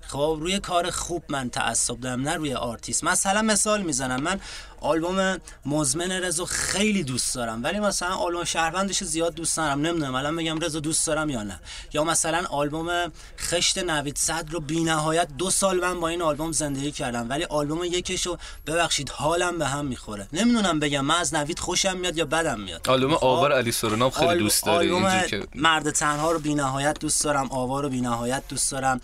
[0.09, 3.05] خب روی کار خوب من تعصب دارم نه روی آرتیست.
[3.05, 4.23] مثلا مثال می‌زنم.
[4.23, 4.41] من
[4.81, 7.63] آلبوم مزمن رضا خیلی دوست دارم.
[7.65, 11.61] ولی مثلا آلبوم شهروندش زیاد دوست دارم نمی‌دونم الان بگم رضا دوست دارم یا نه.
[11.93, 16.93] یا مثلا آلبوم خشت نوید صد رو بی‌نهایت دو سال من با این آلبوم زندگی
[16.93, 17.31] کردم.
[17.31, 20.29] ولی آلبوم یکشو ببخشید حالم به هم می‌خوره.
[20.33, 24.11] نمی‌دونم بگم من از نوید خوشم میاد یا بدم میاد؟ آلبوم خب، آوار علی سورنام
[24.11, 28.43] خیلی آل- دوست داره آلبوم که مرد تنها رو بی‌نهایت دوست دارم آوا رو بی‌نهایت
[28.49, 29.01] دوست دارم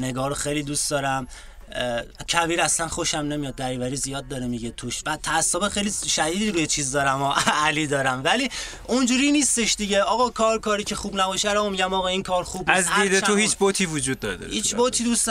[0.00, 1.28] نگار رو خیلی دوست دارم.
[1.72, 5.02] اه، کویر اصلا خوشم نمیاد دریوری زیاد داره میگه توش.
[5.06, 7.32] و تعصب خیلی شدیدی روی چیز دارم و
[7.66, 8.24] علی دارم.
[8.24, 8.48] ولی
[8.86, 10.02] اونجوری نیستش دیگه.
[10.02, 13.34] آقا کار کاری که خوب نباشه رو میگم آقا این کار خوب از دید تو
[13.34, 15.30] هیچ بتی وجود نداره هیچ بتی دوست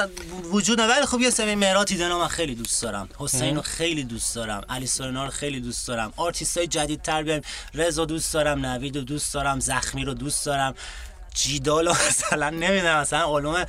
[0.52, 0.98] وجود نداره.
[0.98, 3.10] ولی خب یه سری مهراد هیدن من خیلی دوست دارم.
[3.18, 4.62] حسین رو خیلی دوست دارم.
[4.70, 6.14] علی سورنا رو خیلی دوست دارم.
[6.18, 7.42] آرتیست های جدید تر بیایم.
[7.74, 8.66] رضا دوست دارم.
[8.66, 9.60] نوید رو دوست دارم.
[9.60, 10.76] زخمی رو دوست دارم.
[11.36, 13.66] جیدال رو مثلا نمی‌دونم مثلا آلبوم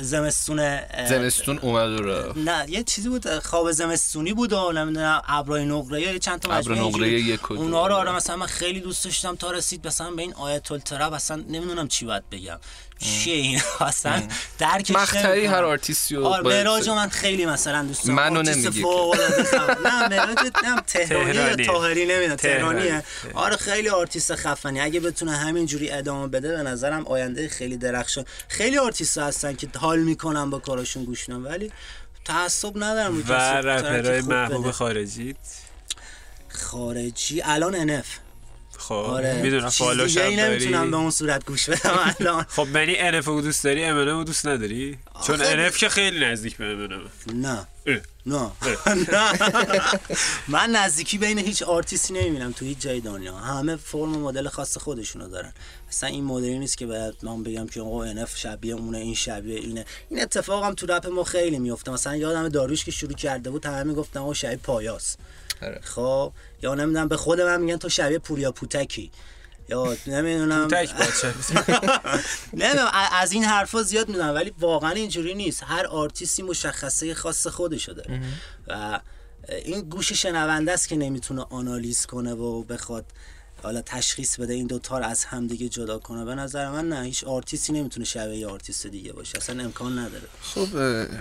[0.00, 5.64] زمستون زمستون اومد و رفت نه یه چیزی بود خواب زمستونی بود و نمی‌دونم ابرای
[5.64, 7.08] نقره یه چند تا مجموعه نقره.
[7.08, 7.50] یک.
[7.52, 11.12] اونا رو آره مثلا من خیلی دوست داشتم تا رسید مثلا به این آیت التراب
[11.12, 12.58] اصلا نمی‌دونم چی باید بگم
[12.98, 14.22] چیه این؟ اصلا
[14.58, 15.54] درکش مقطعی نمی‌کنم.
[15.54, 18.16] هر آرتیستی رو آره من خیلی مثلا دوست دارم.
[18.16, 18.82] منو آرتیست نمیگی.
[19.86, 21.66] نه معراج نه تهرانی تهرانیه.
[21.66, 22.80] طاهری نمی‌دونم تهرانی.
[22.80, 23.04] تهرانیه.
[23.34, 24.80] آره خیلی آرتیست خفنی.
[24.80, 29.98] اگه بتونه همینجوری ادامه بده به نظرم آینده خیلی درخشان خیلی آرتیست هستن که حال
[29.98, 31.72] می‌کنن با کاراشون گوش ولی
[32.24, 34.70] تعصب ندارم و رپرهای محبوب.
[34.70, 35.34] خارجی
[36.48, 38.06] خارجی الان NF.
[38.88, 39.42] خب آره.
[39.42, 42.46] می‌دونم هم ای نمی‌تونم به اون صورت گوش بدم الان.
[42.56, 46.64] خب بنی انف رو دوست داری رو دوست نداری؟ چون انف که خیلی نزدیک به
[46.64, 47.00] امنم
[47.34, 47.66] نه.
[48.26, 48.50] نه.
[50.48, 53.36] من نزدیکی بین هیچ آرتیستی نمی‌بینم تو هیچ جای دنیا.
[53.36, 55.52] همه فرم و مدل خاص خودشونو دارن.
[55.88, 59.56] مثلا این مدلی نیست که باید من بگم که آقا انف شبیه اونه این شبیه
[59.56, 59.84] اینه.
[60.10, 63.66] این اتفاق هم تو رپ ما خیلی میفته مثلا یادم داروش که شروع کرده بود
[63.66, 65.16] همه می‌گفتن آقا شبیه پایاس.
[65.62, 65.80] آره.
[65.84, 66.32] خب
[66.62, 69.10] یا نمی‌دونم به خود من میگن تو شبیه پوریا پوتکی.
[69.68, 70.68] یا نمی‌دونم.
[72.54, 75.62] نمی‌دونم از این حرفا زیاد می‌دونم ولی واقعا اینجوری نیست.
[75.66, 78.20] هر آرتیستی مشخصه خاص خودشو داره.
[78.68, 79.00] و
[79.64, 83.04] این گوش شنونده است که نمی‌تونه آنالیز کنه و بخواد
[83.64, 86.24] حالا تشخیص بده این دوتا رو از همدیگه جدا کنه.
[86.24, 89.38] به نظر من نه هیچ آرتیستی نمی‌تونه شبیه یه آرتیست دیگه باشه.
[89.38, 90.28] اصلا امکان نداره.
[90.42, 90.68] خب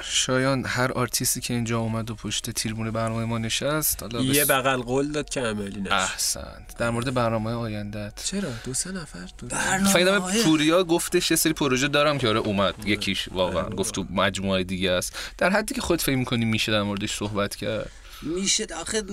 [0.01, 4.51] شایان هر آرتیستی که اینجا اومد و پشت تیرمون برنامه ما نشست حالا یه بس-
[4.51, 6.77] بغل قول داد که عملی نشد احسنت.
[6.77, 11.53] در مورد برنامه آیندت چرا؟ دو سه نفر؟ تو فایدم برنامه‌های- پوریا گفتش یه سری
[11.53, 15.13] پروژه دارم که آره اومد یکیش واقعا گفت تو مجموعه دیگه است.
[15.37, 17.91] در حدی که خود فکر می‌کنی میشه در موردش صحبت کرد؟
[18.21, 18.67] میشه.
[18.81, 19.03] آخه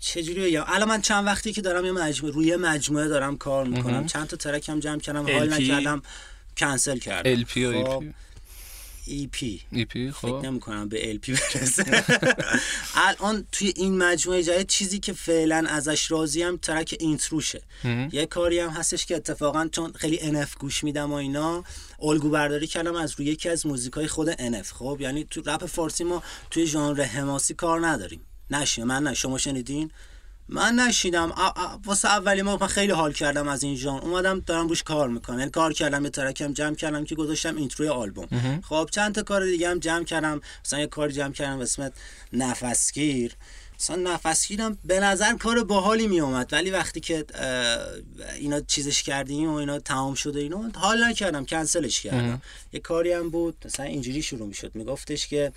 [0.00, 4.06] چجوری بگم الان من چند وقتی که دارم یه مجموعه روی مجموعه دارم کار می‌کنم.
[4.06, 5.52] چند تا ترک هم جمع کردم حال.
[5.52, 6.02] نکردم
[6.56, 7.44] کنسل کردم.
[7.44, 8.04] LP یا خب،
[9.08, 10.40] EP EP EP فکر خب.
[10.44, 12.04] نمی کنم به LP برسه.
[13.08, 17.62] الان توی این مجموعه جای چیزی که فعلا ازش راضیم ترک اینتروشه.
[18.12, 21.64] یه کاری هم هستش که اتفاقا چون خیلی NF گوش میدم و اینا
[22.02, 26.04] الگو برداری کردم از روی یکی از موزیکای خود NF خب یعنی تو رپ فارسی
[26.04, 28.20] ما توی ژانر حماسی کار نداریم.
[28.50, 29.90] نشین من نه شما شنیدین؟
[30.48, 31.32] من نشیدم
[31.84, 34.00] واسه اولی ما من خیلی حال کردم از این ژانر.
[34.00, 35.38] اومدم دارم روش کار می‌کنم.
[35.38, 38.60] یعنی کار کردم یه ترکم جمع کردم که گذاشتم اینتروی آلبوم.
[38.68, 40.40] خب چند تا کار دیگه هم جمع کردم.
[40.64, 41.92] مثلا یه کار جمع کردم اسم
[42.32, 43.32] نفسگیر.
[43.80, 47.24] مثلا نفسگیرم به نظر کار باحالی می اومد ولی وقتی که
[48.36, 51.44] اینا چیزش کردیم و اینا تمام شده اینا حال نکردم.
[51.44, 52.42] کنسلش کردم.
[52.72, 53.56] یه کاری هم بود.
[53.64, 54.70] مثلا اینجوری شروع می‌شد.
[54.74, 55.52] میگفتش که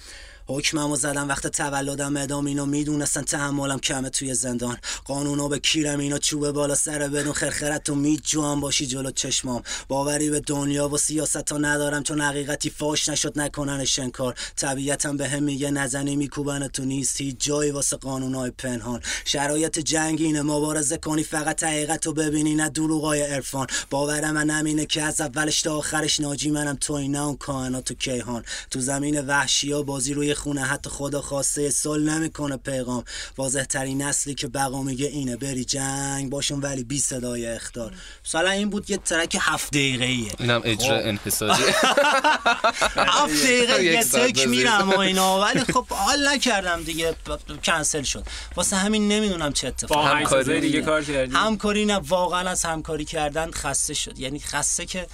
[0.56, 4.78] حکممو زدم وقت تولدم ادام اینو می‌دونستن تحملم کمه توی زندان.
[5.06, 9.64] قانونا به کیرم اینا چوبه بالا سر بدون خرخرت و میجوام باشی جلو چشمام.
[9.88, 15.30] باوری به دنیا و سیاست ها ندارم چون حقیقتی فاش نشد نکنن شنکار طبیعتم به
[15.30, 19.02] هم میگه نزنی میکوبن تو نیست هیچ جایی واسه قانونای پنهان.
[19.26, 23.68] شرایط جنگینه مبارزه کنی فقط حقیقت رو ببینی نه دروغای عرفان.
[23.90, 27.94] باور من همینه که از اولش تا آخرش ناجی منم توی نه اون کائنات و
[27.94, 28.44] کیهان.
[28.72, 33.03] تو زمین وحشی ها بازی روی خونه حتی خدا خواسته سال نمی‌کنه پیغام.
[33.38, 37.93] واضح ترین نسلی که بقا میگه اینه بری جنگ باشون ولی بی صدای اختار.
[38.26, 41.63] مثلا این بود یه ترک هفت دقیقه ایه اینم اجرا انحصاری.
[43.18, 44.47] هفت دقیقه یه تک.
[44.47, 45.39] میرم و اینا.
[45.43, 47.15] ولی خب حال نکردم دیگه
[47.65, 48.23] کنسل شد.
[48.55, 53.05] واسه همین نمی‌دونم چه با اتفاقی آهنگسازای دیگه کار کردی؟ همکاری نه واقعا از همکاری
[53.05, 54.19] کردن خسته شد.
[54.19, 55.07] یعنی خسته که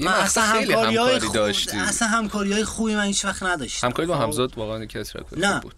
[0.00, 4.08] من وقت اصلا همکاری همکاری داشتی اصلا همکاری های خوبی من هیچ وقت نداشتم همکاری
[4.08, 5.60] با خب؟ همزاد واقعا یکی از نه.
[5.60, 5.74] بود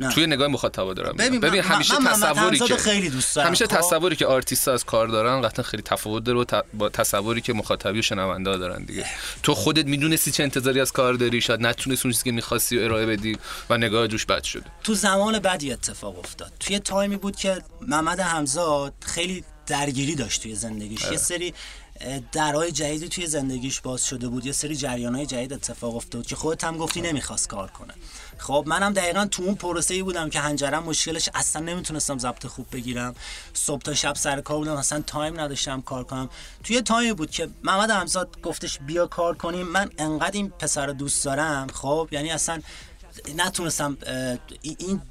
[0.00, 0.08] نه.
[0.12, 1.40] توی نگاه مخاطبا دارم ببین.
[1.40, 5.08] ببین همیشه من تصوری که خیلی دوست دارم همیشه خب؟ تصوری که آرتیست از کار
[5.08, 9.06] دارن قطعا خیلی تفاوت داره ت- با تصوری که مخاطبی و شنونده دارن دیگه
[9.42, 12.82] تو خودت می‌دونستی چه انتظاری از کار داری شاید نتونستی اون چیزی که می‌خواستی و
[12.82, 13.38] ارائه بدی
[13.70, 17.62] و نگاه جوش بد شده تو زمان بعدی اتفاق افتاد توی time ی بود که
[17.88, 21.54] محمد همزاد خیلی درگیری داشت توی زندگیش یه سری اه،
[22.32, 24.46] درهای جدیدی توی زندگیش باز شده بود.
[24.46, 27.94] یه سری جریانهای جدید اتفاق افتاد که خودت هم گفتی نمی‌خواست کار کنه.
[28.38, 32.66] خب منم دقیقا تو اون پروسه ای بودم که حنجرم مشکلش اصلا نمی‌تونستم ضبط خوب
[32.72, 33.14] بگیرم.
[33.54, 36.30] صبح تا شب سر کار بودم اصلا time نداشتم کار کنم.
[36.64, 39.66] توی time ی بود که محمد همزاد گفتش بیا کار کنیم.
[39.66, 42.60] من انقدر این پسر دوست دارم خب یعنی اصلا
[43.36, 43.98] نتونستم
[44.62, 45.02] این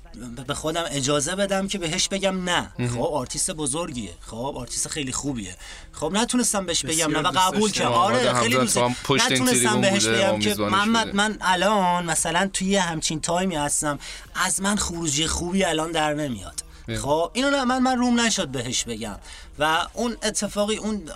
[0.47, 2.71] به خودم اجازه بدم که بهش بگم نه.
[2.93, 4.11] خب آرتیست بزرگیه.
[4.21, 5.55] خب آرتیست خیلی خوبیه.
[5.91, 7.83] خب نتونستم بهش بگم نه و قبول داشتم.
[7.83, 8.77] که آره خیلی دوست
[9.09, 11.15] نتونستم بهش بگم که محمد.
[11.15, 13.99] من الان مثلا توی همچین تایمی هستم.
[14.35, 16.68] از من خروجی خوبی الان در نمیاد.
[16.97, 19.19] خب اینو نه- من من روم نشد بهش بگم.
[19.59, 21.09] و اون اتفاقی اون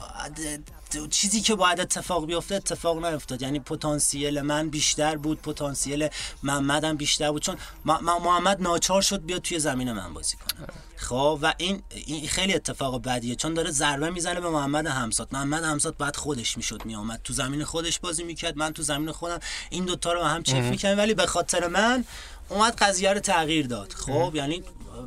[1.09, 3.41] چیزی که باید اتفاق بیفته اتفاق نیفتاد.
[3.41, 6.07] یعنی پتانسیل من بیشتر بود پتانسیل
[6.43, 7.41] محمدم بیشتر بود.
[7.41, 10.67] چون محمد ناچار شد بیاد توی زمین من بازی کنه.
[10.95, 13.35] خب و این این خیلی اتفاق بدیه.
[13.35, 17.21] چون داره ضربه می‌زنه به محمد همزاد محمد همزاد بعد خودش می‌شد میآمد.
[17.23, 18.57] تو زمین خودش بازی می‌کرد.
[18.57, 19.39] من تو زمین خودم
[19.69, 22.05] این دوتا رو هم چیک می‌کردم ولی به خاطر من
[22.49, 23.93] اومد قضیه رو تغییر داد.
[23.93, 24.63] خب یعنی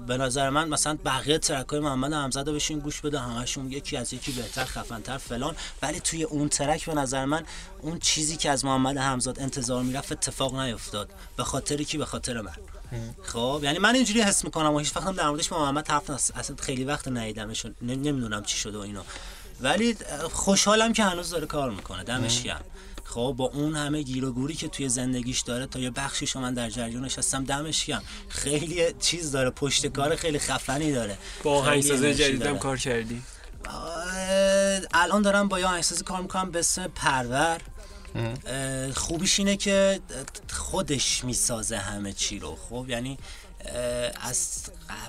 [0.06, 4.12] به نظر من مثلا بقیه ترک های محمد رو بشین گوش بده همشون یکی از
[4.12, 5.56] یکی بهتر خفنتر فلان.
[5.82, 7.44] ولی توی اون ترک به نظر من
[7.80, 11.10] اون چیزی که از محمد همزاد انتظار می‌رفت اتفاق نیفتاد.
[11.36, 12.52] به خاطری که به خاطر من.
[13.22, 16.56] خب یعنی من اینجوری حس می‌کنم و هیچ وقتم در موردش با محمد حرف اصلا
[16.56, 19.04] خیلی وقت ندیدمش نمی- نمی‌دونم چی شده و اینا.
[19.60, 19.96] ولی
[20.32, 22.04] خوشحالم که هنوز داره کار می‌کنه.
[22.04, 22.64] دمش گرم.
[23.08, 26.54] خب با اون همه گیر و گوری که توی زندگیش داره تا یه بخشیشو من
[26.54, 28.02] در جریانش هستم دمش گرم.
[28.28, 31.18] خیلی چیز داره پشت کار خیلی خفنی داره.
[31.42, 32.58] با انرژی جدیدم.
[32.58, 33.22] کار کردی؟
[34.94, 37.60] الان دارم با یه آهنگسازی کار می‌کنم به اسم پرور.
[38.94, 40.00] خوبیش اینه که
[40.52, 43.18] خودش می‌سازه همه چی رو خب؟ یعنی
[44.20, 44.62] از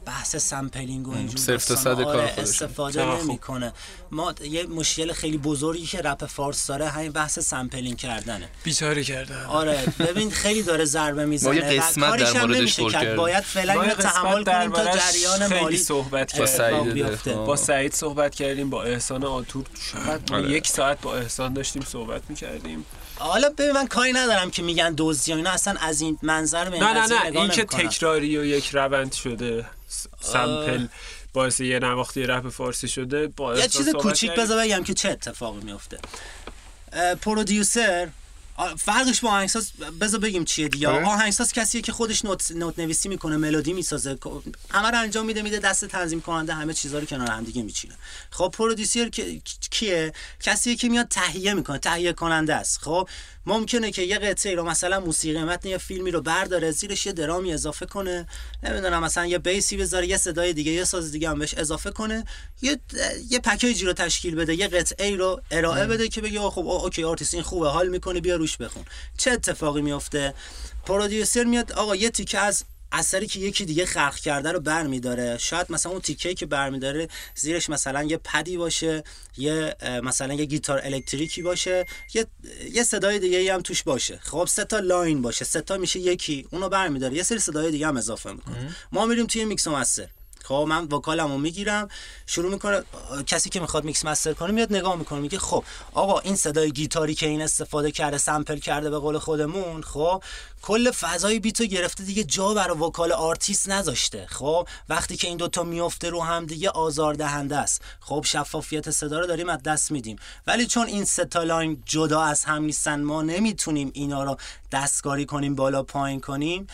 [0.06, 2.34] بحث سمپلینگ و اینجور صرف صد آره،.
[2.38, 3.06] استفاده.
[3.06, 3.74] نمی‌کنه
[4.12, 9.46] ما یه مشکل خیلی بزرگی که رپ فارس داره همین بحث sampling کردنه بیچاره کردم
[9.50, 13.16] آره ببین خیلی داره ضربه می‌زنه ما یه قسمت در موردش کردیم.
[13.16, 17.46] باید فعلا اینو تحمل کنیم تا جریان مالی صحبت با کردیم.
[17.46, 20.52] با سعید صحبت کردیم با احسان آتور چقدر ما آره.
[20.52, 22.86] یک ساعت با احسان داشتیم صحبت می‌کردیم
[23.20, 26.80] حالا ببین من کاری ندارم که میگن دزدی و اینا اصلا از این منظر به
[26.80, 27.64] نه نه نه این که.
[27.64, 29.66] تکراری و یک روند شده
[30.20, 30.88] سمپل
[31.34, 34.32] باعث یه نواختی رپ فارسی شده با یه چیز کوچیک.
[34.32, 35.98] بذار بگم که چه اتفاقی میفته
[37.22, 38.10] پرودیوسر
[38.78, 39.72] فرقش با آهنگساز
[40.02, 40.88] بذار بگیم چیه دیگه.
[40.88, 41.06] آره.
[41.06, 44.18] آهنگساز کسیه که خودش نوت, نوت نویسی می‌کنه ملودی می‌سازه.
[44.72, 47.96] همه رو انجام میده میده دست تنظیم کننده همه چیزا رو کنار هم دیگه میچینه.
[48.30, 52.80] خب پرودیوسر که- کیه؟ کسیه که میاد تهیه می‌کنه تهیه کننده است.
[52.82, 53.10] خب
[53.48, 57.54] ممکنه که یه قطعه رو مثلا موسیقی متن یه فیلمی رو برداره زیرش یه درامی
[57.54, 58.28] اضافه کنه.
[58.64, 61.92] نمی‌دونم مثلا یه bass ی بذاره یه صدای دیگه یه ساز دیگه هم بهش اضافه
[61.92, 62.26] کنه.
[62.62, 62.80] یه
[63.30, 67.34] یه پکیجی رو تشکیل بده یه قطعه رو ارائه بده که بگه خب اوکی آرتیست
[67.34, 68.86] این خوبه حال می‌کنه بیا روش بخون.
[69.18, 70.34] چه اتفاقی میفته
[70.86, 75.38] پرودیوسر میاد آقا یه تیکه از اثری که یکی دیگه خلق کرده رو برمیداره.
[75.38, 79.04] شاید مثلا اون تیکه که برمیداره زیرش مثلا یه پدی باشه
[79.38, 82.26] یه مثلا یه گیتار الکتریکی باشه یه
[82.72, 84.20] یه صدای دیگه هم توش باشه.
[84.22, 87.16] خب سه تا line باشه سه تا میشه یکی اونو برمیداره.
[87.16, 88.76] یه سری صدای دیگه هم اضافه می‌کنه.
[88.92, 90.08] ما میریم توی میکس و master.
[90.48, 91.88] خب من vocal مو می‌گیرم
[92.26, 92.84] شروع می‌کنه
[93.28, 95.64] کسی که می‌خواد mix master کنه میاد نگاه می‌کنه میگه خب
[95.94, 100.24] آقا این صدای گیتاری که این استفاده کرده sample کرده به قول خودمون خب
[100.62, 105.38] کل فضای beat و گرفته دیگه جا برای vocal آرتیست نذاشته خب وقتی که این
[105.38, 107.82] دوتا میفته رو هم دیگه آزاردهنده است.
[108.00, 110.16] خب شفافیت صدا رو داریم از دست میدیم.
[110.48, 114.38] ولی چون این سه تا line جدا از هم نیستن ما نمی‌تونیم اینا رو
[114.72, 116.68] دستکاری کنیم بالا پایین کنیم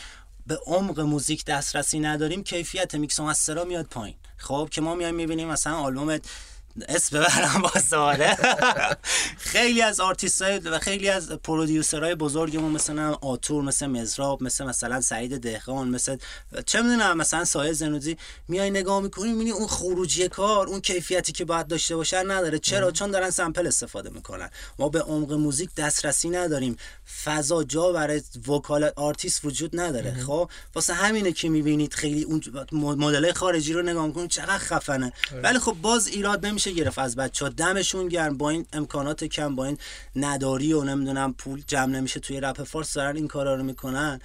[0.46, 4.16] به عمق موزیک دسترسی نداریم کیفیت میکس و master ا میاد پایین.
[4.36, 6.18] خب که ما میایم می‌بینیم مثلا آلبوم
[6.88, 8.36] اسم ببرم واسه
[9.52, 15.00] خیلی از آرتیست های و خیلی از پرودیوسرهای بزرگمون مثلا آتور مثل مزراب مثل مثلا
[15.00, 16.16] سعید دهقان مثل
[16.66, 18.16] چه می‌دونم مثلا سایه زنودی
[18.48, 22.58] میای نگاه می‌کنی می‌بینی اون خروجی کار اون کیفیتی که باید داشته باشه نداره.
[22.58, 24.50] چرا؟ چون دارن sample استفاده می‌کنن.
[24.78, 26.76] ما به عمق موزیک دسترسی نداریم.
[27.24, 30.14] فضا جا برای vocal آرتیست وجود نداره.
[30.26, 32.42] خب؟ واسه همینه که می‌بینید خیلی اون
[32.72, 35.12] مدل خارجی رو نگاه می‌کنید چقدر خفنه.
[35.42, 36.63] ولی خب باز ایراد نمیشه.
[36.72, 36.98] گرفت.
[36.98, 38.38] از بچه ها دمشون گرم.
[38.38, 39.78] با این امکانات کم با این
[40.16, 44.20] نداری و نمی‌دونم پول جمع نمیشه توی رپ فارس دارن این کارا رو می‌کنن.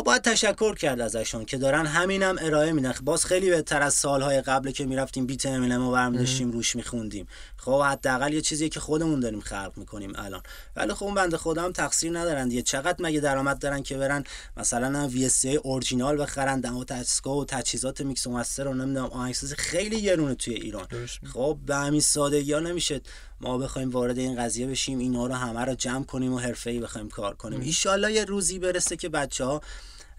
[0.00, 2.94] باید تشکر کرد ازشون که دارن همینم ارائه میدن.
[3.02, 7.26] باز خیلی بهتر از سالهای قبل که می‌رفتیم beat امینم رو برمی داشتیم روش میخوندیم.
[7.56, 10.42] خب حداقل یه چیزیه که خودمون داریم خلق می‌کنیم الان.
[10.76, 12.62] ولی خب اون بنده خدا هم تقصیر ندارن دیگه.
[12.62, 14.24] چقدر مگه درآمد دارن که برن
[14.56, 20.02] مثلا VST original بخرن دم تسکا و تجهیزات میکس و master و نمی‌دونم آهنگساز خیلی
[20.02, 20.86] گرونه توی ایران.
[21.32, 23.00] خب به همین سادگی ها نمیشه.
[23.42, 27.08] ما بخوایم وارد این قضیه بشیم اینا رو همه رو جمع کنیم و حرفه‌ای بخوایم
[27.08, 27.60] کار کنیم.
[27.86, 29.60] ان یه روزی برسه که بچه ها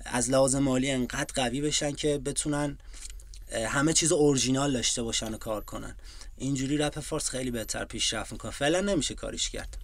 [0.05, 2.77] از لحاظ مالی انقدر قوی بشن که بتونن
[3.67, 5.95] همه چیز اورجینال داشته باشن و کار کنن.
[6.37, 8.51] اینجوری رپ فارس خیلی بهتر پیشرفت می‌کنه.
[8.51, 9.77] فعلا نمیشه کاریش کرد.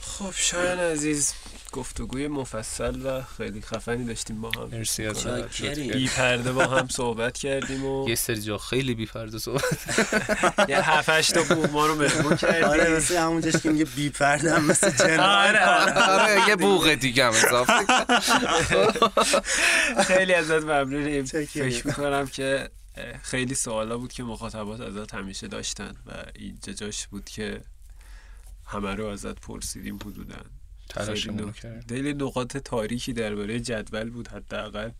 [0.00, 1.34] خب شاید عزیز
[1.72, 4.68] گفتگوی مفصل و خیلی خفنی داشتیم با هم.
[4.72, 5.26] مرسی از
[5.76, 9.64] بی پرده با هم صحبت کردیم و یه سری جا خیلی بی پرده صحبت.
[10.68, 12.64] یه هفت هشت تا بوم ما رو مهمون کردیم.
[12.64, 16.48] آره مثل همونجاش که میگه بی پرده هم مثل جن آره آره.
[16.48, 17.72] یه بوق دیگه هم اضافه
[20.02, 21.24] خیلی ازت ممنونیم.
[21.24, 22.70] فکر می‌کنم که
[23.22, 27.60] خیلی سوالا بود که مخاطبات ازت همیشه داشتن و اینجا جاش بود که
[28.70, 30.36] همه رو ازت پرسیدیم حدودا.
[31.88, 34.90] خیلی نقاط تاریکی درباره جدول بود حداقل.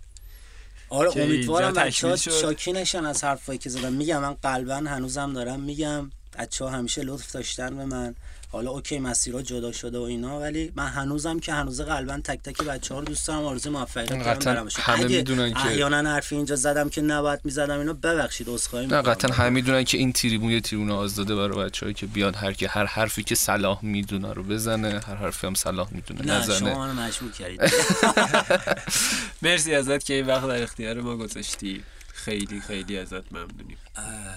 [0.89, 2.41] آره امیدوارم اینجا بچه ها تکمیل شد.
[2.41, 7.03] شاکی نشن از حرفایی که زدم میگم من قلبا هنوزم دارم میگم بچه ها همیشه
[7.03, 8.15] لطف داشتن به من.
[8.53, 12.63] حالا اوکی مسیرها جدا شده و اینا ولی من هنوزم که هنوز قلبا تک تک
[12.63, 14.85] بچه ها رو دوست دارم آرزوی موفقیت دارم قطعاً برامشون.
[14.85, 19.03] همه می‌دونن که- احیانا حرفی اینجا زدم که نباید می‌زدم اینو ببخشید عذرخواهی نه.
[19.03, 22.67] قطعا همه می‌دونن که این تریبون یه تریبون آزاده برای بچه‌هایی که بیان هر کی
[22.67, 26.79] هر حرفی که صلاح می‌دونه رو بزنه هر حرفی هم صلاح می‌دونه نه نزنه شما
[26.87, 27.61] منو مجبور کردید
[29.43, 31.83] مرسی ازت که این وقت در اختیار ما گذاشتی
[32.25, 33.79] خیلی خیلی ازت ممنونیم.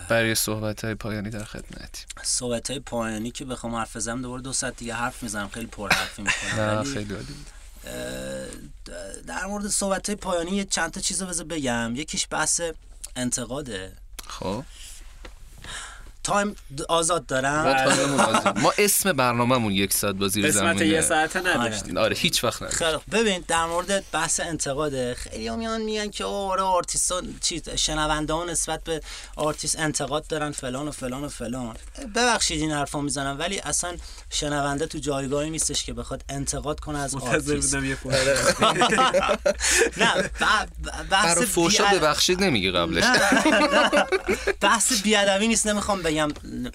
[0.09, 2.05] برای صحبت های پایانی در خدمتی.
[2.23, 5.89] صحبت های پایانی که بخوام حرف بزنم دوباره دو ساعت دیگه حرف می‌زنم خیلی پر
[5.89, 7.47] حرفی می‌کنم خیلی عالی بود.
[9.27, 11.93] در مورد صحبت های پایانی یه چند تا چیز رو بذار بگم.
[11.95, 12.61] یکیش بحث
[13.15, 13.91] انتقاده.
[14.27, 14.63] خب.
[16.23, 16.55] time
[16.89, 18.59] آزاد ما دارم time مون آزاد.
[18.59, 21.97] ما اسم برنامه‌مون یک ساعت با زیر قسمت یه ساعته نداشتیم.
[21.97, 23.15] آره هیچ وقت خیلی خوب.
[23.15, 28.45] ببین در مورد بحث انتقاده خیلی هم میان میگن که آره آرتیست چیز شنونده ها
[28.45, 29.01] نسبت به
[29.35, 31.75] آرتیست انتقاد دارن فلان و فلان و فلان.
[32.15, 33.91] ببخشید این حرفا می‌زنم ولی اصلا
[34.29, 37.77] شنونده تو جایگاهی نیستش که بخواد انتقاد کنه از آرتیست.
[37.77, 38.03] فرصت
[40.01, 40.29] نه
[41.09, 43.03] بحث فوشا ببخشید نمیگه قبلش.
[44.61, 46.29] بحث بیادبی نیست نمی‌خوام بگم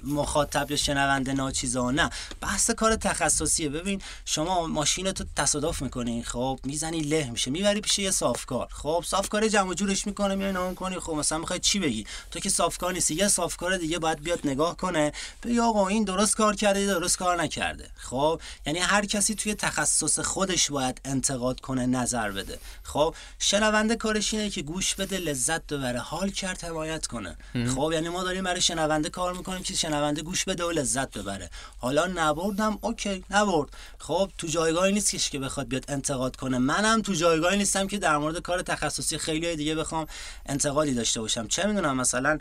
[0.05, 2.11] مخاطب یا شنونده ناچیزا نه.
[2.41, 3.69] بحث کار تخصصیه.
[3.69, 8.69] ببین شما ماشین تو تصادف می‌کنی خب؟ می‌زنی له میشه می‌بری پیش یه صافکار.
[8.73, 12.49] خب صافکار جمع جورش می‌کنه میای نام کنی خب مثلا می‌خوای چی بگی؟ تو که
[12.49, 15.13] صافکار نیستی یه صافکار دیگه باید بیاد نگاه کنه
[15.43, 17.91] بگی آقا این درست کار کرده درست کار نکرده.
[17.97, 22.59] خب؟ یعنی هر کسی توی تخصص خودش باید انتقاد کنه نظر بده.
[22.83, 27.37] خب؟ شنونده کارش اینه که گوش بده لذت ببره حال کرد حمایت کنه.
[27.75, 31.51] خب؟ یعنی ما داریم برای شنونده کار می‌کنیم که شنونده گوش بده و لذت ببره.
[31.79, 33.69] حالا نبردم اوکی نبرد.
[33.99, 36.59] خب تو جایگاهی نیستش که بخواد بیاد انتقاد کنه.
[36.59, 40.07] منم تو جایگاهی نیستم که در مورد کار تخصصی خیلی دیگه بخوام
[40.47, 41.49] انتقادی داشته باشم.
[41.49, 42.39] چه می‌دونم مثلا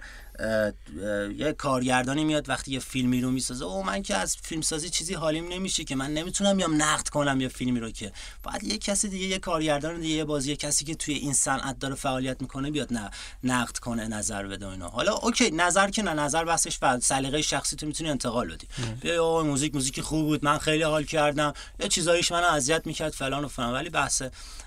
[1.37, 3.65] یه کارگردانی میاد وقتی یه فیلمی رو می‌سازه.
[3.65, 5.95] او من که از فیلمسازی چیزی حالیم نمیشه که.
[5.95, 8.11] من نمی‌تونم بیام نقد کنم یه فیلمی رو که.
[8.43, 11.79] باید یه کسی دیگه یه کارگردان دیگه یه بازی یه کسی که توی این صنعت
[11.79, 13.09] داره فعالیت می‌کنه بیاد نه
[13.43, 14.89] نقد کنه نظر بده اینا.
[14.89, 16.13] حالا اوکی نظر که نه.
[16.13, 18.67] نظر بحثش بعد سلیقه شخصی تو می‌تونی انتقال بدی.
[19.01, 20.45] بیا آقا موزیک موزیک خوب بود.
[20.45, 21.53] من خیلی حال کردم.
[21.79, 23.73] یه چیزاییش منو اذیت می‌کرد فلان و فلان.
[23.73, 24.21] ولی بحث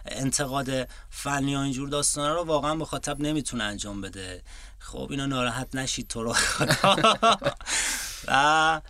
[0.07, 4.43] انتقاد فنی و اینجور داستانا رو واقعا مخاطب نمی‌تونه انجام بده.
[4.81, 6.33] خب اینا ناراحت نشید تو رو.
[6.33, 6.99] خدا
[8.29, 8.81] و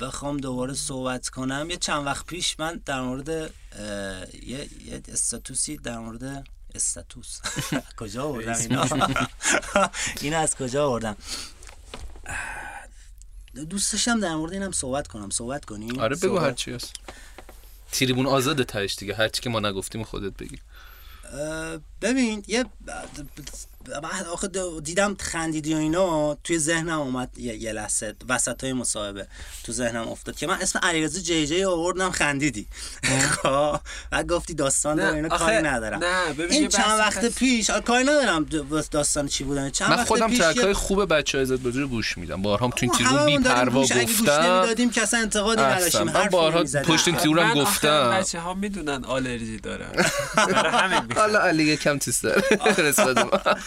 [0.00, 1.66] بخوام دوباره صحبت کنم.
[1.70, 7.40] یه چند وقت پیش من در مورد یه, یه استاتوسی در مورد استاتوس.
[8.00, 8.86] کجا آوردم اینا؟
[10.20, 11.16] این از کجا آوردم؟
[13.70, 15.30] دوست داشتم در مورد اینم صحبت کنم.
[15.30, 16.92] صحبت کنیم آره بگو هر چی هست.
[17.92, 19.14] تریبون آزاده تهش دیگه.
[19.14, 20.58] هر چی که ما نگفتیم خودت بگی.
[21.32, 22.64] اه، ببین یه
[23.88, 24.48] من آخه
[24.84, 29.26] دیدم خندیدی و اینا توی ذهنم اومد یه, یه لحظه وسط های مصاحبه
[29.64, 32.66] تو ذهنم افتاد که من اسم علیرضا جی جی آوردم خندیدی.
[33.42, 33.80] خب.
[34.10, 36.04] بعد گفتی داستان داره اینا کاری ندارم.
[36.04, 37.24] نه این چند وقت.
[37.26, 38.46] پیش کاری ندارم
[38.90, 39.70] داستان چی بودن.
[39.70, 42.18] چند من وقت خودم پیش ترک یه- های خوب بچه های عزت بازی رو گوش
[42.18, 42.42] میدم.
[42.42, 45.62] بارها هم تو این تریبون بی پروا گوش- اگه گوش گفتم نمی‌دادیم که اصلا انتقادی.
[45.62, 46.62] نداشتیم من بارها.
[46.62, 48.10] پشت این من آخه گفتم.
[48.10, 50.04] بچه ها می‌دونن آلرژی دارن.
[51.16, 52.42] حالا علی یکم تیز داره.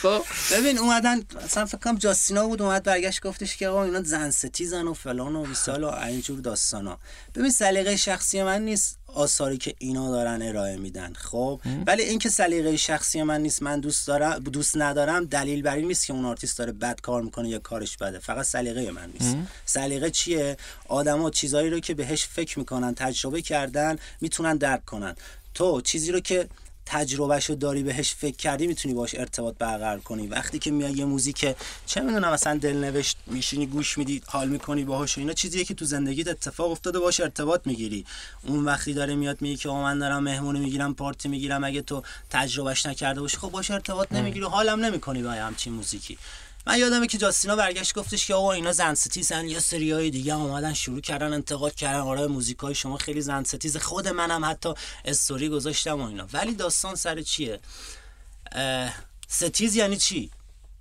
[0.03, 0.23] خب.
[0.51, 4.87] ببین اومدن مثلا فکر کنم جاستینا بود اومد برگشت گفتش که آقا اینا زن ستیزن
[4.87, 6.99] و فلان و بیسال و اینجور داستانا.
[7.35, 11.13] ببین سلیقه شخصی من نیست آثاری که اینا دارن ارائه میدن.
[11.13, 15.87] خب؟ ولی اینکه سلیقه شخصی من نیست من دوست دارم دوست ندارم دلیل بر این
[15.87, 18.19] نیست که اون آرتیست داره بد کار می‌کنه یا کارش بده.
[18.19, 19.37] فقط سلیقه من نیست.
[19.65, 20.57] سلیقه چیه؟
[20.87, 25.15] آدما چیزایی رو که بهش فکر می‌کنن تجربه کردن می‌تونن درک کنن.
[25.53, 26.49] تو چیزی رو که
[26.85, 30.27] تجربهش رو داری بهش فکر کردی می‌تونی باش ارتباط برقرار کنی.
[30.27, 31.55] وقتی که میای یه موزیک
[31.85, 36.27] چه می‌دونم مثلا دلنوشت میشینی گوش میدی حال می‌کنی باهاش اینا چیزیه که تو زندگیت
[36.27, 38.05] اتفاق افتاده باش ارتباط می‌گیری.
[38.43, 42.85] اون وقتی داره میاد میگه که من دارم مهمونی می‌گیرم پارتی می‌گیرم اگه تو تجربهش
[42.85, 46.17] نکرده باشی خب باش ارتباط نمی‌گیری حالم نمی‌کنی با همچین موزیکی.
[46.67, 50.73] من یادمه که جاستینا برگشت گفتش که آقا اینا زن ستیزن یا سری‌های دیگه اومدن
[50.73, 51.99] شروع کردن انتقاد کردن.
[51.99, 53.77] آره موزیکای شما خیلی زن ستیز.
[53.77, 54.73] خود منم حتی
[55.05, 56.27] استوری گذاشتم و اینا.
[56.33, 57.59] ولی داستان سر چیه؟
[59.27, 60.31] ستیز یعنی چی؟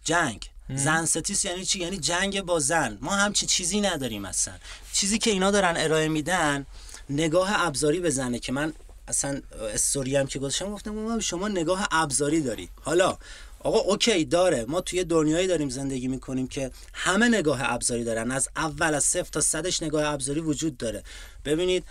[0.05, 0.49] جنگ.
[0.75, 2.99] زن ستیز یعنی چی؟ یعنی جنگ با زن.
[3.01, 4.55] ما همچی چیزی نداریم اصلا.
[4.93, 6.67] چیزی که اینا دارن ارائه میدن
[7.11, 8.73] نگاه ابزاری به زنه که من
[9.09, 9.43] اصلا
[9.75, 12.69] استوری هم که گذاشتم گفتم ما شما نگاه ابزاری داری.
[12.83, 13.19] حالا
[13.65, 14.65] آقا اوکی داره.
[14.69, 18.31] ما توی دنیایی داریم زندگی می‌کنیم که همه نگاه ابزاری دارن.
[18.31, 21.03] از اول از صفر تا صدش نگاه ابزاری وجود داره.
[21.45, 21.85] ببینید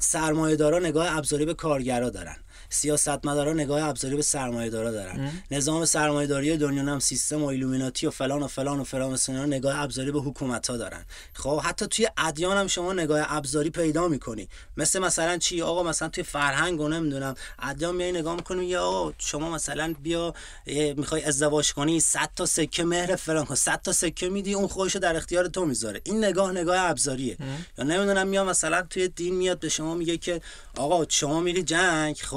[0.00, 2.36] سرمایه دارا نگاه ابزاری به کارگرا دارن.
[2.70, 8.06] سیاستمدارا نگاه ابزاری به سرمایه دارا دارن نظام سرمایه داری دنیا هم سیستم و ایلومیناتی
[8.06, 11.04] و فلان و فلان و فلان و نگاه ابزاری به حکومت ها دارن.
[11.34, 14.48] خب حتی توی ادیان هم شما نگاه ابزاری پیدا می‌کنی.
[14.76, 17.34] مثل مثلا چی؟ آقا مثلا توی فرهنگ و نمی‌دونم.
[17.58, 20.34] ادیان میای نگاه می‌کنی یا آقا شما مثلا بیا
[20.96, 23.54] می‌خوای ازدواج کنی 100 تا سکه مهر فلان کن.
[23.54, 26.00] 100 تا سکه میدی اون خودشو در اختیار تو می‌ذاره.
[26.04, 27.36] این نگاه نگاه ابزاریه.
[27.78, 30.40] یا نمی‌دونم میام مثلا توی دین میاد به شما میگه که
[30.76, 32.36] آقا شما میری جنگ خب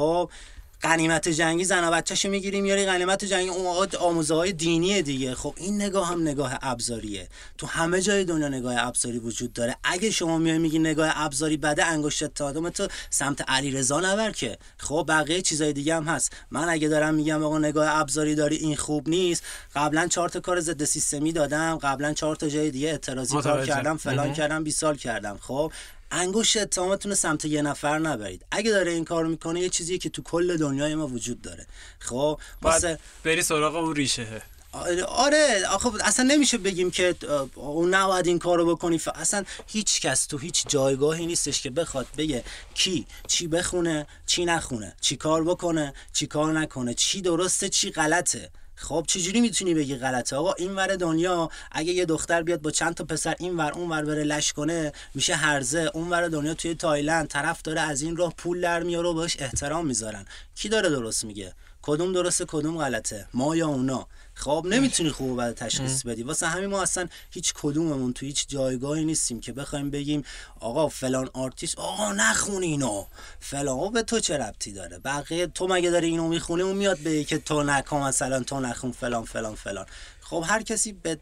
[0.84, 3.50] غنیمت جنگی زن و بچه‌شو می‌گیری میاری غنیمت جنگی.
[3.50, 5.36] اون آموزه های دینی دیگه.
[5.36, 7.28] خب این نگاه هم نگاه ابزاریه.
[7.58, 9.76] تو همه جای دنیا نگاه ابزاری وجود داره.
[9.84, 14.58] اگه شما میای میگی نگاه ابزاری بده انگشت اتهام تو سمت علیرضا نبر که.
[14.78, 16.34] خب بقیه چیزای دیگه هم هست.
[16.52, 19.44] من اگه دارم میگم آقا نگاه ابزاری داری این خوب نیست.
[19.76, 21.78] قبلا چهار تا کار ضد سیستمی دادم.
[21.78, 23.66] قبلا چهار تا جای دیگه اعتراضی کار.
[23.66, 25.38] کردم فلان کردم 20 سال کردم.
[25.42, 25.72] خب
[26.12, 28.46] انگشت اتهامتون رو سمت یه نفر نبرید.
[28.52, 31.68] اگه داره این کار می‌کنه یه چیزیه که تو کل دنیای ما وجود داره.
[32.00, 34.42] خب واسه بری سراغ اون ریشه.
[34.72, 35.64] آره آره.
[35.70, 37.16] آخه اصلا نمیشه بگیم که
[37.56, 39.02] اون نباید این کارو بکنی.
[39.16, 44.96] اصلا هیچ کس تو هیچ جایگاهی نیستش که بخواد بگه کی چی بخونه چی نخونه
[45.02, 48.50] چی کار بکنه چی کار نکنه چی درسته چی غلطه.
[48.76, 52.94] خب چجوری می‌تونی بگی غلطه؟ آقا این ور دنیا اگه یه دختر بیاد با چند
[52.94, 55.92] تا پسر این ور اون ور بره لش کنه میشه هرزه.
[55.94, 59.38] اون ور دنیا توی تایلند طرف داره از این راه پول در میاره و بهش
[59.40, 60.26] احترام می‌ذارن.
[60.56, 64.08] کی داره درست میگه؟ کدوم درسته کدوم غلطه؟ ما یا اونا؟
[64.38, 66.24] خب نمی‌تونی خوب و بد تشخیص بدی.
[66.24, 70.24] واسه همین ما اصلا هیچ کدوممون تو هیچ جایگاهی نیستیم که بخوایم بگیم
[70.60, 73.06] آقا فلان آرتیست آقا نخون اینو.
[73.40, 77.24] فلان به تو چه ربطی داره؟ بقیه تو مگه داری اینو می‌خونی؟ اون میاد به
[77.24, 79.86] که تو نکن مثلا تو نخون فلان فلان فلان.
[80.22, 81.20] خب هر کسی به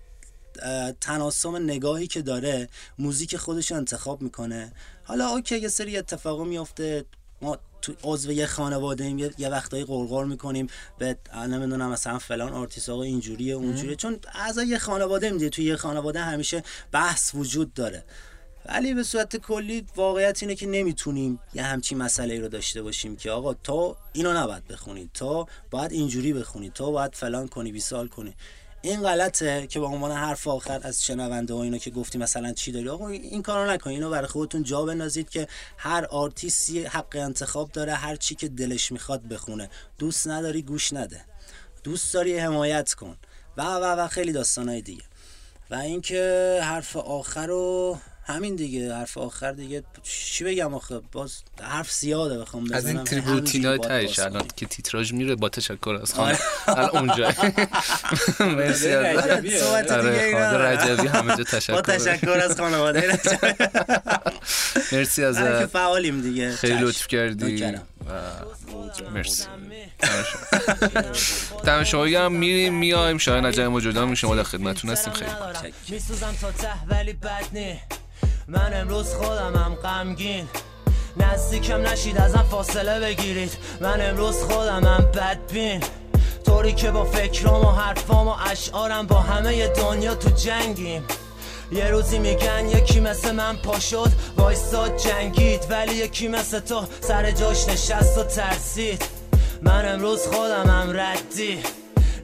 [0.62, 2.70] اه، تناسم نگاهی که داره
[3.00, 4.74] موزیک خودش رو انتخاب می‌کنه.
[5.04, 7.06] حالا okay یه سری اتفاقا میفته
[7.42, 12.90] ما تو عضو یه خانواده ایم یه, وقتایی قرقر می‌کنیم به نمی‌دونم مثلا فلان آرتیست
[12.90, 13.96] آقا اینجوریه اونجوریه.
[13.96, 18.04] چون اعضای یه خانواده میده توی یه خانواده همیشه بحث وجود داره.
[18.66, 23.16] ولی به صورت کلی واقعیت اینه که نمی‌تونیم یه همچین مسئله ای رو داشته باشیم
[23.16, 28.08] که آقا تو اینو نباید بخونی تو باید اینجوری بخونی تو باید فلان کنی بیسار
[28.08, 28.36] کنی.
[28.86, 32.72] این غلطه که به عنوان حرف آخر از شنونده و اینا که گفتی مثلا چی
[32.72, 35.48] داری؟ آقا این کارو نکنید اینو برای خودتون جا بندازید که
[35.78, 39.70] هر آرتیستی حق انتخاب داره هر چی که دلش می‌خواد بخونه.
[39.98, 41.22] دوست نداری گوش نده.
[41.84, 43.18] دوست داری حمایت کن.
[43.58, 45.04] و و و خیلی داستانهای دیگه.
[45.70, 51.92] و اینکه حرف آخر رو همین دیگه حرف آخر دیگه چی بگم آخه؟ باز حرف
[51.92, 52.78] زیاده بخوام بزنم.
[52.78, 53.04] از این
[53.78, 54.48] تهش باز الان.
[54.56, 56.38] که تیتراژ میره با تشکر از خانم.
[56.68, 57.34] الان اونجا.
[58.58, 59.28] مرسی از
[59.92, 63.40] آره، آره رجبی همه جا با تشکر تشکر از خانواده رجب.
[64.92, 66.52] مرسی از هر که فعالیم دیگه.
[66.52, 66.80] خیلی.
[66.82, 67.76] لطف کردی.
[69.14, 69.46] مرسی.
[71.66, 73.18] دم شما گرم میریم میایم.
[73.18, 75.14] شاید نجای ما جدا میشه ما در خدمتتون هستیم.
[75.14, 75.32] خیلی.
[75.90, 77.80] میسوزم تا ته ولی بد نی
[78.48, 80.48] من امروز خودمم غمگین.
[81.18, 83.58] نزدیکم نشید ازم فاصله بگیرید.
[83.82, 85.84] من امروز خودمم بدبین.
[86.46, 91.04] طوری که با فکرام و حرفام و اشعارم با همه دنیا تو جنگیم.
[91.72, 95.68] یه روزی میگن یکی مثل من پا شد وایستاد جنگید.
[95.70, 99.04] ولی یکی مثل تو سر جاش نشست و ترسید.
[99.62, 101.64] من امروز خودمم ردی.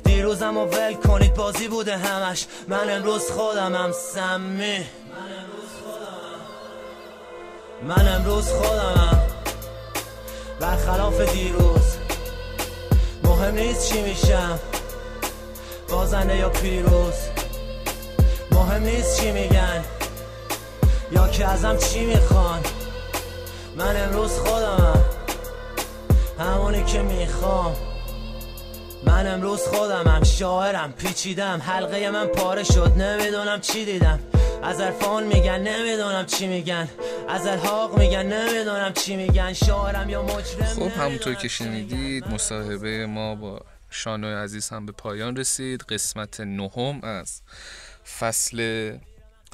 [0.03, 2.45] دیروزم و ول کنید بازی بوده همش.
[2.67, 4.85] من امروز خودمم سمی
[7.83, 9.21] من امروز خودمم.
[10.59, 11.97] برخلاف دیروز.
[13.23, 14.59] مهم نیست چی میشم.
[15.89, 17.13] بازنده یا پیروز.
[18.51, 19.83] مهم نیست چی میگن.
[21.11, 22.59] یا که ازم چی می‌خوان.
[23.75, 25.03] من امروز خودمم.
[26.39, 27.75] همونی که می‌خوام.
[29.03, 31.61] من امروز خودمم شاعرم پیچیدم.
[31.65, 34.19] حلقه من پاره شد نمی‌دونم چی دیدم.
[34.63, 36.89] از الفان میگن نمی‌دونم چی میگن.
[37.29, 39.53] از الحاق میگن نمی‌دونم چی میگن.
[39.53, 45.35] شاعرم یا مجرم خب همونطور که شنیدید مصاحبه ما با شانوی عزیز هم به پایان
[45.35, 45.81] رسید.
[45.81, 47.41] قسمت نهم از
[48.19, 48.91] فصل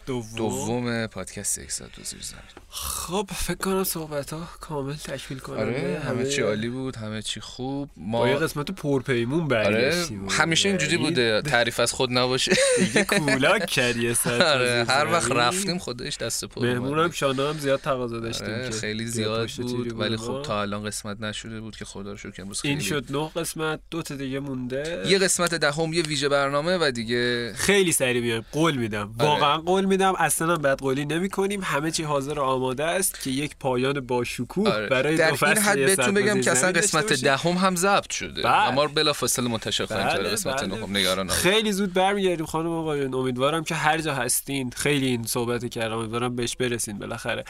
[0.06, 2.42] دوم, دوم پادکست یک ساعت زیر زمین.
[2.70, 7.40] خب فکر کنم صحبت ها کامل تکمیل کنم آره همه چی عالی بود همه چی
[7.40, 7.90] خوب.
[7.98, 10.30] با یه ما قسمت پرپیمون آره برگشتیم.
[10.30, 12.52] همیشه اینجوری یعنی بوده تعریف از خود نباشه.
[12.80, 15.32] دیگه کولاک کردی ساعت آره هر وقت.
[15.32, 17.12] رفتیم خودش دست پر مهمونم.
[17.12, 20.18] شانه هم زیاد تقاضا داشتیم آره، که خیلی زیاد بود ولی.
[20.18, 23.80] خب تا الان قسمت نشده بود که خدا رو شکر امروز این شد نه قسمت
[23.92, 25.04] دو تا دیگه مونده.
[25.08, 29.16] یه قسمت دهم یه ویژه برنامه و دیگه خیلی سریع میایم قول میدم.
[29.20, 29.30] آره.
[29.30, 33.22] واقعا قول میدم اصلا هم بعد قولی نمی کنیم همه چی حاضر و آماده است
[33.22, 34.88] که یک پایان با شکوه آره.
[34.88, 37.14] برای در دو این حد بهتون بگم که اصلا قسمت.
[37.14, 38.54] دهم هم ضبط شده بله.
[38.68, 40.76] اما بلا فاصله منتشر خواهیم کرد بله، قسمت بله.
[40.76, 41.30] نهم نگران.
[41.30, 46.36] خیلی زود برمیگردیم خانم آقایون امیدوارم که هر جا هستین خیلی این صحبت کردم امیدوارم
[46.36, 47.44] بهش برسین بالاخره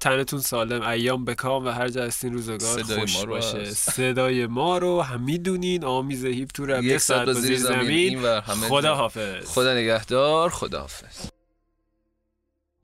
[0.00, 4.46] تنتون سالم ایام بکام و هر جا هستین روزگار خوش ما رو باشه از- صدای
[4.46, 8.94] ما رو هم می‌دونین آمیز هیپ تور هم یک ساعت زمین، زمین خدا.
[8.94, 11.33] حافظ خدا نگهدار خدا حافظ